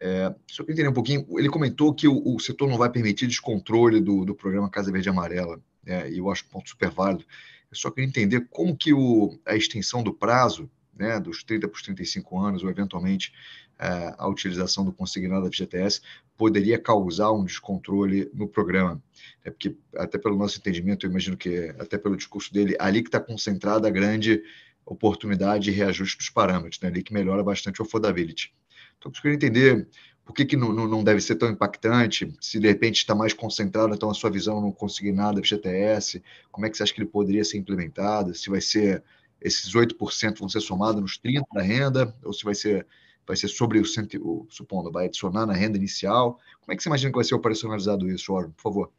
É, 0.00 0.34
só 0.50 0.64
entender 0.64 0.88
um 0.88 0.92
pouquinho, 0.92 1.24
ele 1.38 1.48
comentou 1.48 1.94
que 1.94 2.08
o, 2.08 2.34
o, 2.34 2.40
setor 2.40 2.68
não 2.68 2.76
vai 2.76 2.90
permitir 2.90 3.28
descontrole 3.28 4.00
do, 4.00 4.24
do 4.24 4.34
programa 4.34 4.68
Casa 4.68 4.90
Verde 4.90 5.08
e 5.08 5.10
Amarela, 5.10 5.62
é, 5.86 6.10
e 6.10 6.18
eu 6.18 6.28
acho 6.28 6.44
um 6.46 6.48
ponto 6.48 6.68
super 6.68 6.90
válido. 6.90 7.24
Eu 7.70 7.76
só 7.76 7.88
queria 7.88 8.08
entender 8.08 8.48
como 8.50 8.76
que 8.76 8.92
o, 8.92 9.38
a 9.46 9.54
extensão 9.54 10.02
do 10.02 10.12
prazo, 10.12 10.68
né, 10.92 11.20
dos 11.20 11.44
30 11.44 11.68
para 11.68 11.76
os 11.76 11.82
35 11.82 12.40
anos, 12.40 12.64
ou 12.64 12.70
eventualmente 12.70 13.32
é, 13.78 14.14
a 14.18 14.26
utilização 14.26 14.84
do 14.84 14.92
consignado 14.92 15.44
da 15.44 15.50
FGTS, 15.52 16.00
poderia 16.42 16.76
causar 16.76 17.30
um 17.30 17.44
descontrole 17.44 18.28
no 18.34 18.48
programa. 18.48 19.00
É 19.44 19.50
porque, 19.50 19.76
até 19.94 20.18
pelo 20.18 20.36
nosso 20.36 20.58
entendimento, 20.58 21.06
eu 21.06 21.10
imagino 21.10 21.36
que, 21.36 21.72
até 21.78 21.96
pelo 21.96 22.16
discurso 22.16 22.52
dele, 22.52 22.74
ali 22.80 23.00
que 23.00 23.06
está 23.06 23.20
concentrada 23.20 23.86
a 23.86 23.90
grande 23.92 24.42
oportunidade 24.84 25.62
de 25.62 25.70
reajuste 25.70 26.18
dos 26.18 26.30
parâmetros, 26.30 26.80
né? 26.80 26.88
ali 26.88 27.00
que 27.00 27.14
melhora 27.14 27.44
bastante 27.44 27.80
o 27.80 27.84
affordability. 27.84 28.52
Então, 28.98 29.12
eu 29.14 29.22
queria 29.22 29.36
entender 29.36 29.88
por 30.24 30.34
que, 30.34 30.44
que 30.44 30.56
não, 30.56 30.72
não 30.72 31.04
deve 31.04 31.20
ser 31.20 31.36
tão 31.36 31.48
impactante, 31.48 32.36
se 32.40 32.58
de 32.58 32.66
repente 32.66 32.96
está 32.96 33.14
mais 33.14 33.32
concentrado, 33.32 33.94
então 33.94 34.10
a 34.10 34.14
sua 34.14 34.28
visão 34.28 34.60
não 34.60 34.72
conseguir 34.72 35.12
nada 35.12 35.40
do 35.40 35.46
FGTS, 35.46 36.24
como 36.50 36.66
é 36.66 36.70
que 36.70 36.76
você 36.76 36.82
acha 36.82 36.92
que 36.92 37.00
ele 37.00 37.08
poderia 37.08 37.44
ser 37.44 37.56
implementado, 37.56 38.34
se 38.34 38.50
vai 38.50 38.60
ser 38.60 39.04
esses 39.40 39.72
8% 39.72 40.40
vão 40.40 40.48
ser 40.48 40.60
somados 40.60 41.00
nos 41.00 41.20
30% 41.20 41.44
da 41.54 41.62
renda, 41.62 42.16
ou 42.24 42.32
se 42.32 42.44
vai 42.44 42.54
ser 42.56 42.84
vai 43.26 43.36
ser 43.36 43.48
sobre 43.48 43.78
o, 43.78 43.82
o 44.20 44.46
supondo, 44.50 44.90
vai 44.90 45.06
adicionar 45.06 45.46
na 45.46 45.52
renda 45.52 45.76
inicial. 45.76 46.38
Como 46.60 46.72
é 46.72 46.76
que 46.76 46.82
você 46.82 46.88
imagina 46.88 47.10
que 47.10 47.16
vai 47.16 47.24
ser 47.24 47.34
operacionalizado 47.34 48.08
isso, 48.08 48.32
Orlando, 48.32 48.54
por 48.54 48.62
favor? 48.62 48.92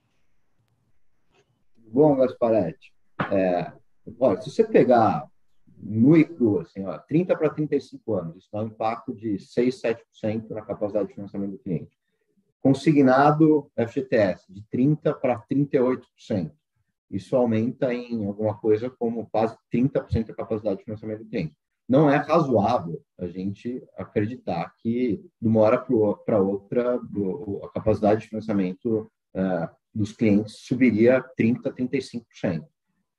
Bom, 1.78 2.15
Gasparetti, 2.15 2.93
é, 3.32 3.71
olha, 4.19 4.41
se 4.41 4.49
você 4.49 4.63
pegar 4.63 5.30
nu 5.78 6.17
e 6.17 6.24
cru, 6.24 6.59
assim, 6.59 6.84
ó, 6.86 6.97
30 6.97 7.36
para 7.36 7.49
35 7.49 8.13
anos, 8.15 8.38
isso 8.38 8.49
dá 8.51 8.61
um 8.61 8.67
impacto 8.67 9.13
de 9.13 9.38
6, 9.38 9.82
7% 9.82 10.49
na 10.49 10.61
capacidade 10.61 11.09
de 11.09 11.13
financiamento 11.13 11.51
do 11.51 11.59
cliente. 11.59 11.91
Consignado 12.61 13.69
FGTS, 13.76 14.51
de 14.51 14.63
30 14.69 15.13
para 15.13 15.39
38%. 15.41 16.51
Isso 17.11 17.36
aumenta 17.36 17.93
em 17.93 18.26
alguma 18.26 18.57
coisa 18.57 18.89
como 18.89 19.28
quase 19.30 19.55
30% 19.71 20.28
da 20.28 20.34
capacidade 20.34 20.78
de 20.78 20.86
financiamento 20.86 21.19
do 21.19 21.30
cliente 21.30 21.55
não 21.88 22.09
é 22.09 22.17
razoável 22.17 23.01
a 23.19 23.27
gente 23.27 23.84
acreditar 23.97 24.73
que, 24.77 25.23
de 25.41 25.47
uma 25.47 25.61
hora 25.61 25.77
para 26.25 26.41
outra, 26.41 26.99
a 27.63 27.69
capacidade 27.69 28.21
de 28.21 28.27
financiamento 28.29 29.11
uh, 29.36 29.69
dos 29.93 30.11
clientes 30.13 30.57
subiria 30.59 31.23
30%, 31.39 31.73
35%. 31.73 32.65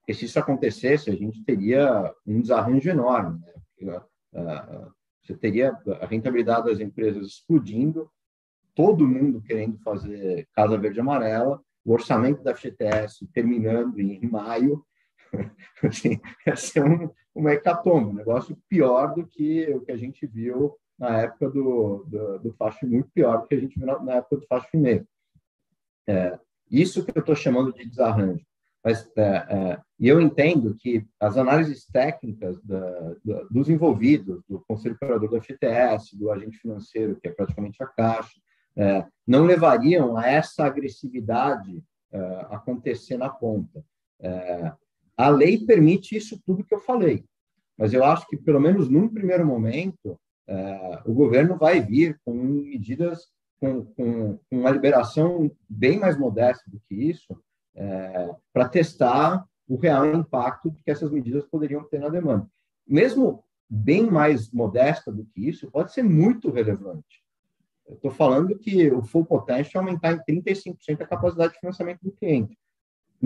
Porque 0.00 0.14
se 0.14 0.24
isso 0.26 0.38
acontecesse, 0.38 1.10
a 1.10 1.14
gente 1.14 1.42
teria 1.44 2.12
um 2.26 2.40
desarranjo 2.40 2.90
enorme. 2.90 3.40
Né? 3.80 4.00
Uh, 4.32 4.92
você 5.22 5.34
teria 5.34 5.72
a 6.00 6.06
rentabilidade 6.06 6.66
das 6.66 6.80
empresas 6.80 7.26
explodindo, 7.26 8.10
todo 8.74 9.08
mundo 9.08 9.40
querendo 9.40 9.78
fazer 9.78 10.46
Casa 10.54 10.76
Verde 10.76 11.00
Amarela, 11.00 11.60
o 11.84 11.92
orçamento 11.92 12.42
da 12.42 12.54
FGTS 12.54 13.26
terminando 13.32 13.98
em 13.98 14.26
maio, 14.28 14.84
assim, 15.82 16.20
ia 16.46 16.56
ser 16.56 16.84
um, 16.84 17.10
uma 17.34 17.52
hecatombe, 17.52 18.10
um 18.10 18.14
negócio 18.14 18.56
pior 18.68 19.14
do 19.14 19.26
que 19.26 19.66
o 19.72 19.80
que 19.80 19.92
a 19.92 19.96
gente 19.96 20.26
viu 20.26 20.76
na 20.98 21.22
época 21.22 21.50
do, 21.50 22.04
do, 22.06 22.38
do 22.38 22.56
muito 22.84 23.10
pior 23.10 23.42
do 23.42 23.48
que 23.48 23.54
a 23.54 23.60
gente 23.60 23.78
viu 23.78 23.86
na, 23.86 23.98
na 23.98 24.12
época 24.14 24.36
do 24.36 24.46
faixa 24.46 24.68
meio. 24.74 25.06
É, 26.06 26.38
isso 26.70 27.04
que 27.04 27.16
eu 27.16 27.20
estou 27.20 27.34
chamando 27.34 27.72
de 27.72 27.86
desarranjo. 27.86 28.44
Mas, 28.84 29.10
é, 29.16 29.22
é, 29.22 29.80
e 29.98 30.08
eu 30.08 30.20
entendo 30.20 30.74
que 30.74 31.06
as 31.18 31.38
análises 31.38 31.86
técnicas 31.86 32.62
da, 32.62 33.14
da, 33.24 33.42
dos 33.50 33.70
envolvidos, 33.70 34.42
do 34.46 34.62
conselho 34.68 34.94
operador 34.94 35.30
da 35.30 35.40
FTS, 35.40 36.16
do 36.18 36.30
agente 36.30 36.58
financeiro, 36.58 37.16
que 37.16 37.28
é 37.28 37.32
praticamente 37.32 37.82
a 37.82 37.86
Caixa, 37.86 38.38
é, 38.76 39.06
não 39.26 39.44
levariam 39.44 40.16
a 40.16 40.26
essa 40.26 40.66
agressividade 40.66 41.82
é, 42.12 42.46
acontecer 42.50 43.16
na 43.16 43.30
ponta. 43.30 43.82
A 45.16 45.28
lei 45.28 45.64
permite 45.64 46.16
isso 46.16 46.40
tudo 46.44 46.64
que 46.64 46.74
eu 46.74 46.80
falei, 46.80 47.24
mas 47.76 47.92
eu 47.92 48.04
acho 48.04 48.26
que, 48.26 48.36
pelo 48.36 48.60
menos 48.60 48.88
num 48.88 49.08
primeiro 49.08 49.46
momento, 49.46 50.18
é, 50.46 51.02
o 51.06 51.12
governo 51.12 51.56
vai 51.56 51.80
vir 51.80 52.20
com 52.24 52.34
medidas 52.34 53.32
com, 53.58 53.84
com, 53.84 54.38
com 54.50 54.58
uma 54.58 54.70
liberação 54.70 55.50
bem 55.68 55.98
mais 55.98 56.18
modesta 56.18 56.70
do 56.70 56.80
que 56.88 56.94
isso, 56.94 57.40
é, 57.74 58.34
para 58.52 58.68
testar 58.68 59.44
o 59.66 59.76
real 59.76 60.06
impacto 60.14 60.72
que 60.84 60.90
essas 60.90 61.10
medidas 61.10 61.44
poderiam 61.46 61.82
ter 61.84 61.98
na 61.98 62.08
demanda. 62.08 62.46
Mesmo 62.86 63.42
bem 63.68 64.10
mais 64.10 64.50
modesta 64.50 65.10
do 65.10 65.24
que 65.24 65.48
isso, 65.48 65.70
pode 65.70 65.92
ser 65.92 66.02
muito 66.02 66.50
relevante. 66.50 67.24
Estou 67.88 68.10
falando 68.10 68.58
que 68.58 68.90
o 68.90 69.02
full 69.02 69.24
potential 69.24 69.82
aumentar 69.82 70.12
em 70.12 70.42
35% 70.42 71.00
a 71.00 71.06
capacidade 71.06 71.54
de 71.54 71.60
financiamento 71.60 72.00
do 72.02 72.12
cliente. 72.12 72.56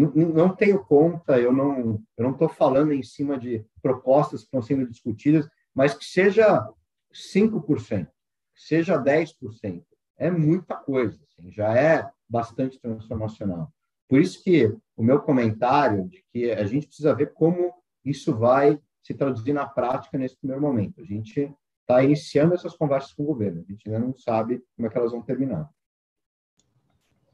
Não, 0.07 0.55
tenho 0.55 0.85
conta, 0.85 1.39
eu 1.39 1.53
não 1.53 2.01
eu 2.17 2.25
não 2.25 2.33
estou 2.33 2.49
falando 2.49 2.93
em 2.93 3.03
cima 3.03 3.39
de 3.39 3.65
propostas 3.83 4.41
que 4.41 4.47
estão 4.47 4.63
sendo 4.63 4.89
discutidas, 4.89 5.49
mas 5.75 5.95
que 5.95 6.05
seja 6.05 6.69
5%, 7.13 8.07
que 8.07 8.63
seja 8.63 9.03
10%, 9.03 9.83
é 10.17 10.31
muita 10.31 10.77
coisa, 10.77 11.19
assim, 11.25 11.51
já 11.51 11.75
é 11.75 12.09
bastante 12.29 12.79
transformacional. 12.81 13.73
Por 14.09 14.21
isso 14.21 14.43
que 14.43 14.75
o 14.97 15.03
meu 15.03 15.21
comentário 15.21 16.09
de 16.09 16.25
que 16.33 16.51
a 16.51 16.65
gente 16.65 16.87
precisa 16.87 17.15
ver 17.15 17.33
como 17.33 17.73
isso 18.05 18.35
vai 18.35 18.81
se 19.03 19.15
traduzir 19.15 19.53
na 19.53 19.67
prática 19.67 20.19
nesse 20.19 20.37
primeiro 20.37 20.63
momento. 20.63 21.01
A 21.01 21.05
gente 21.05 21.55
está 21.81 22.03
iniciando 22.03 22.55
essas 22.55 22.77
conversas 22.77 23.13
com 23.13 23.23
o 23.23 23.27
governo, 23.27 23.61
a 23.61 23.65
gente 23.65 23.89
ainda 23.89 23.99
não 23.99 24.15
sabe 24.15 24.63
como 24.77 24.87
é 24.87 24.91
que 24.91 24.99
elas 24.99 25.13
vão 25.13 25.23
terminar. 25.23 25.69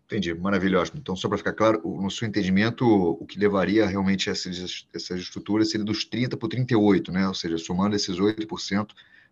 Entendi, 0.07 0.35
maravilhoso. 0.35 0.93
Então, 0.97 1.17
só 1.17 1.29
para 1.29 1.39
ficar 1.39 1.55
claro, 1.55 1.81
no 1.83 2.11
seu 2.11 2.29
entendimento, 2.29 2.85
o 2.85 3.25
que 3.25 3.39
levaria 3.39 3.87
realmente 3.87 4.29
essas, 4.29 4.87
essas 4.95 5.21
estruturas 5.21 5.71
seria 5.71 5.85
dos 5.85 6.05
30 6.05 6.37
para 6.37 6.49
38, 6.49 7.11
né? 7.11 7.27
Ou 7.27 7.35
seja, 7.35 7.57
somando 7.57 7.97
esses 7.97 8.19
8% 8.19 8.89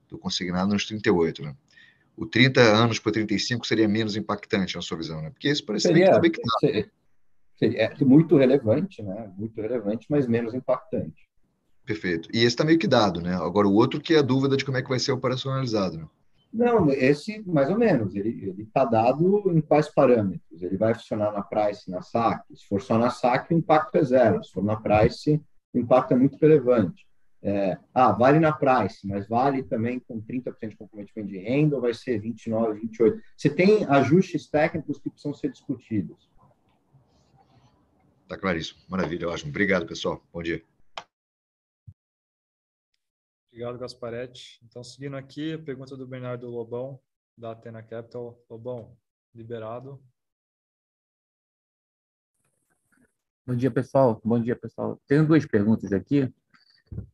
do 0.08 0.18
consignado 0.18 0.72
nos 0.72 0.86
38, 0.86 1.42
né? 1.42 1.54
O 2.16 2.26
30 2.26 2.60
anos 2.60 2.98
para 2.98 3.12
35 3.12 3.66
seria 3.66 3.86
menos 3.86 4.16
impactante 4.16 4.76
na 4.76 4.82
sua 4.82 4.96
visão, 4.96 5.20
né? 5.20 5.30
Porque 5.30 5.50
isso 5.50 5.64
parece 5.64 5.88
seria, 5.88 6.04
que 6.04 6.10
está 6.10 6.20
bem 6.20 6.90
é 7.62 8.04
muito 8.04 8.36
relevante, 8.36 9.02
né? 9.02 9.30
Muito 9.36 9.60
relevante, 9.60 10.06
mas 10.08 10.26
menos 10.26 10.52
impactante. 10.52 11.28
Perfeito. 11.84 12.28
E 12.32 12.38
esse 12.38 12.46
está 12.48 12.64
meio 12.64 12.78
que 12.78 12.88
dado, 12.88 13.20
né? 13.20 13.34
Agora 13.34 13.68
o 13.68 13.74
outro 13.74 14.00
que 14.00 14.14
é 14.14 14.18
a 14.18 14.22
dúvida 14.22 14.56
de 14.56 14.64
como 14.64 14.76
é 14.76 14.82
que 14.82 14.88
vai 14.88 14.98
ser 14.98 15.12
operacionalizado, 15.12 15.98
né? 15.98 16.06
Não, 16.52 16.90
esse 16.90 17.42
mais 17.46 17.70
ou 17.70 17.78
menos. 17.78 18.14
Ele 18.14 18.62
está 18.62 18.84
dado 18.84 19.50
em 19.50 19.60
quais 19.60 19.88
parâmetros? 19.88 20.62
Ele 20.62 20.76
vai 20.76 20.94
funcionar 20.94 21.32
na 21.32 21.42
price, 21.42 21.90
na 21.90 22.02
SAC? 22.02 22.44
Se 22.54 22.66
for 22.66 22.82
só 22.82 22.98
na 22.98 23.08
SAC, 23.08 23.50
o 23.50 23.56
impacto 23.56 23.96
é 23.96 24.04
zero. 24.04 24.44
Se 24.44 24.52
for 24.52 24.62
na 24.62 24.76
price, 24.76 25.40
o 25.72 25.78
impacto 25.78 26.12
é 26.12 26.16
muito 26.16 26.36
relevante. 26.36 27.06
É, 27.44 27.76
ah, 27.92 28.12
vale 28.12 28.38
na 28.38 28.52
price, 28.52 29.04
mas 29.04 29.26
vale 29.26 29.64
também 29.64 29.98
com 29.98 30.22
30% 30.22 30.68
de 30.68 30.76
comprometimento 30.76 31.28
de 31.28 31.38
renda 31.38 31.74
ou 31.74 31.82
vai 31.82 31.92
ser 31.92 32.20
29, 32.20 32.80
28? 32.80 33.20
Você 33.36 33.50
tem 33.50 33.84
ajustes 33.86 34.48
técnicos 34.48 34.98
que 35.00 35.10
precisam 35.10 35.34
ser 35.34 35.50
discutidos. 35.50 36.30
Está 38.22 38.38
claríssimo. 38.38 38.80
Maravilha, 38.88 39.28
ótimo. 39.28 39.50
Obrigado, 39.50 39.86
pessoal. 39.86 40.22
Bom 40.32 40.42
dia. 40.42 40.62
Obrigado, 43.52 43.76
Gasparetti. 43.76 44.58
Então, 44.64 44.82
seguindo 44.82 45.14
aqui, 45.14 45.52
a 45.52 45.58
pergunta 45.58 45.94
do 45.94 46.06
Bernardo 46.06 46.48
Lobão, 46.48 46.98
da 47.36 47.50
Atena 47.50 47.82
Capital. 47.82 48.42
Lobão, 48.48 48.96
liberado. 49.34 50.02
Bom 53.46 53.54
dia, 53.54 53.70
pessoal. 53.70 54.18
Bom 54.24 54.40
dia, 54.40 54.56
pessoal. 54.56 54.98
Tenho 55.06 55.26
duas 55.26 55.44
perguntas 55.44 55.92
aqui. 55.92 56.32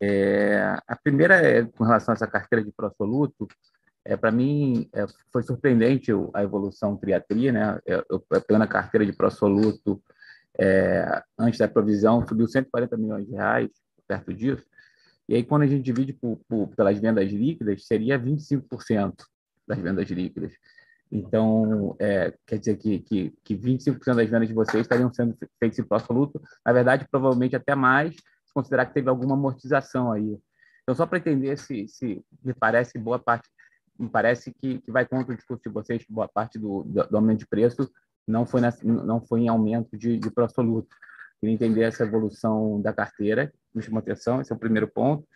É, 0.01 0.79
a 0.87 0.95
primeira 0.95 1.35
é 1.45 1.65
com 1.65 1.83
relação 1.83 2.13
a 2.13 2.15
essa 2.15 2.29
carteira 2.29 2.65
de 2.65 2.71
pró-soluto. 2.71 3.49
É, 4.05 4.17
Para 4.17 4.31
mim, 4.31 4.89
é, 4.93 5.07
foi 5.33 5.43
surpreendente 5.43 6.13
a 6.33 6.45
evolução 6.45 6.97
triatria, 6.97 7.51
né? 7.51 7.81
Eu, 7.85 8.05
eu 8.09 8.21
pegando 8.21 8.63
a 8.63 8.69
carteira 8.69 9.05
de 9.05 9.13
pró-soluto 9.13 10.01
é, 10.57 11.21
antes 11.37 11.59
da 11.59 11.67
provisão, 11.67 12.25
subiu 12.25 12.47
140 12.47 12.97
milhões 12.97 13.27
de 13.27 13.33
reais, 13.33 13.71
perto 14.07 14.33
disso. 14.33 14.65
E 15.29 15.37
aí, 15.37 15.45
quando 15.45 15.63
a 15.63 15.67
gente 15.67 15.83
divide 15.83 16.13
por, 16.13 16.41
por, 16.49 16.69
pelas 16.69 16.99
vendas 16.99 17.31
líquidas, 17.31 17.87
seria 17.87 18.19
25% 18.19 19.15
das 19.67 19.79
vendas 19.79 20.09
líquidas. 20.09 20.53
Então, 21.11 21.97
é, 21.99 22.35
quer 22.47 22.59
dizer 22.59 22.77
que, 22.77 23.01
que, 23.01 23.35
que 23.45 23.57
25% 23.57 24.15
das 24.15 24.29
vendas 24.29 24.49
de 24.49 24.55
vocês 24.55 24.83
estariam 24.83 25.13
sendo 25.13 25.37
feitas 25.59 25.79
em 25.79 25.85
pró-soluto. 25.85 26.41
Na 26.65 26.73
verdade, 26.73 27.07
provavelmente 27.11 27.57
até 27.57 27.75
mais, 27.75 28.15
se 28.15 28.55
considerar 28.55 28.87
que 28.87 28.95
teve 28.95 29.09
alguma 29.09 29.35
amortização 29.35 30.13
aí. 30.13 30.39
Então, 30.83 30.95
só 30.95 31.07
para 31.07 31.19
entender 31.19 31.59
se, 31.59 31.87
se 31.89 32.25
me 32.43 32.55
parece 32.55 32.99
boa 32.99 33.19
parte, 33.19 33.49
me 33.99 34.09
parece 34.09 34.53
que, 34.55 34.79
que 34.79 34.91
vai 34.91 35.05
contra 35.07 35.35
o 35.35 35.37
discurso 35.37 35.63
de 35.63 35.73
vocês, 35.73 36.05
que 36.05 36.13
boa 36.13 36.29
parte 36.29 36.59
do, 36.59 36.85
do, 36.85 37.07
do 37.07 37.17
aumento 37.17 37.41
de 37.41 37.47
preço 37.47 37.91
não 38.27 38.47
foi, 38.47 38.61
nessa, 38.61 38.87
não 38.87 39.21
foi 39.21 39.41
em 39.41 39.49
aumento 39.49 39.97
de, 39.97 40.19
de 40.19 40.31
absoluto. 40.37 40.95
Queria 41.41 41.55
entender 41.55 41.83
essa 41.83 42.05
evolução 42.05 42.81
da 42.81 42.93
carteira, 42.93 43.53
me 43.75 43.83
chamou 43.83 44.01
atenção, 44.01 44.41
esse 44.41 44.53
é 44.53 44.57
o 44.57 44.59
primeiro 44.59 44.89
ponto. 44.89 45.27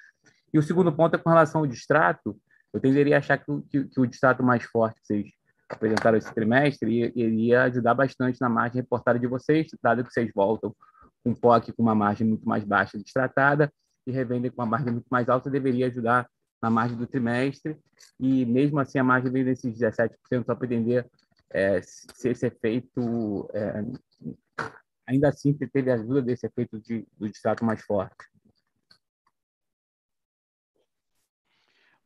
E 0.53 0.59
o 0.59 0.63
segundo 0.63 0.93
ponto 0.93 1.17
é 1.17 1.19
com 1.19 1.31
relação 1.31 1.61
ao 1.61 1.67
distrato, 1.67 2.37
eu 2.73 2.81
tenderia 2.81 3.17
a 3.17 3.19
achar 3.19 3.39
que, 3.39 3.45
que, 3.71 3.85
que 3.85 4.01
o 4.01 4.07
distrato 4.07 4.43
mais 4.43 4.65
forte 4.65 5.01
que 5.01 5.07
vocês 5.07 5.27
apresentaram 5.69 6.19
esse 6.19 6.33
trimestre 6.35 7.13
iria 7.15 7.65
ajudar 7.65 7.95
bastante 7.95 8.41
na 8.41 8.49
margem 8.49 8.81
reportada 8.81 9.19
de 9.19 9.27
vocês, 9.27 9.69
dado 9.83 10.05
que 10.05 10.13
vocês 10.13 10.31
voltam 10.35 10.75
com 11.25 11.35
POC 11.35 11.73
com 11.73 11.83
uma 11.83 11.95
margem 11.95 12.27
muito 12.27 12.47
mais 12.47 12.65
baixa 12.65 12.99
distratada 12.99 13.73
e 14.07 14.11
revendem 14.11 14.51
com 14.51 14.61
uma 14.61 14.67
margem 14.67 14.93
muito 14.93 15.07
mais 15.11 15.29
alta, 15.29 15.51
deveria 15.51 15.87
ajudar 15.87 16.29
na 16.61 16.71
margem 16.71 16.97
do 16.97 17.07
trimestre, 17.07 17.77
e 18.21 18.47
mesmo 18.47 18.79
assim 18.79 18.99
a 18.99 19.05
margem 19.05 19.33
vem 19.33 19.45
desses 19.45 19.73
17%, 19.77 20.11
só 20.47 20.55
para 20.55 20.67
entender 20.67 21.09
é, 21.51 21.81
se 21.83 22.29
esse 22.29 22.47
efeito, 22.47 23.49
é, 23.53 23.85
ainda 25.07 25.29
assim, 25.29 25.53
teve 25.55 25.91
a 25.91 25.95
ajuda 25.95 26.23
desse 26.23 26.47
efeito 26.47 26.81
de, 26.81 27.07
do 27.17 27.29
distrato 27.29 27.65
mais 27.65 27.83
forte. 27.83 28.33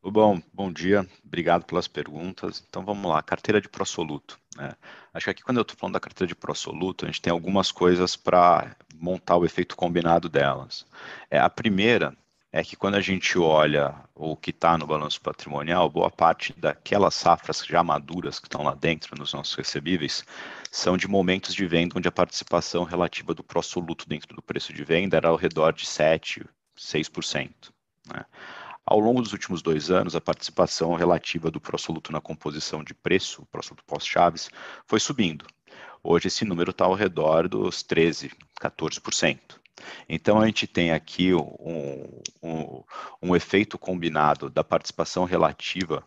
Bom, 0.09 0.40
bom 0.55 0.72
dia, 0.72 1.05
obrigado 1.24 1.64
pelas 1.64 1.88
perguntas. 1.88 2.64
Então 2.68 2.84
vamos 2.84 3.11
lá, 3.11 3.20
carteira 3.22 3.61
de 3.61 3.68
pró-soluto. 3.68 4.38
Né? 4.57 4.72
Acho 5.12 5.24
que 5.24 5.30
aqui 5.30 5.42
quando 5.42 5.57
eu 5.57 5.62
estou 5.62 5.76
falando 5.76 5.94
da 5.94 6.01
carteira 6.01 6.28
de 6.28 6.34
pró-soluto, 6.34 7.05
a 7.05 7.09
gente 7.09 7.20
tem 7.20 7.32
algumas 7.32 7.72
coisas 7.72 8.14
para 8.14 8.76
montar 8.94 9.36
o 9.36 9.44
efeito 9.44 9.76
combinado 9.76 10.28
delas. 10.28 10.86
É, 11.28 11.38
a 11.40 11.51
primeira 11.51 12.16
é 12.57 12.64
que 12.64 12.74
quando 12.74 12.94
a 12.94 13.02
gente 13.02 13.38
olha 13.38 13.94
o 14.14 14.34
que 14.34 14.48
está 14.48 14.78
no 14.78 14.86
balanço 14.86 15.20
patrimonial, 15.20 15.90
boa 15.90 16.11
parte 16.11 16.54
daquelas 16.57 17.14
safras 17.14 17.62
já 17.62 17.84
maduras 17.84 18.38
que 18.40 18.46
estão 18.46 18.62
lá 18.62 18.74
dentro 18.74 19.14
nos 19.14 19.34
nossos 19.34 19.54
recebíveis 19.54 20.24
são 20.70 20.96
de 20.96 21.07
momentos 21.07 21.54
de 21.54 21.66
venda 21.66 21.98
onde 21.98 22.09
a 22.09 22.12
participação 22.12 22.84
relativa 22.84 23.34
do 23.34 23.44
pró-soluto 23.44 24.09
dentro 24.09 24.34
do 24.34 24.40
preço 24.40 24.72
de 24.72 24.82
venda 24.84 25.18
era 25.18 25.28
ao 25.28 25.36
redor 25.36 25.74
de 25.74 25.84
7%, 25.84 26.46
6%. 26.74 27.50
Né? 28.11 28.24
Ao 28.86 28.98
longo 28.98 29.20
dos 29.20 29.34
últimos 29.34 29.61
dois 29.61 29.90
anos, 29.90 30.16
a 30.16 30.20
participação 30.20 30.94
relativa 30.94 31.50
do 31.50 31.61
pró-soluto 31.61 32.11
na 32.11 32.22
composição 32.22 32.82
de 32.82 32.94
preço, 32.94 33.42
o 33.42 33.46
pró-soluto 33.46 33.84
pós-chaves, 33.84 34.48
foi 34.86 34.98
subindo. 34.98 35.44
Hoje 36.02 36.28
esse 36.28 36.42
número 36.42 36.70
está 36.70 36.86
ao 36.86 36.94
redor 36.94 37.48
dos 37.48 37.84
13%, 37.84 38.32
14%. 38.59 39.65
Então, 40.08 40.40
a 40.40 40.46
gente 40.46 40.66
tem 40.66 40.92
aqui 40.92 41.34
um, 41.34 42.20
um, 42.42 42.82
um 43.22 43.36
efeito 43.36 43.78
combinado 43.78 44.48
da 44.48 44.64
participação 44.64 45.24
relativa 45.24 46.04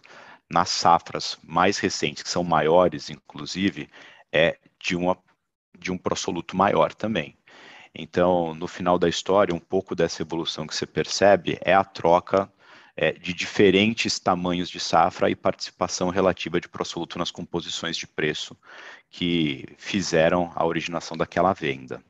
nas 0.50 0.70
safras 0.70 1.38
mais 1.44 1.78
recentes, 1.78 2.24
que 2.24 2.30
são 2.30 2.44
maiores, 2.44 3.10
inclusive, 3.10 3.90
é 4.32 4.58
de, 4.80 4.96
uma, 4.96 5.18
de 5.78 5.92
um 5.92 5.98
prosoluto 5.98 6.58
maior 6.58 6.94
também. 6.94 7.38
Então, 7.94 8.54
no 8.56 8.68
final 8.68 8.98
da 8.98 9.10
história, 9.10 9.54
um 9.54 9.60
pouco 9.60 9.96
dessa 9.96 10.22
evolução 10.22 10.66
que 10.66 10.76
você 10.76 10.86
percebe 10.86 11.58
é 11.62 11.74
a 11.74 11.84
troca 11.84 12.52
é, 12.96 13.12
de 13.14 13.34
diferentes 13.34 14.20
tamanhos 14.20 14.70
de 14.70 14.80
safra 14.80 15.30
e 15.30 15.36
participação 15.36 16.10
relativa 16.10 16.60
de 16.60 16.68
prosoluto 16.68 17.18
nas 17.18 17.32
composições 17.32 17.98
de 17.98 18.06
preço 18.06 18.58
que 19.10 19.66
fizeram 19.78 20.52
a 20.56 20.66
originação 20.66 21.16
daquela 21.18 21.54
venda. 21.54 22.04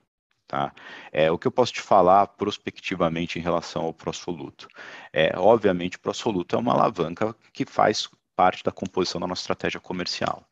Tá? 0.49 0.73
É, 1.11 1.29
o 1.29 1.37
que 1.37 1.45
eu 1.45 1.51
posso 1.51 1.71
te 1.71 1.79
falar 1.79 2.25
prospectivamente 2.25 3.37
em 3.37 3.41
relação 3.41 3.83
ao 3.83 3.93
Prosoluto? 3.93 4.67
É, 5.13 5.31
obviamente, 5.37 5.97
o 5.97 5.99
Prosoluto 5.99 6.55
é 6.55 6.59
uma 6.59 6.73
alavanca 6.73 7.35
que 7.53 7.67
faz 7.67 8.09
parte 8.35 8.63
da 8.63 8.71
composição 8.71 9.21
da 9.21 9.27
nossa 9.27 9.43
estratégia 9.43 9.79
comercial. 9.79 10.43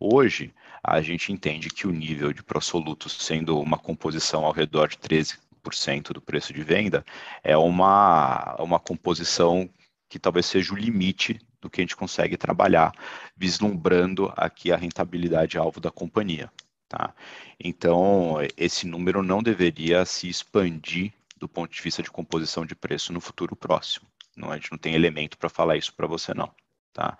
Hoje, 0.00 0.54
a 0.82 1.02
gente 1.02 1.30
entende 1.30 1.68
que 1.68 1.86
o 1.86 1.90
nível 1.90 2.32
de 2.32 2.42
prosolutos, 2.42 3.12
sendo 3.20 3.60
uma 3.60 3.76
composição 3.76 4.42
ao 4.46 4.52
redor 4.52 4.88
de 4.88 4.96
13% 4.96 6.12
do 6.14 6.22
preço 6.22 6.54
de 6.54 6.62
venda, 6.62 7.04
é 7.44 7.54
uma, 7.54 8.56
uma 8.58 8.80
composição 8.80 9.68
que 10.08 10.18
talvez 10.18 10.46
seja 10.46 10.72
o 10.72 10.78
limite 10.78 11.38
do 11.60 11.68
que 11.68 11.82
a 11.82 11.84
gente 11.84 11.94
consegue 11.94 12.38
trabalhar, 12.38 12.90
vislumbrando 13.36 14.32
aqui 14.34 14.72
a 14.72 14.78
rentabilidade 14.78 15.58
alvo 15.58 15.78
da 15.78 15.90
companhia. 15.90 16.50
Tá? 16.92 17.14
Então, 17.58 18.36
esse 18.54 18.86
número 18.86 19.22
não 19.22 19.42
deveria 19.42 20.04
se 20.04 20.28
expandir 20.28 21.10
do 21.38 21.48
ponto 21.48 21.72
de 21.72 21.80
vista 21.80 22.02
de 22.02 22.10
composição 22.10 22.66
de 22.66 22.74
preço 22.74 23.14
no 23.14 23.20
futuro 23.20 23.56
próximo. 23.56 24.06
Não, 24.36 24.50
a 24.50 24.56
gente 24.56 24.70
não 24.70 24.76
tem 24.76 24.94
elemento 24.94 25.38
para 25.38 25.48
falar 25.48 25.78
isso 25.78 25.94
para 25.94 26.06
você, 26.06 26.34
não. 26.34 26.54
Tá? 26.92 27.16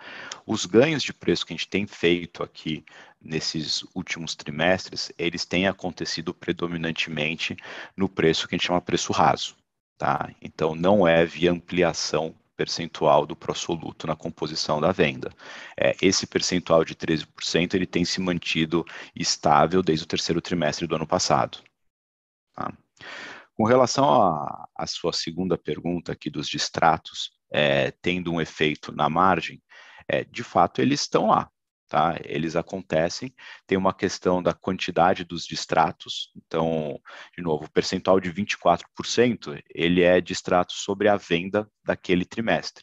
Os 0.47 0.67
ganhos 0.67 1.03
de 1.03 1.15
preço 1.15 1.47
que 1.47 1.55
a 1.55 1.57
gente 1.57 1.69
tem 1.69 1.87
feito 1.87 2.43
aqui 2.43 2.85
nesses 3.19 3.83
últimos 3.95 4.35
trimestres, 4.35 5.11
eles 5.17 5.47
têm 5.47 5.67
acontecido 5.67 6.35
predominantemente 6.35 7.57
no 7.97 8.11
preço 8.11 8.47
que 8.47 8.55
a 8.55 8.59
gente 8.59 8.67
chama 8.67 8.81
preço 8.83 9.11
raso. 9.11 9.57
Tá? 9.97 10.35
Então, 10.43 10.75
não 10.75 11.09
é 11.09 11.25
via 11.25 11.51
ampliação 11.51 12.35
percentual 12.63 13.27
do 13.27 13.35
prosoluto 13.35 14.07
na 14.07 14.15
composição 14.15 14.81
da 14.81 14.93
venda. 14.93 15.33
É, 15.77 15.97
esse 16.01 16.29
percentual 16.29 16.85
de 16.85 16.95
13% 16.95 17.75
ele 17.75 17.87
tem 17.87 18.05
se 18.05 18.21
mantido 18.21 18.85
estável 19.17 19.83
desde 19.83 20.05
o 20.05 20.09
terceiro 20.09 20.41
trimestre 20.41 20.87
do 20.87 20.95
ano 20.95 21.07
passado. 21.07 21.59
Tá? 22.55 22.73
Com 23.57 23.65
relação 23.65 24.05
à 24.77 24.87
sua 24.87 25.13
segunda 25.13 25.59
pergunta 25.59 26.13
aqui 26.13 26.31
dos 26.31 26.49
distratos, 26.49 27.33
é, 27.53 27.91
tendo 27.91 28.33
um 28.33 28.41
efeito 28.41 28.93
na 28.93 29.09
margem, 29.09 29.61
é, 30.07 30.23
de 30.23 30.45
fato 30.45 30.81
eles 30.81 31.01
estão 31.01 31.27
lá. 31.27 31.51
Tá? 31.93 32.19
Eles 32.25 32.57
acontecem, 32.57 33.35
tem 33.67 33.77
uma 33.77 33.93
questão 33.93 34.43
da 34.43 34.55
quantidade 34.55 35.27
dos 35.27 35.45
distratos, 35.45 36.33
então, 36.35 36.99
de 37.37 37.45
novo, 37.45 37.67
o 37.67 37.71
percentual 37.71 38.19
de 38.19 38.33
24%, 38.33 39.63
ele 39.69 40.01
é 40.01 40.19
distrato 40.19 40.73
sobre 40.73 41.07
a 41.07 41.19
venda 41.19 41.71
daquele 41.85 42.25
trimestre. 42.25 42.83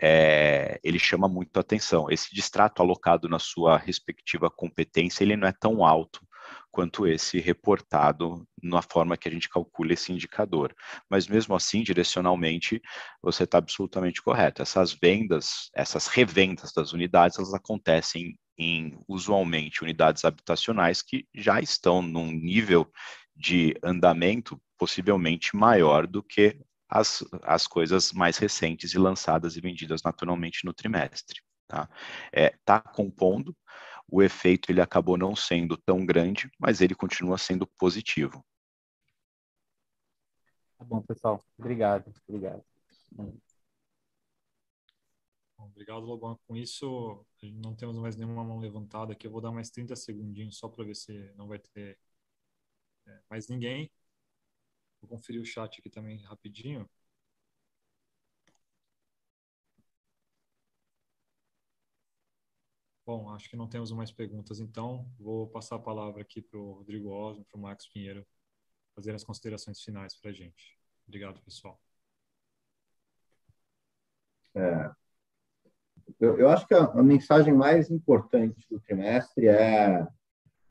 É, 0.00 0.80
ele 0.82 0.98
chama 0.98 1.28
muito 1.28 1.60
atenção. 1.60 2.10
Esse 2.10 2.34
distrato 2.34 2.80
alocado 2.80 3.28
na 3.28 3.38
sua 3.38 3.76
respectiva 3.76 4.48
competência, 4.50 5.22
ele 5.24 5.36
não 5.36 5.46
é 5.46 5.52
tão 5.52 5.84
alto 5.84 6.26
quanto 6.72 7.06
esse 7.06 7.38
reportado 7.38 8.48
na 8.62 8.80
forma 8.80 9.16
que 9.16 9.28
a 9.28 9.30
gente 9.30 9.48
calcula 9.48 9.92
esse 9.92 10.10
indicador. 10.10 10.74
Mas 11.08 11.28
mesmo 11.28 11.54
assim, 11.54 11.82
direcionalmente, 11.82 12.80
você 13.22 13.44
está 13.44 13.58
absolutamente 13.58 14.22
correto. 14.22 14.62
Essas 14.62 14.92
vendas, 14.92 15.70
essas 15.74 16.06
revendas 16.06 16.72
das 16.72 16.92
unidades, 16.92 17.38
elas 17.38 17.52
acontecem 17.52 18.38
em 18.58 18.98
usualmente 19.06 19.82
unidades 19.82 20.24
habitacionais 20.24 21.02
que 21.02 21.26
já 21.34 21.60
estão 21.60 22.00
num 22.00 22.32
nível 22.32 22.90
de 23.36 23.76
andamento 23.82 24.60
possivelmente 24.78 25.54
maior 25.54 26.06
do 26.06 26.22
que 26.22 26.58
as, 26.88 27.24
as 27.42 27.66
coisas 27.66 28.12
mais 28.12 28.36
recentes 28.38 28.94
e 28.94 28.98
lançadas 28.98 29.56
e 29.56 29.60
vendidas 29.60 30.02
naturalmente 30.02 30.64
no 30.64 30.72
trimestre. 30.72 31.40
Está 31.62 31.86
tá? 31.86 31.94
é, 32.32 32.54
tá 32.64 32.80
compondo, 32.80 33.56
o 34.12 34.22
efeito 34.22 34.70
ele 34.70 34.82
acabou 34.82 35.16
não 35.16 35.34
sendo 35.34 35.74
tão 35.74 36.04
grande, 36.04 36.50
mas 36.58 36.82
ele 36.82 36.94
continua 36.94 37.38
sendo 37.38 37.66
positivo. 37.66 38.44
Tá 40.76 40.84
bom, 40.84 41.00
pessoal. 41.00 41.42
Obrigado. 41.56 42.12
Obrigado. 42.28 42.62
Obrigado, 45.56 46.04
Lobão. 46.04 46.38
Com 46.46 46.54
isso, 46.54 47.24
não 47.54 47.74
temos 47.74 47.96
mais 47.96 48.14
nenhuma 48.14 48.44
mão 48.44 48.58
levantada 48.58 49.14
aqui. 49.14 49.26
Eu 49.26 49.30
vou 49.30 49.40
dar 49.40 49.50
mais 49.50 49.70
30 49.70 49.96
segundinhos 49.96 50.58
só 50.58 50.68
para 50.68 50.84
ver 50.84 50.94
se 50.94 51.32
não 51.34 51.48
vai 51.48 51.58
ter 51.58 51.98
é, 53.06 53.22
mais 53.30 53.48
ninguém. 53.48 53.90
Vou 55.00 55.08
conferir 55.08 55.40
o 55.40 55.46
chat 55.46 55.80
aqui 55.80 55.88
também 55.88 56.18
rapidinho. 56.18 56.86
Bom, 63.04 63.30
acho 63.30 63.50
que 63.50 63.56
não 63.56 63.68
temos 63.68 63.90
mais 63.90 64.12
perguntas, 64.12 64.60
então 64.60 65.04
vou 65.18 65.48
passar 65.48 65.76
a 65.76 65.80
palavra 65.80 66.22
aqui 66.22 66.40
para 66.40 66.58
o 66.58 66.72
Rodrigo 66.74 67.10
Osmo, 67.10 67.44
para 67.44 67.58
o 67.58 67.60
Marcos 67.60 67.88
Pinheiro, 67.88 68.24
fazer 68.94 69.12
as 69.12 69.24
considerações 69.24 69.80
finais 69.80 70.14
para 70.14 70.30
a 70.30 70.32
gente. 70.32 70.78
Obrigado, 71.06 71.40
pessoal. 71.42 71.80
É, 74.54 74.90
eu, 76.20 76.38
eu, 76.38 76.48
acho 76.48 76.66
que 76.66 76.74
a, 76.74 76.84
a, 76.84 77.02
mensagem 77.02 77.52
mais 77.52 77.90
importante 77.90 78.64
do 78.70 78.78
trimestre 78.78 79.48
é, 79.48 80.06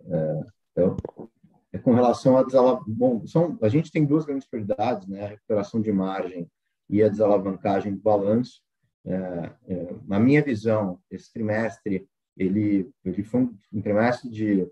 é, 0.05 0.41
é 1.73 1.79
com 1.79 1.93
relação 1.93 2.37
a 2.37 2.43
desalavancagem. 2.43 2.93
Bom, 2.93 3.27
são, 3.27 3.57
a 3.61 3.67
gente 3.67 3.91
tem 3.91 4.05
duas 4.05 4.23
grandes 4.23 4.47
prioridades, 4.47 5.07
né? 5.07 5.25
A 5.25 5.29
recuperação 5.29 5.81
de 5.81 5.91
margem 5.91 6.49
e 6.89 7.03
a 7.03 7.09
desalavancagem 7.09 7.93
do 7.93 8.01
balanço. 8.01 8.61
É, 9.03 9.15
é, 9.67 9.95
na 10.05 10.19
minha 10.19 10.43
visão, 10.43 11.01
esse 11.09 11.31
trimestre 11.33 12.07
ele, 12.41 12.89
ele 13.03 13.23
foi 13.23 13.41
um, 13.41 13.81
trimestre 13.81 14.29
de 14.29 14.67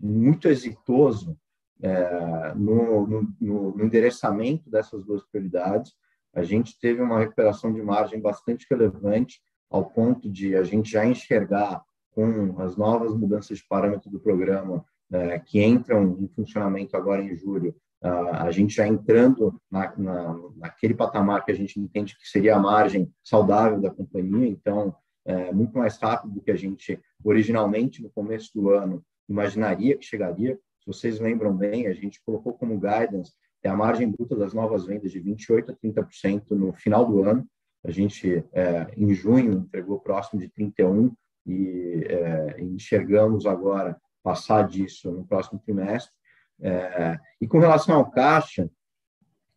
muito 0.00 0.48
exitoso 0.48 1.38
é, 1.80 2.54
no, 2.54 3.06
no, 3.06 3.34
no, 3.40 3.84
endereçamento 3.84 4.68
dessas 4.70 5.04
duas 5.04 5.22
prioridades. 5.24 5.92
A 6.34 6.42
gente 6.42 6.78
teve 6.78 7.00
uma 7.00 7.18
recuperação 7.18 7.72
de 7.72 7.82
margem 7.82 8.20
bastante 8.20 8.66
relevante, 8.70 9.40
ao 9.70 9.84
ponto 9.86 10.30
de 10.30 10.56
a 10.56 10.62
gente 10.62 10.90
já 10.90 11.04
enxergar 11.04 11.82
com 12.10 12.60
as 12.60 12.76
novas 12.76 13.14
mudanças 13.16 13.58
de 13.58 13.66
parâmetro 13.66 14.10
do 14.10 14.20
programa 14.20 14.84
é, 15.10 15.38
que 15.38 15.62
entram 15.62 16.18
em 16.20 16.28
funcionamento 16.28 16.96
agora 16.96 17.22
em 17.22 17.36
julho, 17.36 17.74
a 18.02 18.50
gente 18.50 18.74
já 18.74 18.86
entrando 18.86 19.60
na, 19.70 19.96
na, 19.96 20.36
naquele 20.56 20.92
patamar 20.92 21.44
que 21.44 21.52
a 21.52 21.54
gente 21.54 21.78
entende 21.78 22.18
que 22.18 22.28
seria 22.28 22.56
a 22.56 22.58
margem 22.58 23.08
saudável 23.22 23.80
da 23.80 23.90
companhia. 23.90 24.48
Então, 24.48 24.92
é, 25.24 25.52
muito 25.52 25.76
mais 25.76 25.96
rápido 25.98 26.34
do 26.34 26.40
que 26.40 26.50
a 26.50 26.56
gente 26.56 27.00
originalmente, 27.24 28.02
no 28.02 28.10
começo 28.10 28.50
do 28.54 28.70
ano, 28.70 29.04
imaginaria 29.28 29.96
que 29.96 30.04
chegaria. 30.04 30.58
Se 30.80 30.86
vocês 30.86 31.20
lembram 31.20 31.56
bem, 31.56 31.86
a 31.86 31.94
gente 31.94 32.20
colocou 32.24 32.52
como 32.52 32.78
guidance 32.78 33.32
é 33.62 33.68
a 33.68 33.76
margem 33.76 34.10
bruta 34.10 34.34
das 34.34 34.52
novas 34.52 34.84
vendas 34.84 35.12
de 35.12 35.20
28% 35.20 35.70
a 35.70 35.76
30% 35.76 36.50
no 36.50 36.72
final 36.72 37.06
do 37.06 37.22
ano. 37.22 37.46
A 37.84 37.90
gente, 37.90 38.44
é, 38.52 38.92
em 38.96 39.14
junho, 39.14 39.52
entregou 39.52 40.00
próximo 40.00 40.40
de 40.40 40.48
31% 40.48 41.12
e 41.46 42.04
é, 42.08 42.60
enxergamos 42.60 43.46
agora 43.46 44.00
passar 44.22 44.68
disso 44.68 45.10
no 45.10 45.24
próximo 45.24 45.60
trimestre. 45.60 46.12
É, 46.60 47.18
e 47.40 47.46
com 47.46 47.58
relação 47.58 47.96
ao 47.96 48.10
caixa, 48.10 48.68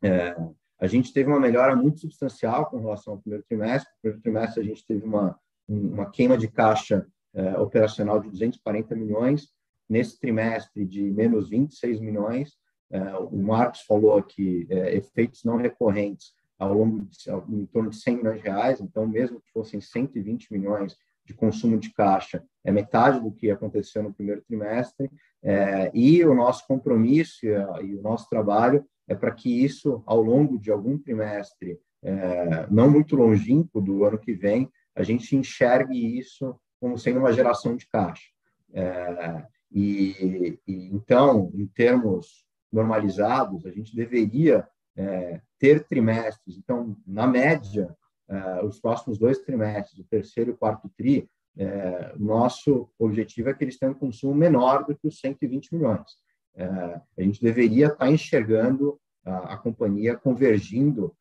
é, 0.04 0.36
a 0.80 0.88
gente 0.88 1.14
teve 1.14 1.30
uma 1.30 1.40
melhora 1.40 1.76
muito 1.76 2.00
substancial 2.00 2.68
com 2.68 2.80
relação 2.80 3.14
ao 3.14 3.20
primeiro 3.20 3.44
trimestre. 3.48 3.92
No 3.92 4.02
primeiro 4.02 4.22
trimestre, 4.22 4.62
a 4.62 4.66
gente 4.66 4.86
teve 4.86 5.04
uma 5.04 5.40
uma 5.68 6.10
queima 6.10 6.38
de 6.38 6.48
caixa 6.48 7.06
é, 7.36 7.60
operacional 7.60 8.20
de 8.20 8.30
240 8.30 8.96
milhões, 8.96 9.50
nesse 9.90 10.18
trimestre 10.20 10.86
de 10.86 11.04
menos 11.12 11.50
26 11.50 12.00
milhões. 12.00 12.54
É, 12.90 13.18
o 13.18 13.38
Marcos 13.38 13.82
falou 13.82 14.18
aqui 14.18 14.66
é, 14.70 14.96
efeitos 14.96 15.44
não 15.44 15.58
recorrentes 15.58 16.34
ao 16.58 16.74
longo 16.74 17.02
de, 17.02 17.18
em 17.50 17.66
torno 17.66 17.90
de 17.90 17.98
100 17.98 18.18
milhões 18.18 18.38
de 18.38 18.48
reais, 18.48 18.80
então 18.80 19.06
mesmo 19.06 19.42
que 19.42 19.52
fossem 19.52 19.82
120 19.82 20.52
milhões 20.54 20.96
de 21.26 21.34
consumo 21.34 21.78
de 21.78 21.92
caixa, 21.92 22.42
é 22.64 22.72
metade 22.72 23.20
do 23.20 23.32
que 23.32 23.52
aconteceu 23.52 24.02
no 24.02 24.14
primeiro 24.14 24.42
trimestre, 24.44 25.12
e 25.92 26.24
o 26.24 26.36
nosso 26.36 26.66
compromisso 26.68 27.46
e, 27.46 27.50
e, 27.84 27.96
o 27.96 28.02
nosso 28.02 28.30
trabalho 28.30 28.86
é 29.08 29.16
para 29.16 29.32
que 29.32 29.64
isso, 29.64 30.04
ao 30.06 30.22
longo 30.22 30.60
de 30.60 30.72
algum 30.72 31.00
trimestre, 31.00 31.80
não 32.70 32.92
muito 32.92 33.16
longínquo 33.16 33.82
do 33.82 34.06
ano 34.06 34.20
que 34.20 34.34
vem, 34.34 34.70
a 34.96 35.04
gente 35.04 35.36
enxergue 35.36 36.18
isso 36.18 36.56
como 36.80 36.98
sendo 36.98 37.20
uma 37.20 37.34
geração 37.34 37.76
de 37.76 37.88
caixa. 37.88 38.30
É, 38.74 39.46
e, 39.72 40.60
e, 40.68 40.90
então, 40.94 41.52
em 41.54 41.68
termos 41.68 42.46
normalizados, 42.72 43.66
a 43.66 43.72
gente 43.72 43.96
deveria 43.96 44.68
é, 44.96 45.42
ter 45.60 45.86
trimestres. 45.86 46.58
Então, 46.58 46.96
na 47.06 47.28
média, 47.28 47.96
é, 48.28 48.64
os 48.64 48.80
próximos 48.80 49.18
dois 49.18 49.40
trimestres, 49.40 50.00
o 50.00 50.08
terceiro 50.08 50.52
e 50.52 50.54
o 50.54 50.58
quarto 50.58 50.90
tri, 50.96 51.30
é, 51.58 52.14
nosso 52.18 52.90
objetivo 53.00 53.50
é 53.50 53.54
que 53.54 53.64
eles 53.64 53.78
tenham 53.78 53.94
um 53.94 53.98
consumo 53.98 54.34
menor 54.36 54.86
do 54.86 54.96
que 54.96 55.08
os 55.08 55.20
120 55.20 55.74
milhões. 55.74 56.12
É, 56.56 56.66
a 56.66 57.22
gente 57.22 57.42
deveria 57.42 57.88
estar 57.88 58.10
enxergando 58.10 59.00
a, 59.26 59.54
a 59.54 59.58
companhia 59.58 60.16
convergindo 60.16 61.16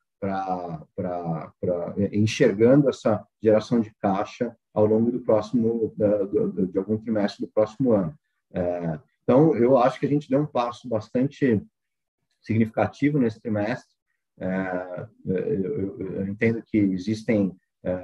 para 0.95 1.95
enxergando 2.13 2.89
essa 2.89 3.25
geração 3.43 3.81
de 3.81 3.93
caixa 4.01 4.57
ao 4.73 4.87
longo 4.87 5.11
do 5.11 5.21
próximo 5.21 5.95
de, 5.97 6.67
de 6.67 6.79
algum 6.79 6.99
trimestre 6.99 7.47
do 7.47 7.53
próximo 7.53 7.93
ano. 7.93 8.15
É, 8.53 8.99
então, 9.23 9.57
eu 9.57 9.77
acho 9.79 9.99
que 9.99 10.07
a 10.07 10.09
gente 10.09 10.29
deu 10.29 10.41
um 10.41 10.47
passo 10.47 10.89
bastante 10.89 11.63
significativo 12.43 13.19
nesse 13.19 13.41
trimestre. 13.41 13.95
É, 14.39 15.07
eu, 15.27 15.99
eu, 16.01 16.29
entendo 16.29 16.63
que 16.63 16.77
existem 16.77 17.57
é, 17.85 17.95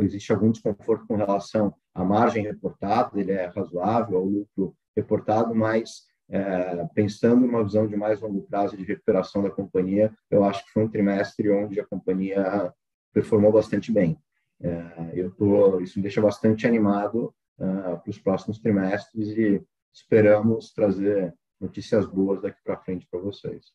existe 0.00 0.32
algum 0.32 0.50
desconforto 0.50 1.06
com 1.06 1.16
relação 1.16 1.74
a 1.94 2.04
margem 2.04 2.44
reportada 2.44 3.18
ele 3.18 3.32
é 3.32 3.46
razoável, 3.46 4.20
o 4.20 4.28
lucro 4.28 4.76
reportado, 4.96 5.54
mas 5.54 6.06
é, 6.28 6.86
pensando 6.94 7.46
numa 7.46 7.62
visão 7.62 7.86
de 7.86 7.96
mais 7.96 8.20
longo 8.20 8.42
prazo 8.42 8.76
de 8.76 8.84
recuperação 8.84 9.42
da 9.42 9.50
companhia, 9.50 10.12
eu 10.30 10.44
acho 10.44 10.64
que 10.64 10.72
foi 10.72 10.84
um 10.84 10.88
trimestre 10.88 11.50
onde 11.50 11.80
a 11.80 11.86
companhia 11.86 12.72
performou 13.12 13.52
bastante 13.52 13.92
bem. 13.92 14.18
É, 14.60 15.12
eu 15.14 15.30
tô, 15.34 15.80
isso 15.80 15.98
me 15.98 16.02
deixa 16.02 16.20
bastante 16.20 16.66
animado 16.66 17.34
uh, 17.58 18.00
para 18.00 18.10
os 18.10 18.18
próximos 18.18 18.58
trimestres 18.58 19.28
e 19.28 19.64
esperamos 19.92 20.72
trazer 20.72 21.34
notícias 21.60 22.06
boas 22.06 22.40
daqui 22.40 22.60
para 22.62 22.78
frente 22.78 23.06
para 23.06 23.20
vocês. 23.20 23.72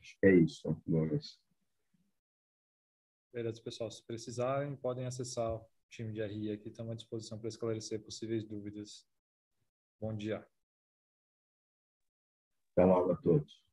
Acho 0.00 0.18
que 0.20 0.26
é 0.26 0.34
isso, 0.34 0.76
Gomes. 0.86 1.40
Beleza, 3.32 3.60
pessoal. 3.62 3.90
Se 3.90 4.04
precisarem, 4.04 4.76
podem 4.76 5.06
acessar 5.06 5.60
time 5.94 6.12
de 6.12 6.20
RI 6.22 6.50
aqui, 6.50 6.68
estamos 6.68 6.92
à 6.92 6.94
disposição 6.96 7.38
para 7.38 7.48
esclarecer 7.48 8.02
possíveis 8.02 8.44
dúvidas. 8.44 9.06
Bom 10.00 10.14
dia. 10.16 10.46
Até 12.72 12.84
logo 12.84 13.12
a 13.12 13.16
todos. 13.16 13.63